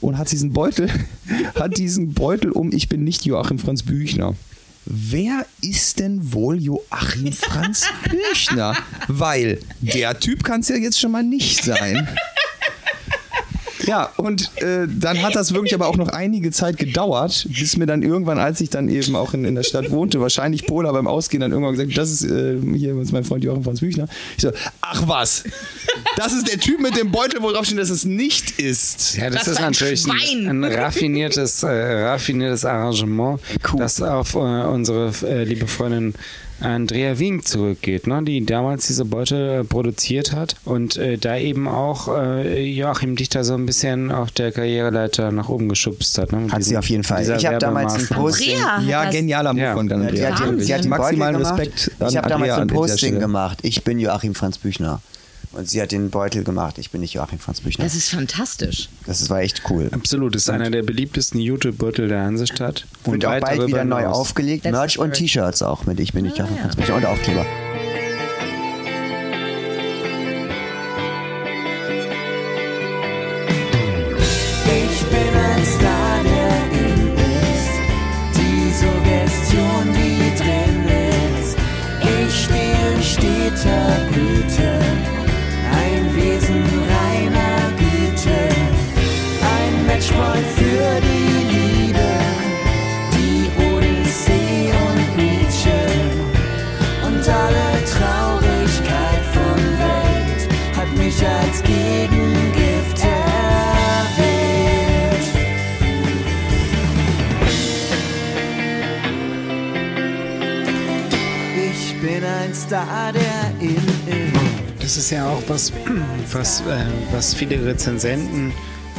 und 0.00 0.18
hat 0.18 0.30
diesen 0.30 0.52
Beutel, 0.52 0.88
hat 1.54 1.76
diesen 1.76 2.14
Beutel 2.14 2.50
um, 2.50 2.72
ich 2.72 2.88
bin 2.88 3.04
nicht 3.04 3.24
Joachim 3.24 3.58
Franz 3.58 3.82
Büchner. 3.82 4.34
Wer 4.84 5.46
ist 5.60 6.00
denn 6.00 6.32
wohl 6.32 6.60
Joachim 6.60 7.32
Franz 7.32 7.84
Büchner? 8.10 8.76
Weil 9.06 9.60
der 9.80 10.18
Typ 10.18 10.42
kann 10.42 10.60
es 10.60 10.68
ja 10.68 10.76
jetzt 10.76 10.98
schon 10.98 11.12
mal 11.12 11.22
nicht 11.22 11.64
sein. 11.64 12.08
Ja, 13.86 14.10
und 14.16 14.50
äh, 14.62 14.86
dann 14.88 15.22
hat 15.22 15.34
das 15.34 15.54
wirklich 15.54 15.74
aber 15.74 15.86
auch 15.86 15.96
noch 15.96 16.08
einige 16.08 16.50
Zeit 16.50 16.76
gedauert, 16.76 17.46
bis 17.48 17.76
mir 17.76 17.86
dann 17.86 18.02
irgendwann, 18.02 18.38
als 18.38 18.60
ich 18.60 18.70
dann 18.70 18.88
eben 18.88 19.16
auch 19.16 19.34
in, 19.34 19.44
in 19.44 19.54
der 19.54 19.62
Stadt 19.62 19.90
wohnte, 19.90 20.20
wahrscheinlich 20.20 20.66
Pola 20.66 20.92
beim 20.92 21.06
Ausgehen 21.06 21.40
dann 21.40 21.52
irgendwann 21.52 21.74
gesagt, 21.74 21.96
das 21.96 22.10
ist 22.10 22.24
äh, 22.24 22.58
hier 22.74 22.98
ist 22.98 23.12
mein 23.12 23.24
Freund 23.24 23.44
Joachim 23.44 23.64
Franz 23.64 23.80
Büchner. 23.80 24.08
Ich 24.36 24.42
so, 24.42 24.52
ach 24.80 25.02
was, 25.06 25.44
das 26.16 26.32
ist 26.32 26.48
der 26.48 26.58
Typ 26.58 26.80
mit 26.80 26.96
dem 26.96 27.10
Beutel, 27.10 27.42
wo 27.42 27.50
drauf 27.50 27.64
steht, 27.66 27.78
dass 27.78 27.90
es 27.90 28.04
nicht 28.04 28.58
ist. 28.60 29.16
Ja, 29.16 29.30
das, 29.30 29.44
Das 29.44 29.48
ist 29.48 29.60
natürlich 29.60 30.04
ein, 30.06 30.48
ein 30.48 30.64
raffiniertes, 30.64 31.62
äh, 31.62 31.68
raffiniertes 32.04 32.64
Arrangement, 32.64 33.40
das 33.76 34.00
auf 34.00 34.34
äh, 34.34 34.38
unsere 34.38 35.12
äh, 35.24 35.44
liebe 35.44 35.66
Freundin 35.66 36.14
Andrea 36.60 37.18
Wink 37.18 37.46
zurückgeht, 37.48 38.06
ne? 38.06 38.22
die 38.22 38.44
damals 38.46 38.86
diese 38.86 39.04
Beute 39.04 39.64
produziert 39.68 40.32
hat 40.32 40.54
und 40.64 40.96
äh, 40.96 41.18
da 41.18 41.36
eben 41.36 41.66
auch 41.66 42.08
äh, 42.08 42.62
Joachim 42.62 43.16
Dichter 43.16 43.42
so 43.42 43.54
ein 43.54 43.66
bisschen 43.66 44.12
auf 44.12 44.30
der 44.30 44.52
Karriereleiter 44.52 45.32
nach 45.32 45.48
oben 45.48 45.68
geschubst 45.68 46.18
hat. 46.18 46.30
Ne? 46.32 46.42
Hat 46.52 46.62
sie 46.62 46.70
diesem- 46.70 46.76
auf 46.78 46.88
jeden 46.88 47.04
Fall. 47.04 47.22
Ich 47.36 47.46
habe 47.46 47.58
damals 47.58 47.94
ein 47.94 48.00
Werbemaßnahme. 48.10 48.22
Posting. 48.22 48.88
Ja, 48.88 49.10
genialer 49.10 49.52
Move 49.52 49.62
Ja. 49.62 49.74
von 49.74 49.90
Andrea. 49.90 50.10
die 50.10 50.42
hat, 50.44 50.60
die 50.68 50.74
hat 50.74 50.84
Maximalen. 50.86 51.36
Respekt 51.36 51.90
an 51.98 52.08
Ich 52.10 52.16
habe 52.16 52.28
damals 52.28 52.52
ein 52.52 52.66
Posting 52.68 53.18
gemacht. 53.18 53.58
Ich 53.62 53.82
bin 53.82 53.98
Joachim 53.98 54.34
Franz 54.34 54.58
Büchner. 54.58 55.00
Und 55.52 55.68
sie 55.68 55.82
hat 55.82 55.92
den 55.92 56.10
Beutel 56.10 56.44
gemacht. 56.44 56.78
Ich 56.78 56.90
bin 56.90 57.02
nicht 57.02 57.12
Joachim 57.14 57.38
Franz 57.38 57.60
Büchner. 57.60 57.84
Das 57.84 57.94
ist 57.94 58.08
fantastisch. 58.08 58.88
Das 59.06 59.28
war 59.28 59.40
echt 59.40 59.62
cool. 59.70 59.88
Absolut, 59.92 60.34
ist 60.34 60.48
einer 60.48 60.70
der 60.70 60.82
beliebtesten 60.82 61.38
YouTube-Beutel 61.40 62.08
der 62.08 62.22
Hansestadt. 62.22 62.86
Wird 63.04 63.24
auch 63.26 63.30
weit 63.30 63.42
bald 63.42 63.66
wieder 63.66 63.84
neu 63.84 63.98
hinaus. 63.98 64.16
aufgelegt. 64.16 64.64
That's 64.64 64.72
Merch 64.72 64.98
und. 64.98 65.12
T-Shirts 65.12 65.62
auch 65.62 65.84
mit 65.84 66.00
Ich 66.00 66.12
bin 66.12 66.24
nicht 66.24 66.34
Ah, 66.40 66.44
Joachim 66.44 66.56
ja. 66.56 66.62
Franz 66.62 66.76
Büchner 66.76 66.94
und 66.96 67.06
Aufkleber. 67.06 67.44
Das 114.92 115.04
ist 115.04 115.10
ja 115.10 115.26
auch 115.26 115.42
was, 115.48 115.72
was, 116.32 116.60
äh, 116.60 116.84
was 117.12 117.32
viele 117.32 117.64
Rezensenten 117.64 118.52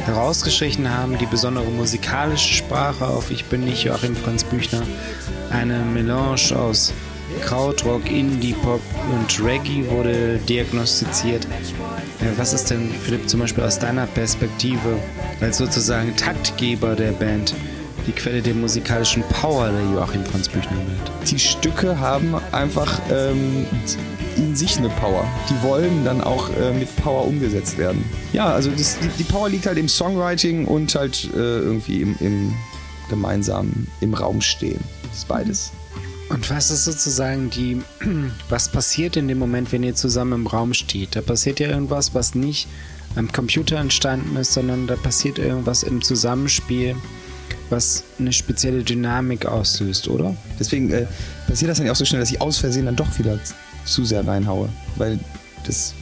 herausgestrichen 0.06 0.92
haben, 0.92 1.16
die 1.18 1.26
besondere 1.26 1.66
musikalische 1.66 2.52
Sprache 2.52 3.06
auf 3.06 3.30
Ich 3.30 3.44
bin 3.44 3.62
nicht 3.62 3.84
Joachim 3.84 4.16
Franz 4.16 4.42
Büchner. 4.42 4.82
Eine 5.50 5.78
Melange 5.78 6.56
aus 6.56 6.92
Krautrock, 7.42 8.10
Indie-Pop 8.10 8.80
und 9.12 9.40
Reggae 9.40 9.88
wurde 9.88 10.38
diagnostiziert. 10.48 11.46
Was 12.38 12.54
ist 12.54 12.70
denn, 12.70 12.90
Philipp, 13.04 13.28
zum 13.28 13.38
Beispiel 13.38 13.62
aus 13.62 13.78
deiner 13.78 14.08
Perspektive 14.08 14.98
als 15.40 15.58
sozusagen 15.58 16.16
Taktgeber 16.16 16.96
der 16.96 17.12
Band 17.12 17.54
die 18.08 18.12
Quelle 18.12 18.42
der 18.42 18.54
musikalischen 18.54 19.22
Power 19.28 19.68
der 19.68 19.82
Joachim 19.92 20.24
Franz 20.24 20.48
Büchner 20.48 20.72
Band? 20.72 21.30
Die 21.30 21.38
Stücke 21.38 22.00
haben 22.00 22.34
einfach 22.50 23.00
ähm, 23.12 23.66
in 24.36 24.56
sich 24.56 24.78
eine 24.78 24.88
Power. 24.88 25.26
Die 25.48 25.62
wollen 25.62 26.04
dann 26.04 26.20
auch 26.20 26.48
äh, 26.56 26.72
mit 26.72 26.94
Power 26.96 27.26
umgesetzt 27.26 27.78
werden. 27.78 28.04
Ja, 28.32 28.46
also 28.46 28.70
das, 28.70 28.98
die, 28.98 29.08
die 29.18 29.24
Power 29.24 29.48
liegt 29.48 29.66
halt 29.66 29.78
im 29.78 29.88
Songwriting 29.88 30.66
und 30.66 30.94
halt 30.94 31.30
äh, 31.34 31.38
irgendwie 31.38 32.02
im, 32.02 32.16
im 32.20 32.54
gemeinsamen 33.08 33.86
im 34.00 34.14
Raum 34.14 34.40
stehen. 34.40 34.80
Das 35.08 35.18
ist 35.18 35.28
beides. 35.28 35.72
Und 36.30 36.48
was 36.50 36.70
ist 36.70 36.84
sozusagen 36.84 37.50
die, 37.50 37.82
was 38.48 38.70
passiert 38.70 39.16
in 39.16 39.28
dem 39.28 39.38
Moment, 39.38 39.72
wenn 39.72 39.82
ihr 39.82 39.94
zusammen 39.94 40.32
im 40.32 40.46
Raum 40.46 40.74
steht? 40.74 41.16
Da 41.16 41.20
passiert 41.20 41.60
ja 41.60 41.68
irgendwas, 41.68 42.14
was 42.14 42.34
nicht 42.34 42.66
am 43.16 43.30
Computer 43.30 43.76
entstanden 43.76 44.36
ist, 44.36 44.54
sondern 44.54 44.86
da 44.86 44.96
passiert 44.96 45.38
irgendwas 45.38 45.82
im 45.82 46.02
Zusammenspiel, 46.02 46.96
was 47.70 48.04
eine 48.18 48.32
spezielle 48.32 48.82
Dynamik 48.82 49.46
auslöst, 49.46 50.08
oder? 50.08 50.36
Deswegen 50.58 50.90
äh, 50.90 51.06
passiert 51.46 51.70
das 51.70 51.78
dann 51.78 51.86
ja 51.86 51.92
auch 51.92 51.96
so 51.96 52.04
schnell, 52.04 52.20
dass 52.20 52.30
ich 52.30 52.40
aus 52.40 52.58
Versehen 52.58 52.86
dann 52.86 52.96
doch 52.96 53.18
wieder 53.18 53.38
zu 53.84 54.04
sehr 54.04 54.26
reinhaue. 54.26 54.68
Weil 54.96 55.18
das, 55.66 55.94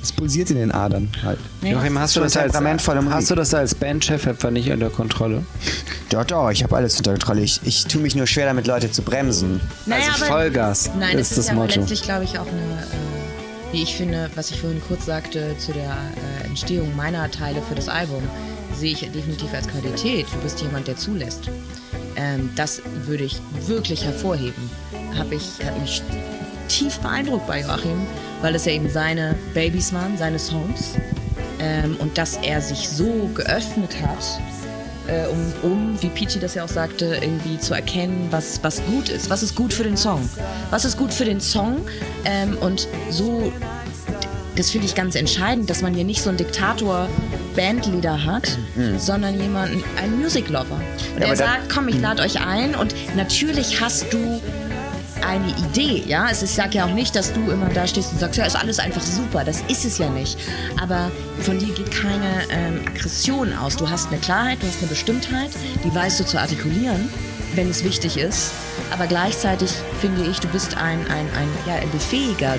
das 0.00 0.12
pulsiert 0.12 0.50
in 0.50 0.56
den 0.56 0.72
Adern 0.72 1.08
halt. 1.22 1.38
Joachim, 1.62 1.98
hast 1.98 2.16
du, 2.16 2.20
das 2.20 2.36
als, 2.36 2.54
hast 2.54 3.30
du 3.30 3.34
das 3.34 3.54
als 3.54 3.74
Bandchef 3.74 4.26
etwa 4.26 4.50
nicht 4.50 4.70
unter 4.70 4.90
Kontrolle? 4.90 5.44
Doch, 6.10 6.24
doch, 6.24 6.50
ich 6.50 6.62
habe 6.62 6.76
alles 6.76 6.96
unter 6.98 7.12
Kontrolle. 7.12 7.40
Ich, 7.42 7.60
ich 7.64 7.86
tue 7.86 8.00
mich 8.02 8.14
nur 8.14 8.26
schwer 8.26 8.46
damit, 8.46 8.66
Leute 8.66 8.90
zu 8.90 9.02
bremsen. 9.02 9.60
Naja, 9.86 10.04
also 10.12 10.24
aber- 10.24 10.34
Vollgas 10.34 10.90
Nein, 10.98 11.18
ist 11.18 11.30
das 11.30 11.30
ist 11.30 11.38
das 11.38 11.46
ja 11.48 11.54
Motto. 11.54 11.80
letztlich, 11.80 12.02
glaube 12.02 12.24
ich, 12.24 12.38
auch 12.38 12.46
eine, 12.46 12.60
äh, 12.60 13.72
wie 13.72 13.82
ich 13.82 13.96
finde, 13.96 14.30
was 14.34 14.50
ich 14.50 14.60
vorhin 14.60 14.82
kurz 14.86 15.06
sagte 15.06 15.56
zu 15.58 15.72
der 15.72 15.96
äh, 16.42 16.46
Entstehung 16.46 16.94
meiner 16.96 17.30
Teile 17.30 17.62
für 17.66 17.74
das 17.74 17.88
Album, 17.88 18.22
sehe 18.78 18.92
ich 18.92 19.00
definitiv 19.00 19.52
als 19.54 19.68
Qualität. 19.68 20.26
Du 20.32 20.38
bist 20.40 20.60
jemand, 20.60 20.88
der 20.88 20.96
zulässt. 20.96 21.48
Ähm, 22.16 22.50
das 22.56 22.82
würde 23.06 23.24
ich 23.24 23.40
wirklich 23.66 24.04
hervorheben. 24.04 24.70
Hab 25.16 25.30
ich, 25.32 25.44
hat 25.64 25.78
mich 25.80 26.02
tief 26.72 26.98
beeindruckt 27.00 27.46
bei 27.46 27.60
Joachim, 27.60 28.06
weil 28.40 28.54
es 28.54 28.64
ja 28.64 28.72
eben 28.72 28.88
seine 28.88 29.36
Babys 29.54 29.92
waren, 29.92 30.16
seine 30.16 30.38
Songs. 30.38 30.94
Ähm, 31.60 31.96
und 31.98 32.16
dass 32.18 32.38
er 32.38 32.60
sich 32.60 32.88
so 32.88 33.30
geöffnet 33.34 33.94
hat, 34.02 34.40
äh, 35.06 35.26
um, 35.28 35.70
um, 35.70 36.02
wie 36.02 36.08
Peachy 36.08 36.40
das 36.40 36.54
ja 36.54 36.64
auch 36.64 36.68
sagte, 36.68 37.18
irgendwie 37.20 37.58
zu 37.58 37.74
erkennen, 37.74 38.28
was, 38.30 38.58
was 38.62 38.82
gut 38.86 39.08
ist. 39.10 39.28
Was 39.30 39.42
ist 39.42 39.54
gut 39.54 39.72
für 39.72 39.84
den 39.84 39.96
Song? 39.96 40.28
Was 40.70 40.84
ist 40.84 40.96
gut 40.96 41.12
für 41.12 41.24
den 41.24 41.40
Song? 41.40 41.84
Ähm, 42.24 42.56
und 42.58 42.88
so, 43.10 43.52
das 44.56 44.70
finde 44.70 44.86
ich 44.86 44.94
ganz 44.94 45.14
entscheidend, 45.14 45.68
dass 45.70 45.82
man 45.82 45.94
hier 45.94 46.04
nicht 46.04 46.22
so 46.22 46.30
einen 46.30 46.38
Diktator 46.38 47.08
Bandleader 47.54 48.24
hat, 48.24 48.56
sondern 48.98 49.38
jemanden, 49.38 49.84
einen 50.00 50.18
Music 50.18 50.48
Lover. 50.48 50.80
Und 51.14 51.16
Mhm. 51.16 51.22
Ja, 51.22 51.28
er 51.28 51.36
sagt, 51.36 51.68
komm, 51.72 51.88
ich 51.88 52.00
lade 52.00 52.22
euch 52.22 52.40
ein 52.40 52.74
und 52.74 52.94
natürlich 53.14 53.80
hast 53.80 54.10
du 54.12 54.40
eine 55.22 55.48
Idee, 55.48 56.02
ja. 56.06 56.28
Es 56.30 56.42
ist, 56.42 56.54
sag 56.54 56.74
ja 56.74 56.84
auch 56.86 56.92
nicht, 56.92 57.14
dass 57.14 57.32
du 57.32 57.50
immer 57.50 57.68
da 57.68 57.86
stehst 57.86 58.12
und 58.12 58.18
sagst, 58.18 58.38
ja, 58.38 58.44
ist 58.44 58.56
alles 58.56 58.78
einfach 58.78 59.02
super. 59.02 59.44
Das 59.44 59.62
ist 59.68 59.84
es 59.84 59.98
ja 59.98 60.08
nicht. 60.08 60.38
Aber 60.80 61.10
von 61.40 61.58
dir 61.58 61.72
geht 61.74 61.90
keine 61.90 62.42
ähm, 62.50 62.80
Aggression 62.86 63.52
aus. 63.52 63.76
Du 63.76 63.88
hast 63.88 64.08
eine 64.08 64.18
Klarheit, 64.18 64.62
du 64.62 64.66
hast 64.66 64.78
eine 64.78 64.88
Bestimmtheit, 64.88 65.50
die 65.84 65.94
weißt 65.94 66.20
du 66.20 66.24
zu 66.24 66.38
artikulieren, 66.38 67.08
wenn 67.54 67.68
es 67.68 67.84
wichtig 67.84 68.16
ist. 68.16 68.52
Aber 68.90 69.06
gleichzeitig 69.06 69.70
finde 70.00 70.24
ich, 70.24 70.40
du 70.40 70.48
bist 70.48 70.76
ein, 70.76 71.00
ein, 71.08 71.26
ein, 71.36 71.48
ja, 71.66 71.74
ein 71.74 71.90
Befähiger. 71.90 72.56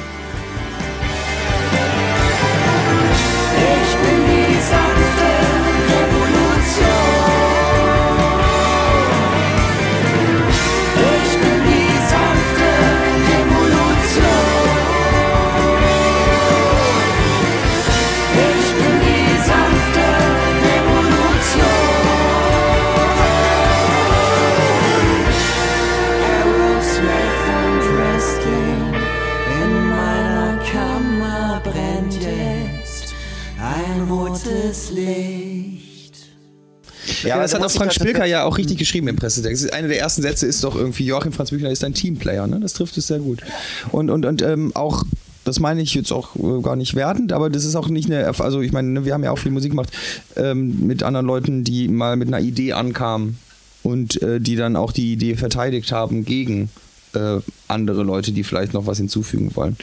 Ja, 37.23 37.39
das 37.39 37.53
hat 37.53 37.63
auch 37.63 37.71
Frank 37.71 37.91
dich 37.91 37.99
Spilker 37.99 38.25
ja 38.25 38.43
auch 38.43 38.57
richtig 38.57 38.77
geschrieben 38.77 39.07
im 39.07 39.15
Pressetext. 39.15 39.73
Einer 39.73 39.88
der 39.88 39.99
ersten 39.99 40.21
Sätze 40.21 40.45
ist 40.45 40.63
doch 40.63 40.75
irgendwie, 40.75 41.05
Joachim 41.05 41.31
Franz 41.31 41.51
Büchner 41.51 41.69
ist 41.69 41.83
ein 41.83 41.93
Teamplayer, 41.93 42.47
ne? 42.47 42.59
Das 42.59 42.73
trifft 42.73 42.97
es 42.97 43.07
sehr 43.07 43.19
gut. 43.19 43.41
Und, 43.91 44.09
und, 44.09 44.25
und 44.25 44.41
ähm, 44.41 44.75
auch, 44.75 45.03
das 45.43 45.59
meine 45.59 45.81
ich 45.81 45.93
jetzt 45.93 46.12
auch 46.12 46.36
äh, 46.36 46.62
gar 46.62 46.75
nicht 46.75 46.95
wertend, 46.95 47.33
aber 47.33 47.49
das 47.49 47.65
ist 47.65 47.75
auch 47.75 47.89
nicht 47.89 48.12
eine, 48.12 48.27
also 48.39 48.62
ich 48.62 48.71
meine, 48.71 48.89
ne, 48.89 49.05
wir 49.05 49.13
haben 49.13 49.23
ja 49.23 49.31
auch 49.31 49.39
viel 49.39 49.51
Musik 49.51 49.71
gemacht 49.71 49.89
ähm, 50.36 50.86
mit 50.86 51.03
anderen 51.03 51.25
Leuten, 51.25 51.63
die 51.63 51.88
mal 51.88 52.15
mit 52.15 52.27
einer 52.27 52.39
Idee 52.39 52.73
ankamen 52.73 53.38
und 53.83 54.21
äh, 54.21 54.39
die 54.39 54.55
dann 54.55 54.75
auch 54.75 54.91
die 54.91 55.13
Idee 55.13 55.36
verteidigt 55.36 55.91
haben 55.91 56.25
gegen 56.25 56.69
äh, 57.15 57.39
andere 57.67 58.04
Leute, 58.04 58.32
die 58.32 58.43
vielleicht 58.43 58.73
noch 58.73 58.86
was 58.86 58.97
hinzufügen 58.97 59.56
wollen. 59.56 59.78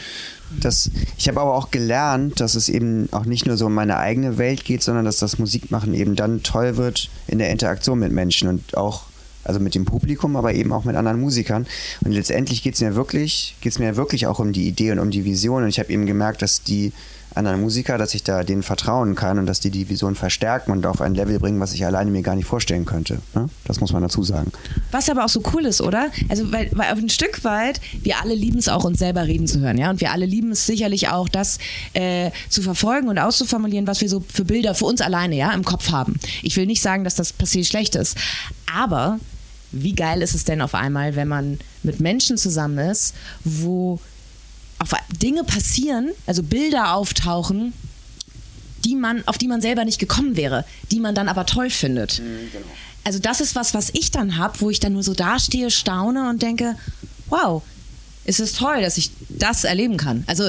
Das, 0.59 0.91
ich 1.17 1.29
habe 1.29 1.41
aber 1.41 1.55
auch 1.55 1.71
gelernt, 1.71 2.41
dass 2.41 2.55
es 2.55 2.69
eben 2.69 3.09
auch 3.13 3.25
nicht 3.25 3.47
nur 3.47 3.57
so 3.57 3.67
um 3.67 3.75
meine 3.75 3.99
eigene 3.99 4.37
Welt 4.39 4.65
geht, 4.65 4.83
sondern 4.83 5.05
dass 5.05 5.19
das 5.19 5.39
Musikmachen 5.39 5.95
eben 5.95 6.17
dann 6.17 6.43
toll 6.43 6.77
wird 6.77 7.09
in 7.29 7.39
der 7.39 7.51
Interaktion 7.51 7.99
mit 8.01 8.13
Menschen 8.13 8.49
und 8.49 8.77
auch, 8.77 9.05
also 9.45 9.61
mit 9.61 9.75
dem 9.75 9.85
Publikum, 9.85 10.37
aber 10.37 10.55
eben 10.55 10.73
auch 10.73 10.85
mit 10.85 10.97
anderen 10.97 11.21
Musikern. 11.21 11.67
Und 12.05 12.13
letztendlich 12.13 12.63
geht 12.63 12.75
es 12.75 12.81
mir 12.81 12.97
wirklich, 12.97 13.55
geht's 13.61 13.79
mir 13.79 13.97
wirklich 13.97 14.27
auch 14.27 14.41
um 14.41 14.53
die 14.53 14.67
Idee 14.67 14.91
und 14.93 14.99
um 14.99 15.11
die 15.11 15.25
Vision. 15.25 15.63
Und 15.63 15.69
ich 15.69 15.79
habe 15.79 15.93
eben 15.93 16.07
gemerkt, 16.07 16.43
dass 16.43 16.63
die 16.63 16.93
anderen 17.35 17.61
Musiker, 17.61 17.99
dass 17.99 18.15
ich 18.15 18.23
da 18.23 18.43
denen 18.43 18.63
vertrauen 18.63 19.15
kann 19.15 19.39
und 19.39 19.47
dass 19.47 19.61
die 19.61 19.71
die 19.71 19.89
Vision 19.89 20.15
verstärken 20.15 20.73
und 20.73 20.85
auf 20.87 21.01
ein 21.01 21.15
Level 21.15 21.39
bringen, 21.39 21.61
was 21.61 21.73
ich 21.73 21.85
alleine 21.85 22.11
mir 22.11 22.23
gar 22.23 22.35
nicht 22.35 22.47
vorstellen 22.47 22.85
könnte. 22.85 23.21
Ne? 23.35 23.49
Das 23.65 23.81
muss 23.81 23.93
man 23.93 24.03
dazu 24.03 24.23
sagen. 24.23 24.53
Was 24.91 25.09
aber 25.09 25.25
auch 25.25 25.29
so 25.29 25.43
cool 25.55 25.67
ist, 25.67 25.81
oder? 25.81 26.11
Also, 26.29 26.51
weil, 26.51 26.71
weil 26.73 26.93
auf 26.93 26.99
ein 26.99 27.09
Stück 27.09 27.45
weit, 27.45 27.81
wir 28.03 28.21
alle 28.21 28.35
lieben 28.35 28.59
es 28.59 28.69
auch, 28.69 28.85
uns 28.85 28.99
selber 28.99 29.27
reden 29.27 29.47
zu 29.47 29.61
hören, 29.61 29.79
ja? 29.79 29.91
Und 29.91 30.01
wir 30.01 30.11
alle 30.11 30.27
lieben 30.27 30.51
es 30.53 30.67
sicherlich 30.67 31.09
auch, 31.09 31.29
das 31.29 31.59
äh, 31.95 32.31
zu 32.49 32.63
verfolgen 32.63 33.09
und 33.09 33.19
auszuformulieren, 33.19 33.87
was 33.87 34.01
wir 34.01 34.09
so 34.09 34.23
für 34.27 34.45
Bilder 34.45 34.75
für 34.75 34.87
uns 34.87 35.01
alleine, 35.01 35.37
ja, 35.37 35.53
im 35.53 35.65
Kopf 35.65 35.91
haben. 35.91 36.19
Ich 36.43 36.57
will 36.57 36.67
nicht 36.67 36.83
sagen, 36.83 37.05
dass 37.05 37.15
das 37.15 37.33
passiert 37.33 37.67
schlecht 37.67 37.95
ist, 37.95 38.17
aber 38.73 39.19
wie 39.73 39.95
geil 39.95 40.23
ist 40.23 40.35
es 40.35 40.45
denn 40.45 40.61
auf 40.63 40.75
einmal, 40.75 41.15
wenn 41.17 41.29
man 41.29 41.59
mit 41.83 42.01
Menschen 42.01 42.37
zusammen 42.37 42.79
ist, 42.91 43.15
wo 43.45 44.01
auf 44.81 44.93
Dinge 45.23 45.45
passieren, 45.45 46.11
also 46.27 46.43
Bilder 46.43 46.95
auftauchen, 46.95 47.73
die 48.85 48.97
man, 48.97 49.23
auf 49.29 49.39
die 49.39 49.47
man 49.47 49.61
selber 49.61 49.85
nicht 49.85 49.99
gekommen 49.99 50.37
wäre, 50.37 50.65
die 50.91 51.01
man 51.01 51.15
dann 51.15 51.29
aber 51.29 51.47
toll 51.47 51.71
findet. 51.71 52.21
Also 53.05 53.19
das 53.19 53.41
ist 53.41 53.55
was, 53.55 53.75
was 53.75 53.91
ich 53.91 54.11
dann 54.11 54.39
habe, 54.39 54.61
wo 54.61 54.71
ich 54.71 54.81
dann 54.81 54.95
nur 54.95 55.03
so 55.03 55.15
dastehe, 55.15 55.71
staune 55.71 56.29
und 56.31 56.43
denke, 56.43 56.77
wow, 57.29 57.63
es 58.27 58.39
ist 58.39 58.59
toll, 58.59 58.83
dass 58.83 58.99
ich 58.99 59.11
das 59.29 59.65
erleben 59.65 59.97
kann. 59.97 60.25
Also 60.27 60.45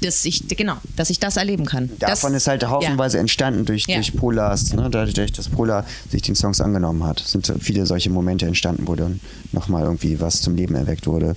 dass 0.00 0.24
ich 0.24 0.46
genau, 0.48 0.76
dass 0.96 1.10
ich 1.10 1.18
das 1.18 1.36
erleben 1.36 1.66
kann. 1.66 1.90
Davon 1.98 2.32
das, 2.32 2.42
ist 2.42 2.46
halt 2.48 2.66
haufenweise 2.66 3.18
entstanden 3.18 3.64
durch, 3.64 3.86
Ja. 3.88 3.96
durch 3.96 4.14
Polars, 4.16 4.72
ne? 4.72 4.88
dadurch, 4.90 5.32
dass 5.32 5.48
Polar 5.48 5.84
sich 6.10 6.22
den 6.22 6.34
Songs 6.34 6.60
angenommen 6.60 7.04
hat. 7.04 7.20
Es 7.20 7.32
sind 7.32 7.52
viele 7.60 7.86
solche 7.86 8.10
Momente 8.10 8.46
entstanden, 8.46 8.86
wo 8.86 8.94
dann 8.94 9.20
nochmal 9.52 9.82
irgendwie 9.84 10.20
was 10.20 10.40
zum 10.40 10.54
Leben 10.54 10.74
erweckt 10.74 11.06
wurde. 11.06 11.34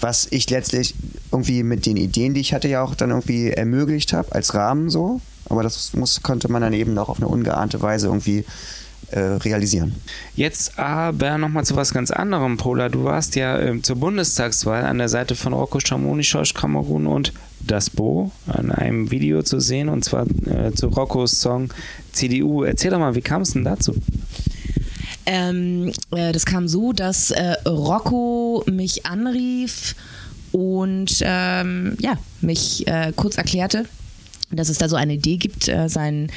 Was 0.00 0.28
ich 0.30 0.48
letztlich 0.50 0.94
irgendwie 1.32 1.62
mit 1.62 1.86
den 1.86 1.96
Ideen, 1.96 2.34
die 2.34 2.40
ich 2.40 2.54
hatte, 2.54 2.68
ja 2.68 2.82
auch 2.82 2.94
dann 2.94 3.10
irgendwie 3.10 3.50
ermöglicht 3.50 4.12
habe, 4.12 4.32
als 4.32 4.54
Rahmen 4.54 4.88
so. 4.88 5.20
Aber 5.48 5.62
das 5.62 5.92
muss, 5.94 6.22
konnte 6.22 6.50
man 6.50 6.62
dann 6.62 6.72
eben 6.72 6.96
auch 6.96 7.08
auf 7.08 7.18
eine 7.18 7.28
ungeahnte 7.28 7.82
Weise 7.82 8.06
irgendwie 8.06 8.44
äh, 9.14 9.20
realisieren. 9.20 9.94
Jetzt 10.34 10.78
aber 10.78 11.38
nochmal 11.38 11.64
zu 11.64 11.76
was 11.76 11.94
ganz 11.94 12.10
anderem, 12.10 12.56
Pola. 12.56 12.88
Du 12.88 13.04
warst 13.04 13.36
ja 13.36 13.58
ähm, 13.60 13.82
zur 13.82 13.96
Bundestagswahl 13.96 14.84
an 14.84 14.98
der 14.98 15.08
Seite 15.08 15.36
von 15.36 15.52
Rocco 15.52 15.78
Schamoni, 15.78 16.24
Schorsch 16.24 16.52
Kamerun 16.52 17.06
und 17.06 17.32
Das 17.60 17.90
Bo 17.90 18.32
an 18.46 18.72
einem 18.72 19.12
Video 19.12 19.42
zu 19.42 19.60
sehen 19.60 19.88
und 19.88 20.04
zwar 20.04 20.26
äh, 20.46 20.72
zu 20.72 20.88
Roccos 20.88 21.40
Song 21.40 21.72
CDU. 22.12 22.64
Erzähl 22.64 22.90
doch 22.90 22.98
mal, 22.98 23.14
wie 23.14 23.20
kam 23.20 23.42
es 23.42 23.52
denn 23.52 23.64
dazu? 23.64 23.94
Ähm, 25.26 25.92
äh, 26.10 26.32
das 26.32 26.44
kam 26.44 26.66
so, 26.66 26.92
dass 26.92 27.30
äh, 27.30 27.54
Rocco 27.66 28.64
mich 28.66 29.06
anrief 29.06 29.94
und 30.50 31.18
ähm, 31.20 31.96
ja, 32.00 32.18
mich 32.40 32.86
äh, 32.88 33.12
kurz 33.14 33.38
erklärte, 33.38 33.86
dass 34.50 34.68
es 34.68 34.78
da 34.78 34.88
so 34.88 34.96
eine 34.96 35.14
Idee 35.14 35.36
gibt, 35.36 35.68
äh, 35.68 35.88
sein 35.88 36.30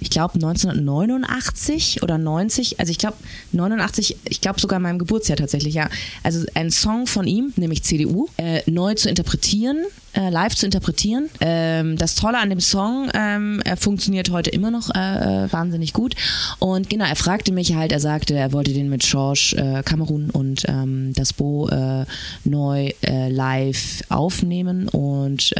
ich 0.00 0.10
glaube 0.10 0.34
1989 0.34 2.02
oder 2.02 2.18
90, 2.18 2.80
also 2.80 2.90
ich 2.90 2.98
glaube 2.98 3.16
89, 3.52 4.16
ich 4.24 4.40
glaube 4.40 4.60
sogar 4.60 4.78
in 4.78 4.82
meinem 4.82 4.98
Geburtsjahr 4.98 5.36
tatsächlich, 5.36 5.74
ja. 5.74 5.88
Also 6.22 6.44
ein 6.54 6.70
Song 6.70 7.06
von 7.06 7.26
ihm, 7.26 7.52
nämlich 7.56 7.82
CDU, 7.82 8.28
äh, 8.36 8.62
neu 8.70 8.94
zu 8.94 9.08
interpretieren, 9.08 9.84
äh, 10.14 10.30
live 10.30 10.54
zu 10.54 10.66
interpretieren. 10.66 11.28
Ähm, 11.40 11.96
das 11.96 12.14
Tolle 12.14 12.38
an 12.38 12.50
dem 12.50 12.60
Song, 12.60 13.10
ähm, 13.14 13.60
er 13.64 13.76
funktioniert 13.76 14.30
heute 14.30 14.50
immer 14.50 14.70
noch 14.70 14.90
äh, 14.94 15.44
äh, 15.44 15.52
wahnsinnig 15.52 15.92
gut. 15.92 16.14
Und 16.58 16.90
genau, 16.90 17.04
er 17.04 17.16
fragte 17.16 17.52
mich 17.52 17.74
halt, 17.74 17.92
er 17.92 18.00
sagte, 18.00 18.34
er 18.34 18.52
wollte 18.52 18.72
den 18.72 18.88
mit 18.88 19.02
George 19.02 19.54
äh, 19.56 19.82
Cameron 19.82 20.30
und 20.30 20.64
ähm, 20.66 21.12
das 21.14 21.32
Bo 21.32 21.68
äh, 21.68 22.06
neu 22.44 22.90
äh, 23.02 23.28
live 23.30 24.02
aufnehmen 24.08 24.88
und 24.88 25.52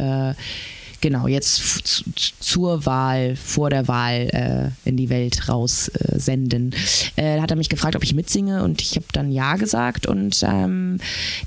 genau, 1.01 1.27
jetzt 1.27 2.03
zur 2.39 2.85
Wahl, 2.85 3.35
vor 3.35 3.69
der 3.69 3.87
Wahl 3.87 4.73
äh, 4.85 4.89
in 4.89 4.97
die 4.97 5.09
Welt 5.09 5.49
raus 5.49 5.89
äh, 5.89 6.19
senden. 6.19 6.73
Äh, 7.15 7.39
hat 7.41 7.51
er 7.51 7.57
mich 7.57 7.69
gefragt, 7.69 7.95
ob 7.95 8.03
ich 8.03 8.13
mitsinge 8.13 8.63
und 8.63 8.81
ich 8.81 8.95
habe 8.95 9.05
dann 9.11 9.31
Ja 9.31 9.55
gesagt 9.55 10.05
und 10.05 10.43
ähm, 10.47 10.99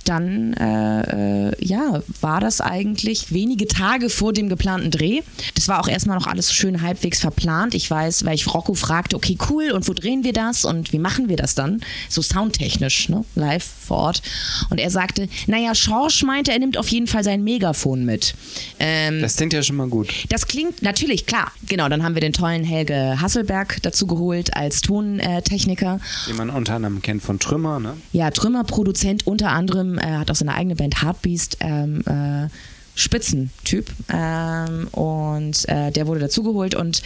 dann 0.04 0.54
äh, 0.54 1.48
äh, 1.48 1.64
ja, 1.64 2.02
war 2.20 2.40
das 2.40 2.60
eigentlich 2.60 3.32
wenige 3.32 3.66
Tage 3.66 4.10
vor 4.10 4.32
dem 4.32 4.48
geplanten 4.48 4.90
Dreh. 4.90 5.22
Das 5.54 5.68
war 5.68 5.80
auch 5.80 5.88
erstmal 5.88 6.18
noch 6.18 6.26
alles 6.26 6.52
schön 6.52 6.82
halbwegs 6.82 7.20
verplant. 7.20 7.74
Ich 7.74 7.90
weiß, 7.90 8.24
weil 8.24 8.34
ich 8.34 8.52
Rocco 8.52 8.74
fragte, 8.74 9.16
okay, 9.16 9.38
cool, 9.50 9.70
und 9.70 9.88
wo 9.88 9.92
drehen 9.92 10.24
wir 10.24 10.32
das 10.32 10.64
und 10.64 10.92
wie 10.92 10.98
machen 10.98 11.28
wir 11.28 11.36
das 11.36 11.54
dann? 11.54 11.80
So 12.08 12.22
soundtechnisch, 12.22 13.08
ne? 13.08 13.24
live 13.34 13.64
vor 13.64 13.98
Ort. 13.98 14.22
Und 14.70 14.78
er 14.78 14.90
sagte, 14.90 15.28
naja, 15.46 15.74
Schorsch 15.74 16.22
meinte, 16.22 16.52
er 16.52 16.58
nimmt 16.58 16.76
auf 16.76 16.88
jeden 16.88 17.06
Fall 17.06 17.24
sein 17.24 17.44
Megafon 17.44 18.04
mit. 18.04 18.34
Ähm, 18.78 19.20
Das 19.20 19.36
klingt 19.44 19.52
ja 19.52 19.62
schon 19.62 19.76
mal 19.76 19.88
gut. 19.88 20.08
das 20.30 20.46
klingt 20.46 20.82
natürlich 20.82 21.26
klar. 21.26 21.52
Genau, 21.68 21.88
dann 21.88 22.02
haben 22.02 22.14
wir 22.14 22.20
den 22.20 22.32
tollen 22.32 22.64
Helge 22.64 23.20
Hasselberg 23.20 23.78
dazu 23.82 24.06
geholt 24.06 24.56
als 24.56 24.80
Tontechniker. 24.80 26.00
Den 26.28 26.36
man 26.36 26.48
unter 26.48 26.74
anderem 26.74 27.02
kennt 27.02 27.22
von 27.22 27.38
Trümmer, 27.38 27.78
ne? 27.78 27.94
Ja, 28.12 28.30
Trümmerproduzent 28.30 29.26
unter 29.26 29.50
anderem, 29.50 29.98
äh, 29.98 30.02
hat 30.02 30.30
auch 30.30 30.34
seine 30.34 30.54
eigene 30.54 30.76
Band 30.76 31.02
Heartbeast. 31.02 31.58
Ähm, 31.60 32.02
äh, 32.06 32.48
Spitzentyp 32.96 33.90
ähm, 34.08 34.86
und 34.92 35.68
äh, 35.68 35.90
der 35.90 36.06
wurde 36.06 36.20
dazugeholt 36.20 36.76
und 36.76 37.02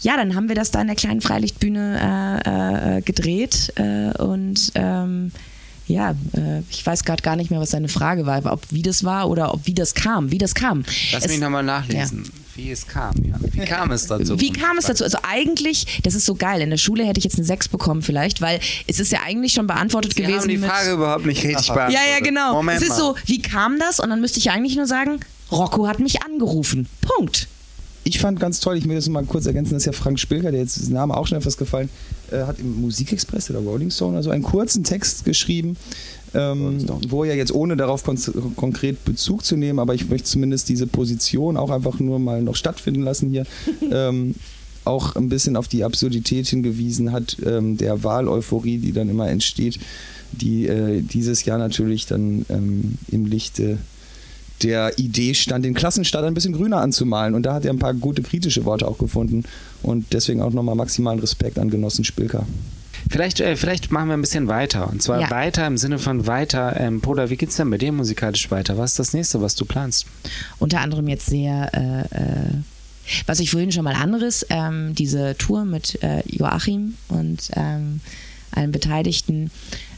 ja, 0.00 0.16
dann 0.16 0.34
haben 0.34 0.48
wir 0.48 0.56
das 0.56 0.70
da 0.70 0.80
in 0.80 0.86
der 0.86 0.96
kleinen 0.96 1.20
Freilichtbühne 1.20 2.40
äh, 2.46 2.96
äh, 2.96 3.00
gedreht 3.02 3.74
äh, 3.76 4.16
und 4.16 4.72
ähm, 4.74 5.30
ja, 5.86 6.12
äh, 6.34 6.60
ich 6.70 6.84
weiß 6.86 7.04
gerade 7.04 7.22
gar 7.22 7.36
nicht 7.36 7.50
mehr, 7.50 7.60
was 7.60 7.70
seine 7.70 7.88
Frage 7.88 8.24
war, 8.26 8.44
ob 8.52 8.62
wie 8.70 8.82
das 8.82 9.04
war 9.04 9.28
oder 9.28 9.52
ob 9.54 9.66
wie 9.66 9.74
das 9.74 9.94
kam, 9.94 10.30
wie 10.30 10.38
das 10.38 10.54
kam. 10.54 10.84
Lass 11.12 11.24
Es- 11.24 11.30
mich 11.30 11.40
nochmal 11.40 11.62
nachlesen, 11.62 12.30
wie 12.54 12.70
es 12.70 12.86
kam. 12.86 13.14
Ja. 13.24 13.34
Wie 13.40 13.60
kam 13.64 13.90
es 13.90 14.06
daso? 14.06 14.38
Wie 14.40 14.52
kam 14.52 14.78
es 14.78 14.86
dazu? 14.86 15.04
Also 15.04 15.18
eigentlich, 15.22 16.00
das 16.02 16.14
ist 16.14 16.24
so 16.26 16.34
geil. 16.34 16.60
In 16.60 16.70
der 16.70 16.76
Schule 16.76 17.04
hätte 17.04 17.18
ich 17.18 17.24
jetzt 17.24 17.36
eine 17.36 17.44
6 17.46 17.68
bekommen 17.68 18.02
vielleicht, 18.02 18.40
weil 18.40 18.60
es 18.86 19.00
ist 19.00 19.10
ja 19.12 19.20
eigentlich 19.24 19.52
schon 19.54 19.66
beantwortet 19.66 20.16
Wir 20.16 20.24
gewesen. 20.26 20.40
haben 20.42 20.48
die 20.48 20.56
mit, 20.58 20.70
Frage 20.70 20.92
überhaupt 20.92 21.26
nicht 21.26 21.42
richtig 21.44 21.66
beantwortet. 21.68 21.94
ja, 21.94 22.14
ja, 22.14 22.20
genau. 22.20 22.52
Moment 22.54 22.76
es 22.78 22.84
ist 22.84 22.90
mal. 22.90 22.96
so, 22.98 23.16
wie 23.26 23.40
kam 23.42 23.78
das? 23.78 24.00
Und 24.00 24.10
dann 24.10 24.20
müsste 24.20 24.38
ich 24.38 24.50
eigentlich 24.50 24.76
nur 24.76 24.86
sagen, 24.86 25.20
Rocco 25.50 25.86
hat 25.86 25.98
mich 26.00 26.22
angerufen. 26.22 26.86
Punkt. 27.00 27.48
Ich 28.04 28.18
fand 28.18 28.40
ganz 28.40 28.58
toll, 28.60 28.76
ich 28.76 28.88
will 28.88 28.96
das 28.96 29.08
mal 29.08 29.24
kurz 29.24 29.46
ergänzen, 29.46 29.74
das 29.74 29.82
ist 29.82 29.86
ja 29.86 29.92
Frank 29.92 30.18
Spilker, 30.18 30.50
der 30.50 30.60
jetzt, 30.60 30.80
das 30.80 30.88
Name 30.88 31.16
auch 31.16 31.26
schon 31.26 31.38
etwas 31.38 31.56
gefallen, 31.56 31.88
äh, 32.32 32.42
hat 32.42 32.58
im 32.58 32.80
Musikexpress 32.80 33.50
oder 33.50 33.60
Rolling 33.60 33.90
Stone 33.90 34.16
also 34.16 34.30
einen 34.30 34.42
kurzen 34.42 34.82
Text 34.82 35.24
geschrieben, 35.24 35.76
ähm, 36.34 36.84
wo 37.08 37.24
er 37.24 37.36
jetzt 37.36 37.54
ohne 37.54 37.76
darauf 37.76 38.02
kon 38.04 38.18
konkret 38.56 39.04
Bezug 39.04 39.44
zu 39.44 39.56
nehmen, 39.56 39.78
aber 39.78 39.94
ich 39.94 40.08
möchte 40.08 40.28
zumindest 40.28 40.68
diese 40.68 40.86
Position 40.86 41.56
auch 41.56 41.70
einfach 41.70 42.00
nur 42.00 42.18
mal 42.18 42.42
noch 42.42 42.56
stattfinden 42.56 43.02
lassen 43.02 43.30
hier, 43.30 43.46
ähm, 43.92 44.34
auch 44.84 45.14
ein 45.14 45.28
bisschen 45.28 45.56
auf 45.56 45.68
die 45.68 45.84
Absurdität 45.84 46.48
hingewiesen 46.48 47.12
hat, 47.12 47.36
ähm, 47.46 47.76
der 47.76 48.02
Wahleuphorie, 48.02 48.78
die 48.78 48.92
dann 48.92 49.08
immer 49.08 49.28
entsteht, 49.28 49.78
die 50.32 50.66
äh, 50.66 51.02
dieses 51.02 51.44
Jahr 51.44 51.58
natürlich 51.58 52.06
dann 52.06 52.44
ähm, 52.48 52.98
im 53.08 53.26
Lichte 53.26 53.78
der 54.62 54.98
Idee 54.98 55.34
stand, 55.34 55.64
den 55.64 55.74
Klassenstaat 55.74 56.24
ein 56.24 56.34
bisschen 56.34 56.52
grüner 56.54 56.78
anzumalen. 56.78 57.34
Und 57.34 57.44
da 57.44 57.54
hat 57.54 57.64
er 57.64 57.72
ein 57.72 57.78
paar 57.78 57.94
gute 57.94 58.22
kritische 58.22 58.64
Worte 58.64 58.86
auch 58.86 58.98
gefunden. 58.98 59.44
Und 59.82 60.12
deswegen 60.12 60.42
auch 60.42 60.52
nochmal 60.52 60.74
maximalen 60.74 61.18
Respekt 61.20 61.58
an 61.58 61.70
Genossen 61.70 62.04
Spilker. 62.04 62.46
Vielleicht, 63.10 63.40
äh, 63.40 63.56
vielleicht 63.56 63.90
machen 63.90 64.08
wir 64.08 64.14
ein 64.14 64.20
bisschen 64.20 64.46
weiter. 64.48 64.88
Und 64.88 65.02
zwar 65.02 65.20
Ja. 65.20 65.30
weiter 65.30 65.66
im 65.66 65.76
Sinne 65.76 65.98
von 65.98 66.26
weiter. 66.26 66.78
Ähm, 66.78 67.00
Poda, 67.00 67.30
wie 67.30 67.36
geht's 67.36 67.56
denn 67.56 67.68
bei 67.70 67.78
dir 67.78 67.90
musikalisch 67.92 68.50
weiter? 68.50 68.78
Was 68.78 68.92
ist 68.92 68.98
das 68.98 69.12
nächste, 69.12 69.40
was 69.42 69.54
du 69.56 69.64
planst? 69.64 70.06
Unter 70.58 70.80
anderem 70.80 71.08
jetzt 71.08 71.26
sehr, 71.26 71.70
äh, 71.74 72.16
äh, 72.16 72.50
was 73.26 73.40
ich 73.40 73.50
vorhin 73.50 73.72
schon 73.72 73.84
mal 73.84 73.94
anderes, 73.96 74.46
ähm, 74.50 74.94
diese 74.94 75.36
Tour 75.36 75.64
mit 75.64 76.00
äh, 76.02 76.22
Joachim 76.26 76.94
und 77.08 77.50
ähm, 77.56 78.00
allen 78.52 78.70
Beteiligten 78.70 79.50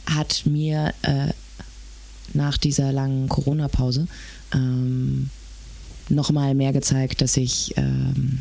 hat 0.07 0.41
mir 0.45 0.91
äh, 1.03 1.27
nach 2.33 2.57
dieser 2.57 2.91
langen 2.91 3.29
Corona-Pause 3.29 4.07
ähm, 4.55 5.29
nochmal 6.09 6.55
mehr 6.55 6.73
gezeigt, 6.73 7.21
dass 7.21 7.37
ich 7.37 7.73
ähm, 7.77 8.39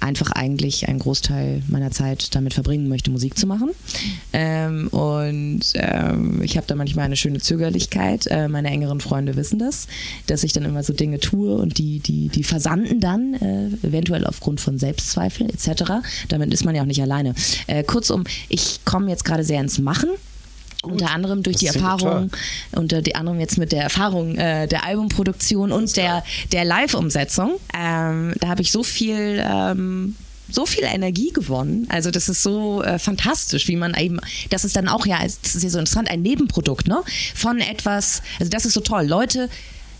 einfach 0.00 0.30
eigentlich 0.32 0.88
einen 0.88 0.98
Großteil 0.98 1.62
meiner 1.68 1.90
Zeit 1.90 2.34
damit 2.34 2.54
verbringen 2.54 2.88
möchte, 2.88 3.10
Musik 3.10 3.38
zu 3.38 3.46
machen. 3.46 3.70
Ähm, 4.32 4.88
und 4.88 5.60
ähm, 5.74 6.40
ich 6.42 6.56
habe 6.56 6.66
da 6.66 6.74
manchmal 6.74 7.04
eine 7.04 7.16
schöne 7.16 7.38
Zögerlichkeit. 7.38 8.26
Äh, 8.26 8.48
meine 8.48 8.68
engeren 8.68 9.00
Freunde 9.00 9.36
wissen 9.36 9.58
das, 9.58 9.86
dass 10.26 10.42
ich 10.42 10.52
dann 10.52 10.64
immer 10.64 10.82
so 10.82 10.92
Dinge 10.92 11.20
tue 11.20 11.54
und 11.54 11.78
die, 11.78 12.00
die, 12.00 12.28
die 12.28 12.44
versanden 12.44 13.00
dann, 13.00 13.34
äh, 13.34 13.86
eventuell 13.86 14.26
aufgrund 14.26 14.60
von 14.60 14.78
Selbstzweifeln 14.78 15.50
etc. 15.50 15.92
Damit 16.28 16.52
ist 16.52 16.64
man 16.64 16.74
ja 16.74 16.82
auch 16.82 16.86
nicht 16.86 17.02
alleine. 17.02 17.34
Äh, 17.66 17.84
kurzum, 17.84 18.24
ich 18.48 18.80
komme 18.84 19.10
jetzt 19.10 19.24
gerade 19.24 19.44
sehr 19.44 19.60
ins 19.60 19.78
Machen. 19.78 20.08
Unter 20.82 21.10
anderem 21.10 21.42
durch 21.42 21.56
die 21.56 21.66
Erfahrung, 21.66 22.30
unter 22.72 23.02
die 23.02 23.14
anderem 23.14 23.38
jetzt 23.38 23.58
mit 23.58 23.70
der 23.70 23.82
Erfahrung 23.82 24.36
äh, 24.36 24.66
der 24.66 24.84
Albumproduktion 24.84 25.72
und 25.72 25.94
der, 25.96 26.24
der 26.52 26.64
Live-Umsetzung. 26.64 27.60
Ähm, 27.78 28.32
da 28.40 28.48
habe 28.48 28.62
ich 28.62 28.72
so 28.72 28.82
viel 28.82 29.44
ähm, 29.46 30.16
so 30.52 30.66
viel 30.66 30.84
Energie 30.84 31.30
gewonnen. 31.32 31.86
Also 31.90 32.10
das 32.10 32.28
ist 32.28 32.42
so 32.42 32.82
äh, 32.82 32.98
fantastisch, 32.98 33.68
wie 33.68 33.76
man 33.76 33.94
eben, 33.94 34.18
das 34.50 34.64
ist 34.64 34.76
dann 34.76 34.88
auch 34.88 35.06
ja, 35.06 35.20
das 35.22 35.54
ist 35.54 35.62
ja 35.62 35.70
so 35.70 35.78
interessant, 35.78 36.10
ein 36.10 36.22
Nebenprodukt, 36.22 36.88
ne? 36.88 37.02
Von 37.34 37.60
etwas, 37.60 38.22
also 38.38 38.50
das 38.50 38.64
ist 38.64 38.74
so 38.74 38.80
toll. 38.80 39.06
Leute, 39.06 39.48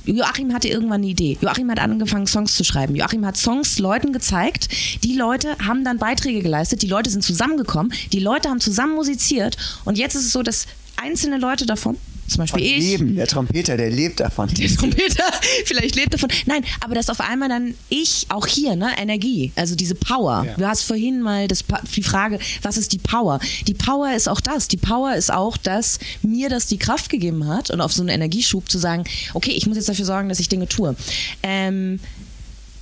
Joachim 0.05 0.53
hatte 0.53 0.69
irgendwann 0.69 1.01
eine 1.01 1.09
Idee. 1.09 1.39
Joachim 1.41 1.71
hat 1.71 1.79
angefangen, 1.79 2.27
Songs 2.27 2.55
zu 2.55 2.65
schreiben. 2.65 2.97
Joachim 2.97 3.25
hat 3.27 3.37
Songs 3.37 3.79
Leuten 3.79 4.13
gezeigt. 4.13 4.69
Die 5.05 5.17
Leute 5.17 5.57
haben 5.67 5.85
dann 5.85 5.99
Beiträge 5.99 6.43
geleistet. 6.43 6.83
Die 6.83 6.89
Leute 6.89 7.11
sind 7.11 7.23
zusammengekommen. 7.23 7.93
Die 8.13 8.21
Leute 8.21 8.49
haben 8.49 8.61
zusammen 8.61 8.95
musiziert. 8.95 9.57
Und 9.85 9.99
jetzt 9.99 10.15
ist 10.15 10.27
es 10.27 10.33
so, 10.33 10.43
dass 10.43 10.67
einzelne 10.97 11.39
Leute 11.39 11.67
davon, 11.67 11.97
zum 12.31 12.43
Beispiel 12.43 12.63
ich, 12.63 12.79
Leben, 12.79 13.17
der 13.17 13.27
Trompeter, 13.27 13.77
der 13.77 13.91
lebt 13.91 14.21
davon. 14.21 14.49
der 14.55 14.69
Trompeter 14.77 15.25
vielleicht 15.65 15.97
lebt 15.97 16.15
davon. 16.15 16.31
Nein, 16.47 16.65
aber 16.81 16.95
dass 16.95 17.11
auf 17.11 17.21
einmal 17.21 17.49
dann 17.49 17.75
ich, 17.89 18.27
auch 18.29 18.47
hier, 18.47 18.77
ne, 18.77 18.91
Energie, 18.99 19.53
also 19.57 19.75
diese 19.75 19.95
Power. 19.95 20.45
Ja. 20.47 20.55
Du 20.55 20.67
hast 20.67 20.83
vorhin 20.83 21.21
mal 21.21 21.49
das, 21.49 21.65
die 21.95 22.03
Frage, 22.03 22.39
was 22.63 22.77
ist 22.77 22.93
die 22.93 22.99
Power? 22.99 23.41
Die 23.67 23.75
Power 23.75 24.15
ist 24.15 24.29
auch 24.29 24.41
das. 24.41 24.69
Die 24.69 24.77
Power 24.77 25.15
ist 25.15 25.33
auch, 25.33 25.57
dass 25.57 25.99
mir 26.23 26.49
das 26.49 26.67
die 26.67 26.79
Kraft 26.79 27.11
gegeben 27.11 27.47
hat 27.49 27.71
und 27.71 27.81
auf 27.81 27.93
so 27.93 28.03
einen 28.03 28.11
Energieschub 28.11 28.71
zu 28.71 28.79
sagen, 28.79 29.05
okay, 29.35 29.53
ich 29.53 29.67
muss 29.67 29.77
jetzt 29.77 29.89
dafür 29.89 30.05
sorgen, 30.05 30.29
dass 30.29 30.41
ich 30.41 30.49
Dinge 30.49 30.69
tue. 30.69 30.95
Ähm, 31.43 32.01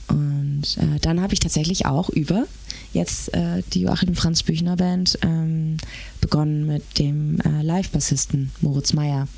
und 0.09 0.64
äh, 0.78 0.99
dann 1.01 1.20
habe 1.20 1.34
ich 1.34 1.40
tatsächlich 1.40 1.86
auch 1.86 2.09
über 2.09 2.46
jetzt 2.93 3.32
äh, 3.34 3.62
die 3.72 3.82
Joachim 3.82 4.14
Franz 4.14 4.43
Büchner 4.43 4.76
Band 4.76 5.18
ähm, 5.22 5.76
begonnen 6.20 6.66
mit 6.66 6.99
dem 6.99 7.39
äh, 7.41 7.62
Live-Bassisten 7.62 8.51
Moritz 8.61 8.93
Meyer 8.93 9.28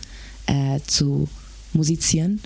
äh, 0.47 0.81
zu 0.87 1.29
musizieren. 1.73 2.41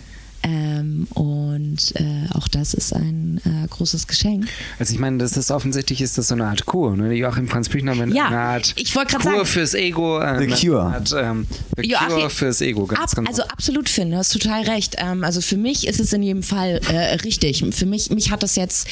Ähm, 0.47 1.07
und 1.15 1.79
äh, 1.97 2.27
auch 2.35 2.49
das 2.49 2.75
ist 2.75 2.93
ein 2.95 3.41
äh, 3.47 3.67
großes 3.67 4.07
Geschenk. 4.07 4.47
Also 4.79 4.93
ich 4.93 5.01
meine, 5.01 5.17
das 5.17 5.39
ist 5.39 5.51
offensichtlich 5.51 6.03
ist 6.03 6.19
das 6.19 6.29
so 6.29 6.35
eine 6.35 6.45
Art 6.47 6.67
Kur. 6.67 6.95
Ne? 6.99 7.15
Joachim 7.15 7.49
Franz 7.49 7.71
Büchner 7.71 7.95
mit 7.95 8.15
Ja, 8.15 8.27
eine 8.27 8.39
Art 8.41 8.75
ich 8.77 8.95
wollte 8.95 9.13
gerade 9.13 9.25
Kur 9.25 9.33
sagen- 9.37 9.47
fürs 9.47 9.73
Ego. 9.73 10.21
Äh, 10.21 10.47
The 10.47 10.67
Cure. 10.67 10.83
Art, 10.83 11.15
ähm, 11.19 11.47
The 11.79 11.89
Joachim- 11.89 12.09
Cure 12.09 12.29
fürs 12.31 12.61
Ego, 12.61 12.85
ganz 12.85 13.13
Ab, 13.13 13.17
genau. 13.17 13.31
Also 13.31 13.43
absolut, 13.45 13.89
Finn, 13.89 14.11
du 14.11 14.19
hast 14.19 14.35
total 14.35 14.65
recht. 14.65 14.97
Ähm, 14.99 15.25
also 15.25 15.41
für 15.41 15.57
mich 15.57 15.87
ist 15.87 15.99
es 15.99 16.13
in 16.13 16.23
jedem 16.23 16.43
Fall 16.43 16.79
äh, 16.91 17.15
richtig. 17.25 17.65
Für 17.71 17.87
mich, 17.87 18.11
mich 18.11 18.31
hat 18.31 18.43
das 18.43 18.57
jetzt, 18.57 18.87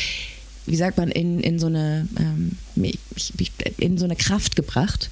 wie 0.66 0.76
sagt 0.76 0.96
man, 0.98 1.10
in, 1.10 1.40
in 1.40 1.58
so 1.58 1.66
eine 1.66 2.06
ähm, 2.18 2.56
in 3.78 3.98
so 3.98 4.04
eine 4.04 4.16
Kraft 4.16 4.56
gebracht. 4.56 5.10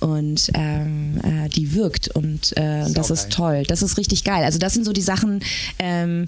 Und 0.00 0.50
ähm, 0.54 1.20
äh, 1.22 1.48
die 1.48 1.74
wirkt 1.74 2.08
und 2.08 2.56
äh, 2.56 2.90
das 2.90 3.10
ist 3.10 3.30
toll. 3.30 3.62
Das 3.68 3.82
ist 3.82 3.96
richtig 3.98 4.24
geil. 4.24 4.42
Also 4.42 4.58
das 4.58 4.74
sind 4.74 4.84
so 4.84 4.92
die 4.92 5.00
Sachen, 5.00 5.44
ähm, 5.78 6.26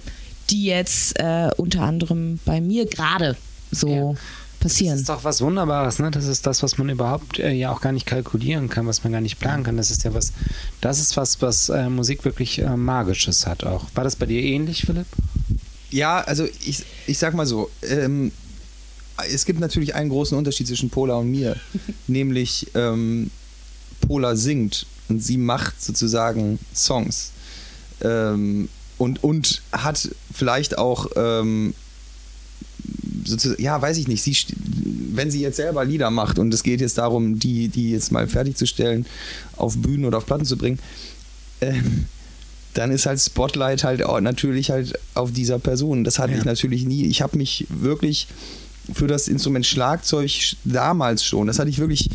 die 0.49 0.63
jetzt 0.63 1.19
äh, 1.19 1.49
unter 1.57 1.81
anderem 1.81 2.39
bei 2.45 2.61
mir 2.61 2.85
gerade 2.85 3.35
so 3.71 4.15
Das 4.61 4.71
passieren. 4.71 4.97
ist 4.97 5.09
doch 5.09 5.25
was 5.25 5.41
Wunderbares, 5.41 5.99
ne? 5.99 6.09
Das 6.09 6.23
ist 6.23 6.47
das, 6.47 6.63
was 6.63 6.77
man 6.77 6.87
überhaupt 6.87 7.37
äh, 7.39 7.51
ja 7.51 7.69
auch 7.69 7.81
gar 7.81 7.91
nicht 7.91 8.05
kalkulieren 8.05 8.69
kann, 8.69 8.87
was 8.87 9.03
man 9.03 9.11
gar 9.11 9.19
nicht 9.19 9.39
planen 9.41 9.65
kann. 9.65 9.75
Das 9.75 9.91
ist 9.91 10.05
ja 10.05 10.13
was, 10.13 10.31
das 10.79 11.01
ist 11.01 11.17
was, 11.17 11.41
was 11.41 11.67
äh, 11.67 11.89
Musik 11.89 12.23
wirklich 12.23 12.59
äh, 12.59 12.77
Magisches 12.77 13.45
hat 13.45 13.65
auch. 13.65 13.87
War 13.93 14.05
das 14.05 14.15
bei 14.15 14.25
dir 14.25 14.41
ähnlich, 14.41 14.85
Philipp? 14.85 15.07
Ja, 15.91 16.21
also 16.21 16.47
ich, 16.65 16.85
ich 17.07 17.17
sag 17.17 17.33
mal 17.33 17.45
so, 17.45 17.69
ähm, 17.81 18.31
es 19.31 19.45
gibt 19.45 19.59
natürlich 19.59 19.95
einen 19.95 20.09
großen 20.09 20.37
Unterschied 20.37 20.67
zwischen 20.67 20.89
Pola 20.89 21.15
und 21.15 21.31
mir, 21.31 21.55
nämlich 22.07 22.67
ähm, 22.75 23.29
Pola 24.01 24.35
singt 24.35 24.85
und 25.09 25.23
sie 25.23 25.37
macht 25.37 25.81
sozusagen 25.81 26.59
Songs 26.73 27.31
ähm, 28.01 28.69
und, 28.97 29.23
und 29.23 29.61
hat 29.71 30.09
vielleicht 30.33 30.77
auch, 30.77 31.07
ähm, 31.15 31.73
sozusagen, 33.25 33.61
ja, 33.61 33.81
weiß 33.81 33.97
ich 33.97 34.07
nicht, 34.07 34.23
sie, 34.23 34.35
wenn 35.13 35.31
sie 35.31 35.41
jetzt 35.41 35.55
selber 35.57 35.85
Lieder 35.85 36.11
macht 36.11 36.37
und 36.39 36.53
es 36.53 36.63
geht 36.63 36.81
jetzt 36.81 36.97
darum, 36.97 37.39
die, 37.39 37.67
die 37.69 37.91
jetzt 37.91 38.11
mal 38.11 38.27
fertigzustellen, 38.27 39.05
auf 39.57 39.77
Bühnen 39.77 40.05
oder 40.05 40.17
auf 40.19 40.25
Platten 40.25 40.45
zu 40.45 40.57
bringen, 40.57 40.79
ähm, 41.61 42.05
dann 42.73 42.91
ist 42.91 43.05
halt 43.05 43.21
Spotlight 43.21 43.83
halt 43.85 44.03
auch 44.03 44.19
natürlich 44.19 44.69
halt 44.69 44.99
auf 45.13 45.31
dieser 45.31 45.59
Person. 45.59 46.03
Das 46.03 46.19
hatte 46.19 46.33
Ja. 46.33 46.39
ich 46.39 46.45
natürlich 46.45 46.83
nie. 46.85 47.05
Ich 47.05 47.21
habe 47.21 47.37
mich 47.37 47.65
wirklich 47.69 48.27
für 48.93 49.07
das 49.07 49.27
Instrument 49.27 49.65
Schlagzeug 49.65 50.29
sch- 50.29 50.55
damals 50.63 51.23
schon, 51.23 51.47
das 51.47 51.59
hatte 51.59 51.69
ich 51.69 51.79
wirklich, 51.79 52.09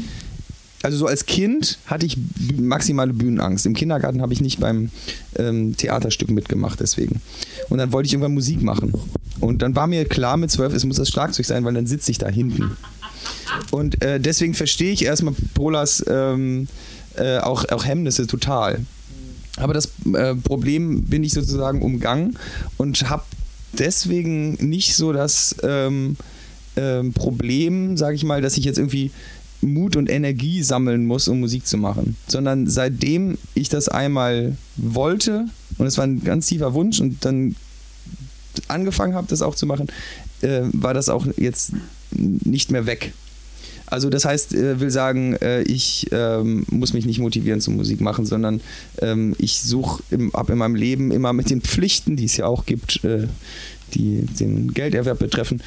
also 0.82 0.96
so 0.96 1.06
als 1.06 1.26
Kind 1.26 1.78
hatte 1.86 2.06
ich 2.06 2.16
maximale 2.58 3.12
Bühnenangst. 3.12 3.66
Im 3.66 3.74
Kindergarten 3.74 4.22
habe 4.22 4.32
ich 4.32 4.40
nicht 4.40 4.60
beim 4.60 4.90
ähm, 5.36 5.76
Theaterstück 5.76 6.30
mitgemacht, 6.30 6.80
deswegen. 6.80 7.20
Und 7.68 7.78
dann 7.78 7.92
wollte 7.92 8.06
ich 8.06 8.12
irgendwann 8.12 8.34
Musik 8.34 8.62
machen. 8.62 8.94
Und 9.40 9.62
dann 9.62 9.74
war 9.76 9.86
mir 9.86 10.04
klar 10.04 10.36
mit 10.36 10.50
zwölf, 10.50 10.72
es 10.72 10.84
muss 10.84 10.96
das 10.96 11.08
Schlagzeug 11.08 11.46
sein, 11.46 11.64
weil 11.64 11.74
dann 11.74 11.86
sitze 11.86 12.10
ich 12.10 12.18
da 12.18 12.28
hinten. 12.28 12.76
Und 13.70 14.02
äh, 14.02 14.20
deswegen 14.20 14.54
verstehe 14.54 14.92
ich 14.92 15.04
erstmal 15.04 15.34
Polas 15.54 16.04
ähm, 16.08 16.68
äh, 17.16 17.38
auch, 17.38 17.64
auch 17.70 17.84
Hemmnisse 17.84 18.26
total. 18.26 18.84
Aber 19.56 19.74
das 19.74 19.90
äh, 20.14 20.34
Problem 20.34 21.02
bin 21.02 21.24
ich 21.24 21.32
sozusagen 21.32 21.82
umgangen 21.82 22.38
und 22.78 23.10
habe 23.10 23.24
deswegen 23.72 24.54
nicht 24.54 24.96
so 24.96 25.12
das 25.12 25.56
ähm, 25.62 26.16
ähm, 26.76 27.12
Problem, 27.12 27.96
sage 27.96 28.16
ich 28.16 28.24
mal, 28.24 28.42
dass 28.42 28.56
ich 28.56 28.64
jetzt 28.64 28.78
irgendwie 28.78 29.10
Mut 29.62 29.96
und 29.96 30.08
Energie 30.08 30.62
sammeln 30.62 31.06
muss, 31.06 31.28
um 31.28 31.40
Musik 31.40 31.66
zu 31.66 31.76
machen. 31.76 32.16
Sondern 32.28 32.66
seitdem 32.66 33.38
ich 33.54 33.68
das 33.68 33.88
einmal 33.88 34.56
wollte, 34.76 35.46
und 35.78 35.86
es 35.86 35.98
war 35.98 36.06
ein 36.06 36.24
ganz 36.24 36.46
tiefer 36.46 36.74
Wunsch, 36.74 37.00
und 37.00 37.24
dann 37.24 37.56
angefangen 38.68 39.14
habe, 39.14 39.26
das 39.28 39.42
auch 39.42 39.54
zu 39.54 39.66
machen, 39.66 39.88
äh, 40.42 40.62
war 40.72 40.94
das 40.94 41.08
auch 41.08 41.26
jetzt 41.36 41.72
nicht 42.10 42.70
mehr 42.70 42.86
weg. 42.86 43.12
Also 43.86 44.08
das 44.08 44.24
heißt, 44.24 44.54
äh, 44.54 44.78
will 44.78 44.90
sagen, 44.90 45.34
äh, 45.34 45.62
ich 45.62 46.06
ähm, 46.12 46.64
muss 46.70 46.92
mich 46.92 47.06
nicht 47.06 47.18
motivieren 47.18 47.60
zum 47.60 47.76
Musik 47.76 48.00
machen, 48.00 48.24
sondern 48.24 48.60
ähm, 49.02 49.34
ich 49.38 49.60
suche 49.60 50.02
ab 50.32 50.48
in 50.48 50.58
meinem 50.58 50.76
Leben 50.76 51.10
immer 51.10 51.32
mit 51.32 51.50
den 51.50 51.60
Pflichten, 51.60 52.16
die 52.16 52.26
es 52.26 52.36
ja 52.36 52.46
auch 52.46 52.66
gibt, 52.66 53.04
äh, 53.04 53.26
die 53.94 54.22
den 54.38 54.72
Gelderwerb 54.72 55.18
betreffen, 55.18 55.60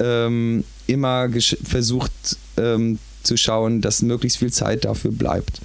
ähm, 0.00 0.64
immer 0.86 1.28
versucht 1.64 2.12
ähm, 2.56 2.98
zu 3.22 3.36
schauen, 3.36 3.80
dass 3.80 4.02
möglichst 4.02 4.38
viel 4.38 4.52
Zeit 4.52 4.84
dafür 4.84 5.12
bleibt. 5.12 5.60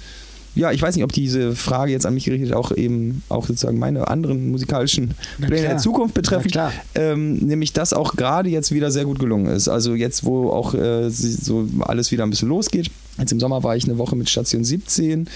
Ja, 0.54 0.72
ich 0.72 0.80
weiß 0.80 0.94
nicht, 0.96 1.04
ob 1.04 1.12
diese 1.12 1.54
Frage 1.54 1.92
jetzt 1.92 2.06
an 2.06 2.14
mich 2.14 2.24
gerichtet 2.24 2.54
auch 2.54 2.72
eben 2.72 3.22
auch 3.28 3.46
sozusagen 3.46 3.78
meine 3.78 4.08
anderen 4.08 4.50
musikalischen 4.50 5.14
Pläne 5.36 5.60
der. 5.60 5.78
Zukunft 5.78 6.14
betreffen. 6.14 6.50
Ähm, 6.94 7.36
nämlich 7.36 7.74
das 7.74 7.92
auch 7.92 8.16
gerade 8.16 8.48
jetzt 8.48 8.72
wieder 8.72 8.90
sehr 8.90 9.04
gut 9.04 9.18
gelungen 9.18 9.46
ist. 9.46 9.68
Also 9.68 9.94
jetzt, 9.94 10.24
wo 10.24 10.48
auch 10.50 10.72
äh, 10.72 11.10
so 11.10 11.68
alles 11.80 12.10
wieder 12.10 12.24
ein 12.24 12.30
bisschen 12.30 12.48
losgeht. 12.48 12.90
Jetzt 13.18 13.32
im 13.32 13.40
Sommer 13.40 13.62
war 13.62 13.76
ich 13.76 13.84
eine 13.84 13.98
Woche 13.98 14.16
mit 14.16 14.28
Station 14.28 14.64
17, 14.64 15.26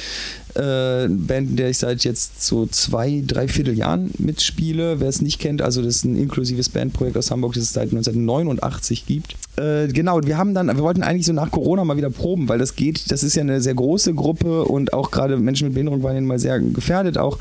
äh, 0.55 1.09
Band, 1.09 1.51
in 1.51 1.57
der 1.57 1.71
ich 1.71 1.79
seit 1.79 2.05
jetzt 2.05 2.43
so 2.43 2.67
zwei, 2.67 3.23
drei 3.27 3.49
Vierteljahren 3.49 4.11
mitspiele. 4.19 5.01
Wer 5.01 5.09
es 5.09 5.23
nicht 5.23 5.39
kennt, 5.39 5.63
also 5.63 5.83
das 5.83 5.97
ist 5.97 6.05
ein 6.05 6.17
inklusives 6.17 6.69
Bandprojekt 6.69 7.17
aus 7.17 7.31
Hamburg, 7.31 7.55
das 7.55 7.65
es 7.65 7.73
seit 7.73 7.91
1989 7.91 9.07
gibt. 9.07 9.37
Äh, 9.57 9.89
genau, 9.89 10.21
wir 10.23 10.37
haben 10.37 10.55
dann, 10.55 10.67
wir 10.67 10.83
wollten 10.83 11.03
eigentlich 11.03 11.27
so 11.27 11.33
nach 11.33 11.51
Corona 11.51 11.85
mal 11.85 11.97
wieder 11.97 12.11
proben, 12.11 12.49
weil 12.49 12.59
das 12.59 12.77
geht, 12.77 13.11
das 13.11 13.23
ist 13.23 13.37
ja 13.37 13.43
eine 13.43 13.61
sehr 13.61 13.75
große 13.75 14.15
Gruppe 14.15 14.65
und 14.65 14.93
auch 14.93 15.11
gerade 15.11 15.37
Menschen 15.37 15.69
mit 15.69 15.75
Behinderung 15.75 16.03
waren 16.03 16.15
ja 16.15 16.21
mal 16.21 16.39
sehr 16.39 16.61
gefährdet 16.61 17.17
auch 17.17 17.39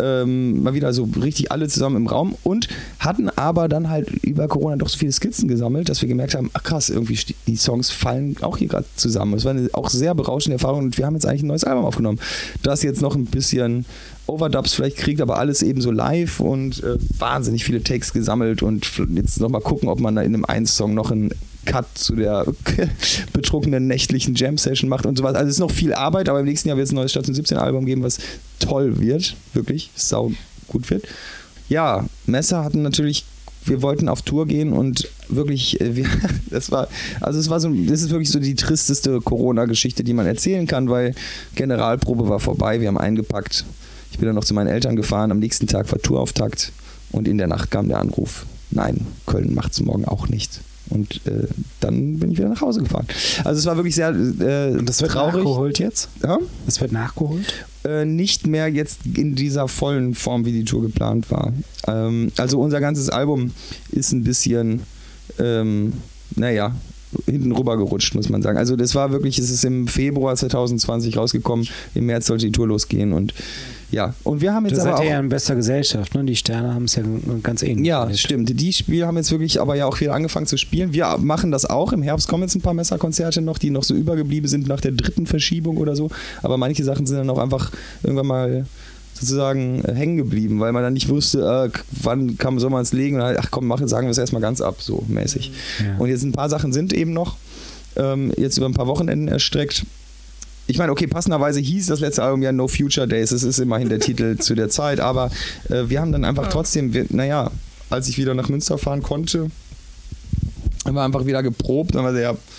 ähm, 0.00 0.62
mal 0.62 0.74
wieder 0.74 0.92
so 0.92 1.08
richtig 1.20 1.52
alle 1.52 1.68
zusammen 1.68 1.96
im 1.96 2.06
Raum 2.06 2.36
und 2.42 2.68
hatten 2.98 3.28
aber 3.30 3.68
dann 3.68 3.90
halt 3.90 4.08
über 4.22 4.48
Corona 4.48 4.76
doch 4.76 4.88
so 4.88 4.98
viele 4.98 5.12
Skizzen 5.12 5.48
gesammelt, 5.48 5.88
dass 5.88 6.02
wir 6.02 6.08
gemerkt 6.08 6.34
haben, 6.34 6.50
ach 6.52 6.62
krass, 6.62 6.90
irgendwie 6.90 7.18
die 7.46 7.56
Songs 7.56 7.90
fallen 7.90 8.36
auch 8.40 8.58
hier 8.58 8.68
gerade 8.68 8.86
zusammen. 8.96 9.34
Es 9.34 9.44
war 9.44 9.52
eine 9.52 9.68
auch 9.72 9.90
sehr 9.90 10.14
berauschende 10.14 10.54
Erfahrung 10.54 10.84
und 10.84 10.98
wir 10.98 11.06
haben 11.06 11.14
jetzt 11.14 11.26
eigentlich 11.26 11.42
ein 11.42 11.48
neues 11.48 11.64
Album 11.64 11.84
aufgenommen, 11.84 12.18
das 12.62 12.82
jetzt 12.82 13.02
noch 13.02 13.14
ein 13.14 13.26
bisschen 13.26 13.84
Overdubs 14.26 14.74
vielleicht 14.74 14.96
kriegt, 14.96 15.20
aber 15.20 15.38
alles 15.38 15.62
eben 15.62 15.80
so 15.80 15.90
live 15.90 16.40
und 16.40 16.82
äh, 16.82 16.98
wahnsinnig 17.18 17.64
viele 17.64 17.82
Takes 17.82 18.12
gesammelt 18.12 18.62
und 18.62 18.90
jetzt 19.14 19.40
nochmal 19.40 19.60
gucken, 19.60 19.88
ob 19.88 20.00
man 20.00 20.16
da 20.16 20.22
in 20.22 20.34
einem 20.34 20.44
einen 20.44 20.66
Song 20.66 20.94
noch 20.94 21.10
einen 21.10 21.30
Cut 21.64 21.86
zu 21.94 22.16
der 22.16 22.46
betrunkenen 23.32 23.86
nächtlichen 23.86 24.34
Jam-Session 24.34 24.88
macht 24.88 25.06
und 25.06 25.16
sowas. 25.16 25.34
Also 25.34 25.48
es 25.48 25.54
ist 25.54 25.60
noch 25.60 25.70
viel 25.70 25.94
Arbeit, 25.94 26.28
aber 26.28 26.40
im 26.40 26.46
nächsten 26.46 26.68
Jahr 26.68 26.76
wird 26.76 26.86
es 26.86 26.92
ein 26.92 26.96
neues 26.96 27.10
Station 27.10 27.34
17 27.34 27.58
Album 27.58 27.86
geben, 27.86 28.02
was 28.02 28.18
toll 28.58 29.00
wird, 29.00 29.36
wirklich, 29.52 29.90
sau 29.94 30.32
gut 30.68 30.90
wird. 30.90 31.04
Ja, 31.68 32.04
Messer 32.26 32.64
hatten 32.64 32.82
natürlich, 32.82 33.24
wir 33.64 33.82
wollten 33.82 34.08
auf 34.08 34.22
Tour 34.22 34.46
gehen 34.46 34.72
und 34.72 35.08
wirklich, 35.28 35.80
äh, 35.80 35.96
wir, 35.96 36.06
das 36.50 36.70
war, 36.70 36.88
also 37.20 37.38
es 37.38 37.48
war 37.48 37.60
so, 37.60 37.72
das 37.72 38.02
ist 38.02 38.10
wirklich 38.10 38.30
so 38.30 38.38
die 38.38 38.54
tristeste 38.54 39.20
Corona-Geschichte, 39.20 40.04
die 40.04 40.12
man 40.12 40.26
erzählen 40.26 40.66
kann, 40.66 40.88
weil 40.88 41.14
Generalprobe 41.54 42.28
war 42.28 42.40
vorbei, 42.40 42.80
wir 42.80 42.88
haben 42.88 42.98
eingepackt. 42.98 43.64
Ich 44.10 44.18
bin 44.18 44.26
dann 44.26 44.36
noch 44.36 44.44
zu 44.44 44.54
meinen 44.54 44.68
Eltern 44.68 44.96
gefahren, 44.96 45.32
am 45.32 45.40
nächsten 45.40 45.66
Tag 45.66 45.90
war 45.90 45.98
Tourauftakt 45.98 46.72
und 47.10 47.26
in 47.26 47.38
der 47.38 47.48
Nacht 47.48 47.70
kam 47.70 47.88
der 47.88 47.98
Anruf, 47.98 48.46
nein, 48.70 49.06
Köln 49.26 49.54
macht 49.54 49.72
es 49.72 49.80
morgen 49.80 50.04
auch 50.04 50.28
nicht. 50.28 50.60
Und 50.90 51.20
äh, 51.26 51.46
dann 51.80 52.18
bin 52.18 52.30
ich 52.32 52.38
wieder 52.38 52.48
nach 52.48 52.60
Hause 52.60 52.80
gefahren. 52.82 53.06
Also 53.44 53.58
es 53.58 53.66
war 53.66 53.76
wirklich 53.76 53.94
sehr 53.94 54.10
äh, 54.10 54.76
Und 54.76 54.88
das 54.88 55.00
wird 55.00 55.12
traurig. 55.12 55.36
nachgeholt 55.36 55.78
jetzt? 55.78 56.08
Ja? 56.22 56.38
Das 56.66 56.80
wird 56.80 56.92
nachgeholt? 56.92 57.66
Äh, 57.84 58.04
nicht 58.04 58.46
mehr 58.46 58.68
jetzt 58.68 59.00
in 59.14 59.34
dieser 59.34 59.66
vollen 59.68 60.14
Form, 60.14 60.44
wie 60.44 60.52
die 60.52 60.64
Tour 60.64 60.82
geplant 60.82 61.30
war. 61.30 61.52
Ähm, 61.86 62.32
also 62.36 62.60
unser 62.60 62.80
ganzes 62.80 63.08
Album 63.10 63.52
ist 63.90 64.12
ein 64.12 64.24
bisschen, 64.24 64.82
ähm, 65.38 65.94
naja, 66.36 66.74
hinten 67.26 67.52
rüber 67.52 67.76
gerutscht, 67.76 68.14
muss 68.14 68.28
man 68.28 68.42
sagen. 68.42 68.58
Also 68.58 68.76
das 68.76 68.94
war 68.94 69.12
wirklich, 69.12 69.38
es 69.38 69.50
ist 69.50 69.64
im 69.64 69.86
Februar 69.88 70.36
2020 70.36 71.16
rausgekommen, 71.16 71.68
im 71.94 72.06
März 72.06 72.26
sollte 72.26 72.46
die 72.46 72.52
Tour 72.52 72.68
losgehen 72.68 73.12
und 73.12 73.34
ja, 73.90 74.12
und 74.24 74.40
wir 74.40 74.52
haben 74.52 74.66
jetzt 74.66 74.80
aber 74.80 74.96
seid 74.96 75.06
auch... 75.06 75.08
ja 75.08 75.20
in 75.20 75.28
bester 75.28 75.54
Gesellschaft, 75.54 76.14
ne? 76.16 76.24
Die 76.24 76.34
Sterne 76.34 76.74
haben 76.74 76.84
es 76.84 76.96
ja 76.96 77.04
ganz 77.44 77.62
ähnlich. 77.62 77.86
Ja, 77.86 78.02
erlebt. 78.02 78.18
stimmt. 78.18 78.60
Die 78.60 78.72
Spiele 78.72 79.06
haben 79.06 79.16
jetzt 79.16 79.30
wirklich 79.30 79.60
aber 79.60 79.76
ja 79.76 79.86
auch 79.86 80.00
wieder 80.00 80.14
angefangen 80.14 80.46
zu 80.46 80.56
spielen. 80.56 80.92
Wir 80.92 81.16
machen 81.18 81.52
das 81.52 81.64
auch. 81.64 81.92
Im 81.92 82.02
Herbst 82.02 82.26
kommen 82.26 82.42
jetzt 82.42 82.56
ein 82.56 82.60
paar 82.60 82.74
Messerkonzerte 82.74 83.40
noch, 83.40 83.56
die 83.56 83.70
noch 83.70 83.84
so 83.84 83.94
übergeblieben 83.94 84.48
sind 84.48 84.66
nach 84.66 84.80
der 84.80 84.92
dritten 84.92 85.26
Verschiebung 85.26 85.76
oder 85.76 85.94
so. 85.94 86.10
Aber 86.42 86.56
manche 86.56 86.82
Sachen 86.82 87.06
sind 87.06 87.18
dann 87.18 87.30
auch 87.30 87.38
einfach 87.38 87.70
irgendwann 88.02 88.26
mal 88.26 88.66
sozusagen 89.14 89.82
äh, 89.84 89.94
hängen 89.94 90.16
geblieben, 90.16 90.60
weil 90.60 90.72
man 90.72 90.82
dann 90.82 90.92
nicht 90.92 91.08
wusste, 91.08 91.70
äh, 91.74 91.78
wann 92.02 92.36
kann, 92.36 92.58
soll 92.58 92.70
man 92.70 92.82
es 92.82 92.92
legen 92.92 93.16
und 93.16 93.22
halt, 93.22 93.38
ach 93.38 93.50
komm, 93.50 93.66
machen, 93.66 93.88
sagen 93.88 94.06
wir 94.06 94.10
es 94.10 94.18
erstmal 94.18 94.42
ganz 94.42 94.60
ab, 94.60 94.76
so 94.80 95.04
mäßig. 95.08 95.52
Ja. 95.82 95.96
Und 95.98 96.08
jetzt 96.08 96.24
ein 96.24 96.32
paar 96.32 96.48
Sachen 96.48 96.72
sind 96.72 96.92
eben 96.92 97.12
noch 97.12 97.36
ähm, 97.96 98.32
jetzt 98.36 98.56
über 98.56 98.66
ein 98.66 98.74
paar 98.74 98.86
Wochenenden 98.86 99.28
erstreckt. 99.28 99.84
Ich 100.66 100.78
meine, 100.78 100.92
okay, 100.92 101.06
passenderweise 101.06 101.60
hieß 101.60 101.86
das 101.86 102.00
letzte 102.00 102.22
Album 102.22 102.42
ja 102.42 102.50
No 102.50 102.68
Future 102.68 103.06
Days. 103.06 103.30
Das 103.30 103.42
ist 103.42 103.58
immerhin 103.58 103.88
der 103.88 104.00
Titel 104.00 104.36
zu 104.38 104.54
der 104.54 104.70
Zeit. 104.70 104.98
Aber 104.98 105.30
äh, 105.68 105.88
wir 105.88 106.00
haben 106.00 106.12
dann 106.12 106.24
einfach 106.24 106.48
trotzdem, 106.48 106.94
wir, 106.94 107.06
naja, 107.10 107.50
als 107.90 108.08
ich 108.08 108.16
wieder 108.16 108.34
nach 108.34 108.48
Münster 108.48 108.78
fahren 108.78 109.02
konnte, 109.02 109.50
haben 110.84 110.94
wir 110.94 111.02
einfach 111.02 111.26
wieder 111.26 111.42
geprobt. 111.42 111.94
Dann 111.94 112.04
haben 112.04 112.14
wir 112.14 112.20
gesagt, 112.20 112.38
ja, 112.38 112.54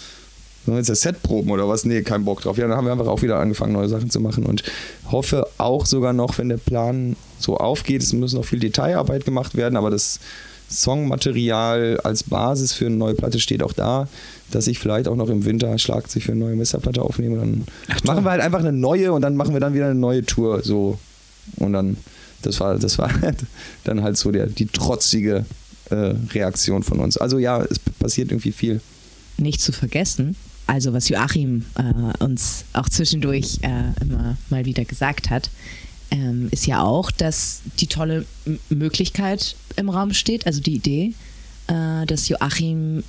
sollen 0.66 0.76
wir 0.76 0.80
jetzt 0.80 0.90
das 0.90 1.02
Set 1.02 1.22
proben 1.22 1.52
oder 1.52 1.68
was? 1.68 1.86
Nee, 1.86 2.02
kein 2.02 2.26
Bock 2.26 2.42
drauf. 2.42 2.58
Ja, 2.58 2.68
dann 2.68 2.76
haben 2.76 2.86
wir 2.86 2.92
einfach 2.92 3.08
auch 3.08 3.22
wieder 3.22 3.40
angefangen, 3.40 3.74
neue 3.74 3.90
Sachen 3.90 4.10
zu 4.10 4.20
machen 4.20 4.46
und 4.46 4.64
hoffe 5.12 5.48
auch 5.58 5.86
sogar 5.86 6.14
noch, 6.14 6.38
wenn 6.38 6.50
der 6.50 6.58
Plan 6.58 7.16
so 7.38 7.58
aufgeht, 7.58 8.02
es 8.02 8.14
muss 8.14 8.34
noch 8.34 8.46
viel 8.46 8.60
Detailarbeit 8.60 9.26
gemacht 9.26 9.56
werden, 9.56 9.78
aber 9.78 9.92
das 9.92 10.20
Songmaterial 10.70 12.00
als 12.04 12.24
Basis 12.24 12.74
für 12.74 12.88
eine 12.88 12.96
neue 12.96 13.14
Platte 13.14 13.40
steht 13.40 13.62
auch 13.62 13.74
da, 13.74 14.08
dass 14.52 14.68
ich 14.68 14.80
vielleicht 14.80 15.08
auch 15.08 15.16
noch 15.16 15.30
im 15.30 15.46
Winter 15.46 15.78
Schlagzeug 15.78 16.24
für 16.24 16.32
eine 16.32 16.42
neue 16.42 16.56
Messerplatte 16.56 17.02
aufnehme. 17.02 17.38
Dann 17.38 17.66
machen 18.04 18.24
wir 18.26 18.32
halt 18.32 18.42
einfach 18.42 18.60
eine 18.60 18.72
neue 18.72 19.14
und 19.14 19.22
dann 19.22 19.36
machen 19.36 19.54
wir 19.54 19.60
dann 19.60 19.74
wieder 19.74 19.86
eine 19.86 19.96
neue 19.96 20.26
Tour. 20.26 20.64
So. 20.64 20.98
Und 21.58 21.74
dann, 21.74 21.98
das 22.42 22.60
war, 22.60 22.80
das 22.80 22.98
war 22.98 23.12
dann 23.84 24.02
halt 24.02 24.18
so 24.18 24.32
der, 24.32 24.48
die 24.48 24.66
trotzige 24.66 25.46
äh, 25.92 26.14
Reaktion 26.34 26.82
von 26.82 27.00
uns. 27.00 27.18
Also 27.18 27.38
ja, 27.38 27.62
es 27.64 27.80
passiert 27.80 28.32
irgendwie 28.32 28.52
viel. 28.52 28.82
nicht 29.38 29.62
zu 29.62 29.72
vergessen, 29.72 30.36
also 30.68 30.94
was 30.94 31.10
Joachim 31.10 31.66
äh, 31.76 32.24
uns 32.24 32.66
auch 32.74 32.90
zwischendurch 32.90 33.60
äh, 33.62 34.02
immer 34.02 34.38
mal 34.50 34.66
wieder 34.66 34.86
gesagt 34.86 35.30
hat, 35.30 35.50
ähm, 36.12 36.48
ist 36.52 36.66
ja 36.68 36.82
auch, 36.84 37.12
dass 37.12 37.62
die 37.80 37.88
tolle 37.88 38.26
M 38.46 38.60
Möglichkeit 38.70 39.56
im 39.76 39.90
Raum 39.90 40.14
steht, 40.14 40.46
also 40.48 40.62
die 40.62 40.76
Idee, 40.76 41.14
äh, 41.68 42.06
dass 42.06 42.30
Joachim 42.30 43.04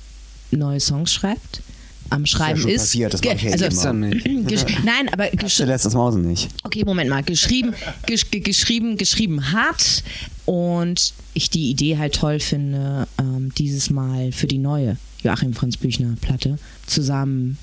neue 0.51 0.79
Songs 0.79 1.13
schreibt. 1.13 1.61
Am 2.09 2.25
Schreiben 2.25 2.61
schon 2.61 2.69
ist. 2.71 2.83
passiert, 2.83 3.13
das 3.13 3.19
Ge- 3.19 3.31
mach 3.33 3.37
ich 3.43 3.59
ja 3.59 3.67
also, 3.67 3.89
immer. 3.89 4.07
Ist 4.49 4.65
Nein, 4.85 5.09
aber 5.11 5.27
gesch 5.31 5.57
Du 5.57 5.65
lässt 5.65 5.83
das 5.85 5.93
Mausen 5.93 6.21
nicht. 6.25 6.47
Okay, 6.63 6.85
Moment 6.85 7.09
mal. 7.09 7.21
Geschrieben, 7.21 7.73
gesch 8.05 8.31
ge- 8.31 8.39
geschrieben, 8.39 8.95
geschrieben 8.95 9.51
hat 9.51 10.03
und 10.45 11.13
ich 11.33 11.49
die 11.49 11.69
Idee 11.69 11.97
halt 11.97 12.15
toll 12.15 12.39
finde, 12.39 13.09
ähm, 13.19 13.51
dieses 13.57 13.89
Mal 13.89 14.31
für 14.31 14.47
die 14.47 14.57
neue 14.57 14.95
Joachim 15.23 15.53
Franz 15.53 15.77
Büchner 15.77 16.15
Platte 16.21 16.57
zusammen 16.85 17.57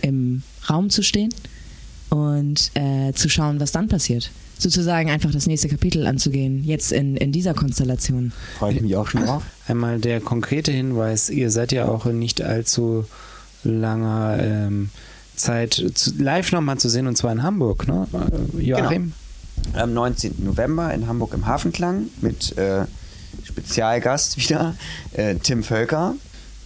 im 0.00 0.42
Raum 0.68 0.90
zu 0.90 1.02
stehen 1.02 1.32
und 2.10 2.70
äh, 2.74 3.12
zu 3.12 3.28
schauen, 3.28 3.60
was 3.60 3.72
dann 3.72 3.88
passiert. 3.88 4.30
Sozusagen 4.58 5.10
einfach 5.10 5.32
das 5.32 5.46
nächste 5.46 5.68
Kapitel 5.68 6.06
anzugehen, 6.06 6.62
jetzt 6.62 6.92
in, 6.92 7.16
in 7.16 7.32
dieser 7.32 7.54
Konstellation. 7.54 8.32
Freue 8.58 8.74
ich 8.74 8.80
mich 8.80 8.96
auch 8.96 9.08
schon 9.08 9.24
drauf. 9.24 9.42
Einmal 9.66 9.98
der 9.98 10.20
konkrete 10.20 10.70
Hinweis, 10.70 11.30
ihr 11.30 11.50
seid 11.50 11.72
ja 11.72 11.88
auch 11.88 12.06
in 12.06 12.18
nicht 12.18 12.42
allzu 12.42 13.06
langer 13.64 14.38
ähm, 14.40 14.90
Zeit 15.34 15.82
zu, 15.94 16.12
live 16.18 16.52
nochmal 16.52 16.78
zu 16.78 16.88
sehen 16.88 17.06
und 17.06 17.16
zwar 17.16 17.32
in 17.32 17.42
Hamburg, 17.42 17.88
ne? 17.88 18.06
Äh, 18.12 18.62
Joachim? 18.62 19.14
Am 19.74 19.94
19. 19.94 20.44
November 20.44 20.92
in 20.92 21.06
Hamburg 21.06 21.34
im 21.34 21.46
Hafenklang 21.46 22.04
mit 22.20 22.56
äh, 22.56 22.84
Spezialgast 23.42 24.36
wieder, 24.38 24.74
äh, 25.12 25.36
Tim 25.36 25.62
Völker. 25.62 26.14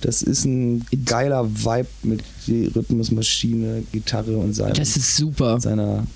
Das 0.00 0.22
ist 0.22 0.44
ein 0.44 0.84
geiler 1.04 1.48
Vibe 1.48 1.88
mit 2.02 2.22
Rhythmusmaschine, 2.48 3.84
Gitarre 3.92 4.36
und 4.36 4.54
seinem, 4.54 4.74
Das 4.74 4.96
ist 4.96 5.16
super. 5.16 5.60
seiner 5.60 6.06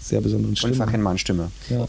sehr 0.00 0.20
besonderen 0.20 0.56
Stimme. 0.56 0.72
Unverkennbaren 0.72 1.18
Stimme. 1.18 1.50
Ja. 1.68 1.86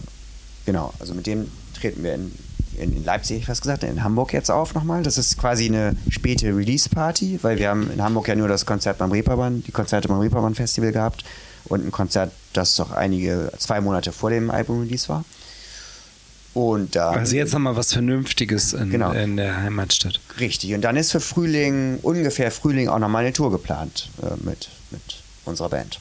Genau, 0.66 0.94
also 1.00 1.14
mit 1.14 1.26
dem 1.26 1.48
treten 1.80 2.04
wir 2.04 2.16
in, 2.16 2.32
in, 2.78 2.96
in 2.98 3.06
Leipzig, 3.06 3.46
fast 3.46 3.62
gesagt, 3.62 3.84
in 3.84 4.04
Hamburg 4.04 4.34
jetzt 4.34 4.52
auf 4.52 4.76
nochmal. 4.76 5.02
Das 5.04 5.18
ist 5.18 5.38
quasi 5.38 5.66
eine 5.68 5.96
späte 6.10 6.48
Release-Party, 6.56 7.40
weil 7.42 7.58
wir 7.58 7.70
haben 7.70 7.90
in 7.92 8.04
Hamburg 8.04 8.28
ja 8.28 8.36
nur 8.36 8.48
das 8.48 8.66
Konzert 8.66 8.98
beim 8.98 9.12
Reeperbahn, 9.12 9.64
die 9.66 9.72
Konzerte 9.72 10.08
beim 10.08 10.20
Reeperbahn 10.20 10.56
Festival 10.56 10.92
gehabt 10.92 11.24
und 11.66 11.86
ein 11.86 11.92
Konzert, 11.92 12.32
das 12.54 12.76
doch 12.76 12.92
einige, 12.92 13.52
zwei 13.58 13.80
Monate 13.82 14.12
vor 14.12 14.30
dem 14.30 14.52
Album-Release 14.52 15.08
war. 15.08 15.24
Und 16.54 16.96
da 16.96 17.12
Also 17.12 17.36
jetzt 17.36 17.54
nochmal 17.54 17.76
was 17.76 17.94
Vernünftiges 17.94 18.74
in, 18.74 18.90
Genau. 18.90 19.12
in 19.12 19.38
der 19.38 19.58
Heimatstadt. 19.62 20.20
Richtig. 20.40 20.74
Und 20.74 20.82
dann 20.82 20.98
ist 20.98 21.12
für 21.12 21.20
Frühling, 21.20 22.00
ungefähr 22.02 22.52
Frühling, 22.52 22.90
auch 22.90 23.00
nochmal 23.00 23.24
eine 23.24 23.34
Tour 23.34 23.52
geplant 23.52 24.10
äh, 24.24 24.32
mit, 24.44 24.70
mit 24.92 25.02
unserer 25.46 25.70
Band. 25.70 26.00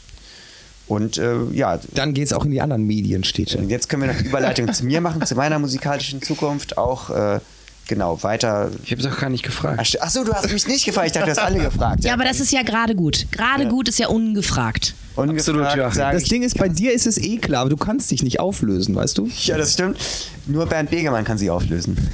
Und 0.87 1.19
äh, 1.19 1.43
ja, 1.53 1.79
Dann 1.95 2.15
geht 2.15 2.25
es 2.29 2.33
auch 2.33 2.47
in 2.47 2.51
die 2.51 2.63
anderen 2.63 2.85
Medienstädte. 2.87 3.59
und 3.59 3.69
jetzt 3.69 3.91
können 3.91 4.03
wir 4.05 4.13
noch 4.13 4.19
die 4.19 4.27
Überleitung 4.27 4.73
zu 4.73 4.87
mir 4.87 5.03
machen, 5.03 5.25
zu 5.27 5.35
meiner 5.35 5.59
musikalischen 5.59 6.23
Zukunft. 6.23 6.79
Auch 6.79 7.11
äh, 7.11 7.41
genau 7.89 8.23
weiter. 8.23 8.71
Ich 8.85 8.93
habe 8.93 9.03
doch 9.03 9.19
gar 9.19 9.31
nicht 9.31 9.43
gefragt. 9.43 10.01
Achso, 10.01 10.25
du 10.25 10.33
hast 10.33 10.53
mich 10.53 10.67
nicht 10.67 10.85
gefragt. 10.85 11.09
Ich 11.09 11.13
dachte, 11.13 11.27
du 11.27 11.31
hast 11.33 11.39
alle 11.39 11.59
gefragt. 11.59 12.05
Ja, 12.05 12.15
aber 12.15 12.25
das 12.25 12.41
ist 12.41 12.53
ja 12.53 12.63
gerade 12.63 12.95
gut. 12.95 13.27
Gerade 13.33 13.67
gut 13.67 13.89
ist 13.89 13.99
ja 13.99 14.09
ungefragt. 14.09 14.95
Ungefragt 15.17 15.59
Absolut, 15.59 15.97
ja. 15.97 16.13
Das 16.13 16.25
Ding 16.25 16.45
ist, 16.45 16.57
bei 16.57 16.69
dir 16.69 16.93
ist 16.93 17.07
es 17.07 17.19
eh 17.19 17.39
klar, 17.39 17.63
aber 17.63 17.71
du 17.71 17.77
kannst 17.77 18.11
dich 18.13 18.23
nicht 18.23 18.39
auflösen, 18.39 18.95
weißt 18.95 19.19
du? 19.19 19.29
Ja, 19.43 19.59
das 19.59 19.73
stimmt. 19.73 19.99
Nur 20.47 20.67
Bernd 20.67 20.91
Begemann 20.91 21.25
kann 21.25 21.39
sie 21.39 21.51
auflösen. 21.51 21.97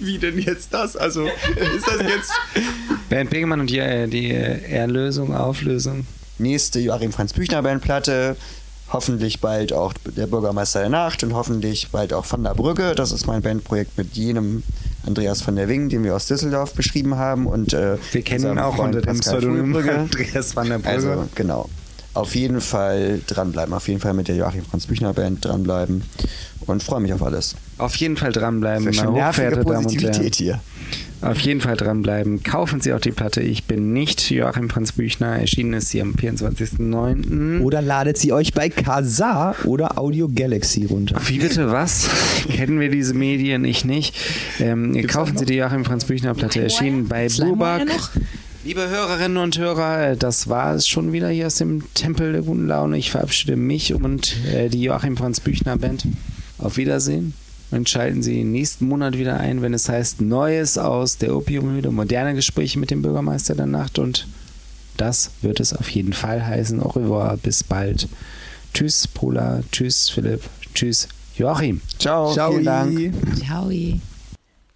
Wie 0.00 0.18
denn 0.18 0.38
jetzt 0.38 0.74
das? 0.74 0.96
Also, 0.96 1.26
ist 1.26 1.86
das 1.86 2.02
jetzt. 2.02 2.32
Bernd 3.08 3.30
Begemann 3.30 3.60
und 3.60 3.70
die, 3.70 3.78
äh, 3.78 4.08
die 4.08 4.30
äh, 4.30 4.60
Erlösung, 4.70 5.34
Auflösung. 5.34 6.06
Nächste 6.38 6.80
Joachim 6.80 7.12
Franz 7.12 7.32
Büchner 7.32 7.62
Bandplatte. 7.62 8.36
Hoffentlich 8.92 9.40
bald 9.40 9.72
auch 9.72 9.94
der 10.04 10.26
Bürgermeister 10.26 10.80
der 10.80 10.90
Nacht 10.90 11.24
und 11.24 11.34
hoffentlich 11.34 11.88
bald 11.90 12.12
auch 12.12 12.30
Van 12.30 12.44
der 12.44 12.54
Brücke. 12.54 12.94
Das 12.94 13.10
ist 13.10 13.26
mein 13.26 13.40
Bandprojekt 13.40 13.96
mit 13.96 14.14
jenem 14.14 14.62
Andreas 15.06 15.40
von 15.40 15.56
der 15.56 15.68
Wing, 15.68 15.88
den 15.88 16.04
wir 16.04 16.14
aus 16.14 16.26
Düsseldorf 16.26 16.74
beschrieben 16.74 17.16
haben. 17.16 17.46
Und, 17.46 17.72
äh, 17.72 17.96
Wir 18.12 18.22
kennen 18.22 18.44
ihn 18.52 18.58
auch 18.58 18.76
Freund 18.76 18.94
unter 18.94 19.06
dem 19.06 19.20
Pseudonym. 19.20 19.74
Andreas 19.88 20.54
van 20.54 20.68
der 20.68 20.78
Brücke. 20.78 20.90
Also, 20.90 21.28
genau. 21.34 21.68
Auf 22.14 22.34
jeden 22.34 22.60
Fall 22.60 23.20
dranbleiben. 23.26 23.72
Auf 23.72 23.88
jeden 23.88 24.00
Fall 24.00 24.12
mit 24.12 24.28
der 24.28 24.36
Joachim 24.36 24.64
Franz 24.64 24.86
Büchner 24.86 25.14
Band 25.14 25.44
dranbleiben. 25.44 26.02
Und 26.66 26.82
freue 26.82 27.00
mich 27.00 27.12
auf 27.14 27.22
alles. 27.22 27.56
Auf 27.78 27.96
jeden 27.96 28.16
Fall 28.16 28.32
dranbleiben, 28.32 28.84
Für 28.84 28.96
meine 28.96 29.06
schon 29.08 29.14
nervige 29.14 29.56
Positivität 29.56 30.34
hier. 30.34 30.60
Auf 31.22 31.38
jeden 31.38 31.60
Fall 31.60 31.76
dranbleiben. 31.76 32.42
Kaufen 32.42 32.80
Sie 32.80 32.92
auch 32.92 33.00
die 33.00 33.12
Platte. 33.12 33.42
Ich 33.42 33.64
bin 33.64 33.92
nicht 33.92 34.28
Joachim 34.28 34.68
Franz 34.68 34.90
Büchner. 34.90 35.38
Erschienen 35.38 35.74
ist 35.74 35.90
sie 35.90 36.02
am 36.02 36.14
24.09. 36.14 37.60
Oder 37.60 37.80
ladet 37.80 38.18
sie 38.18 38.32
euch 38.32 38.52
bei 38.52 38.68
Kazaa 38.68 39.54
oder 39.64 39.98
Audio 39.98 40.28
Galaxy 40.28 40.84
runter. 40.84 41.20
Wie 41.26 41.38
bitte 41.38 41.70
was? 41.70 42.08
Kennen 42.50 42.80
wir 42.80 42.90
diese 42.90 43.14
Medien? 43.14 43.64
Ich 43.64 43.84
nicht. 43.84 44.16
Ähm, 44.58 45.06
kaufen 45.06 45.38
Sie 45.38 45.46
die 45.46 45.54
Joachim 45.54 45.84
Franz 45.84 46.06
Büchner 46.06 46.34
Platte. 46.34 46.60
Erschienen 46.60 47.06
bei 47.06 47.28
noch? 47.28 48.10
Liebe 48.64 48.88
Hörerinnen 48.88 49.38
und 49.38 49.58
Hörer, 49.58 50.16
das 50.16 50.48
war 50.48 50.74
es 50.74 50.88
schon 50.88 51.12
wieder 51.12 51.28
hier 51.28 51.46
aus 51.46 51.56
dem 51.56 51.82
Tempel 51.94 52.32
der 52.32 52.42
guten 52.42 52.66
Laune. 52.66 52.96
Ich 52.96 53.12
verabschiede 53.12 53.56
mich 53.56 53.94
und 53.94 54.36
äh, 54.52 54.68
die 54.68 54.82
Joachim 54.82 55.16
Franz 55.16 55.38
Büchner 55.38 55.76
Band. 55.76 56.04
Auf 56.58 56.76
Wiedersehen 56.76 57.34
und 57.72 57.88
schalten 57.88 58.22
Sie 58.22 58.44
nächsten 58.44 58.86
Monat 58.86 59.16
wieder 59.16 59.38
ein, 59.38 59.62
wenn 59.62 59.74
es 59.74 59.88
heißt 59.88 60.20
Neues 60.20 60.78
aus 60.78 61.18
der 61.18 61.36
Opiumhöhle, 61.36 61.90
moderne 61.90 62.34
Gespräche 62.34 62.78
mit 62.78 62.90
dem 62.90 63.02
Bürgermeister 63.02 63.54
der 63.54 63.66
Nacht 63.66 63.98
und 63.98 64.26
das 64.96 65.30
wird 65.40 65.60
es 65.60 65.74
auf 65.74 65.88
jeden 65.88 66.12
Fall 66.12 66.44
heißen. 66.46 66.80
Au 66.80 66.88
revoir, 66.88 67.36
bis 67.36 67.64
bald. 67.64 68.08
Tschüss, 68.74 69.08
Pola, 69.08 69.62
tschüss, 69.72 70.08
Philipp, 70.10 70.42
tschüss, 70.74 71.08
Joachim. 71.36 71.80
Ciao, 71.98 72.32
Ciao. 72.32 72.52
vielen 72.52 72.64
Dank. 72.64 73.12
Ciao. 73.38 73.70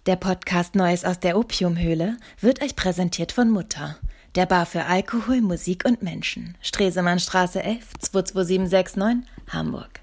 Der 0.05 0.15
Podcast 0.15 0.75
Neues 0.75 1.03
aus 1.03 1.19
der 1.19 1.37
Opiumhöhle 1.37 2.17
wird 2.39 2.61
euch 2.61 2.75
präsentiert 2.75 3.31
von 3.31 3.49
Mutter. 3.49 3.97
Der 4.35 4.45
Bar 4.45 4.65
für 4.65 4.85
Alkohol, 4.85 5.41
Musik 5.41 5.83
und 5.85 6.03
Menschen. 6.03 6.55
Stresemannstraße 6.61 7.61
11 7.63 7.85
22769, 7.99 9.27
Hamburg. 9.49 10.01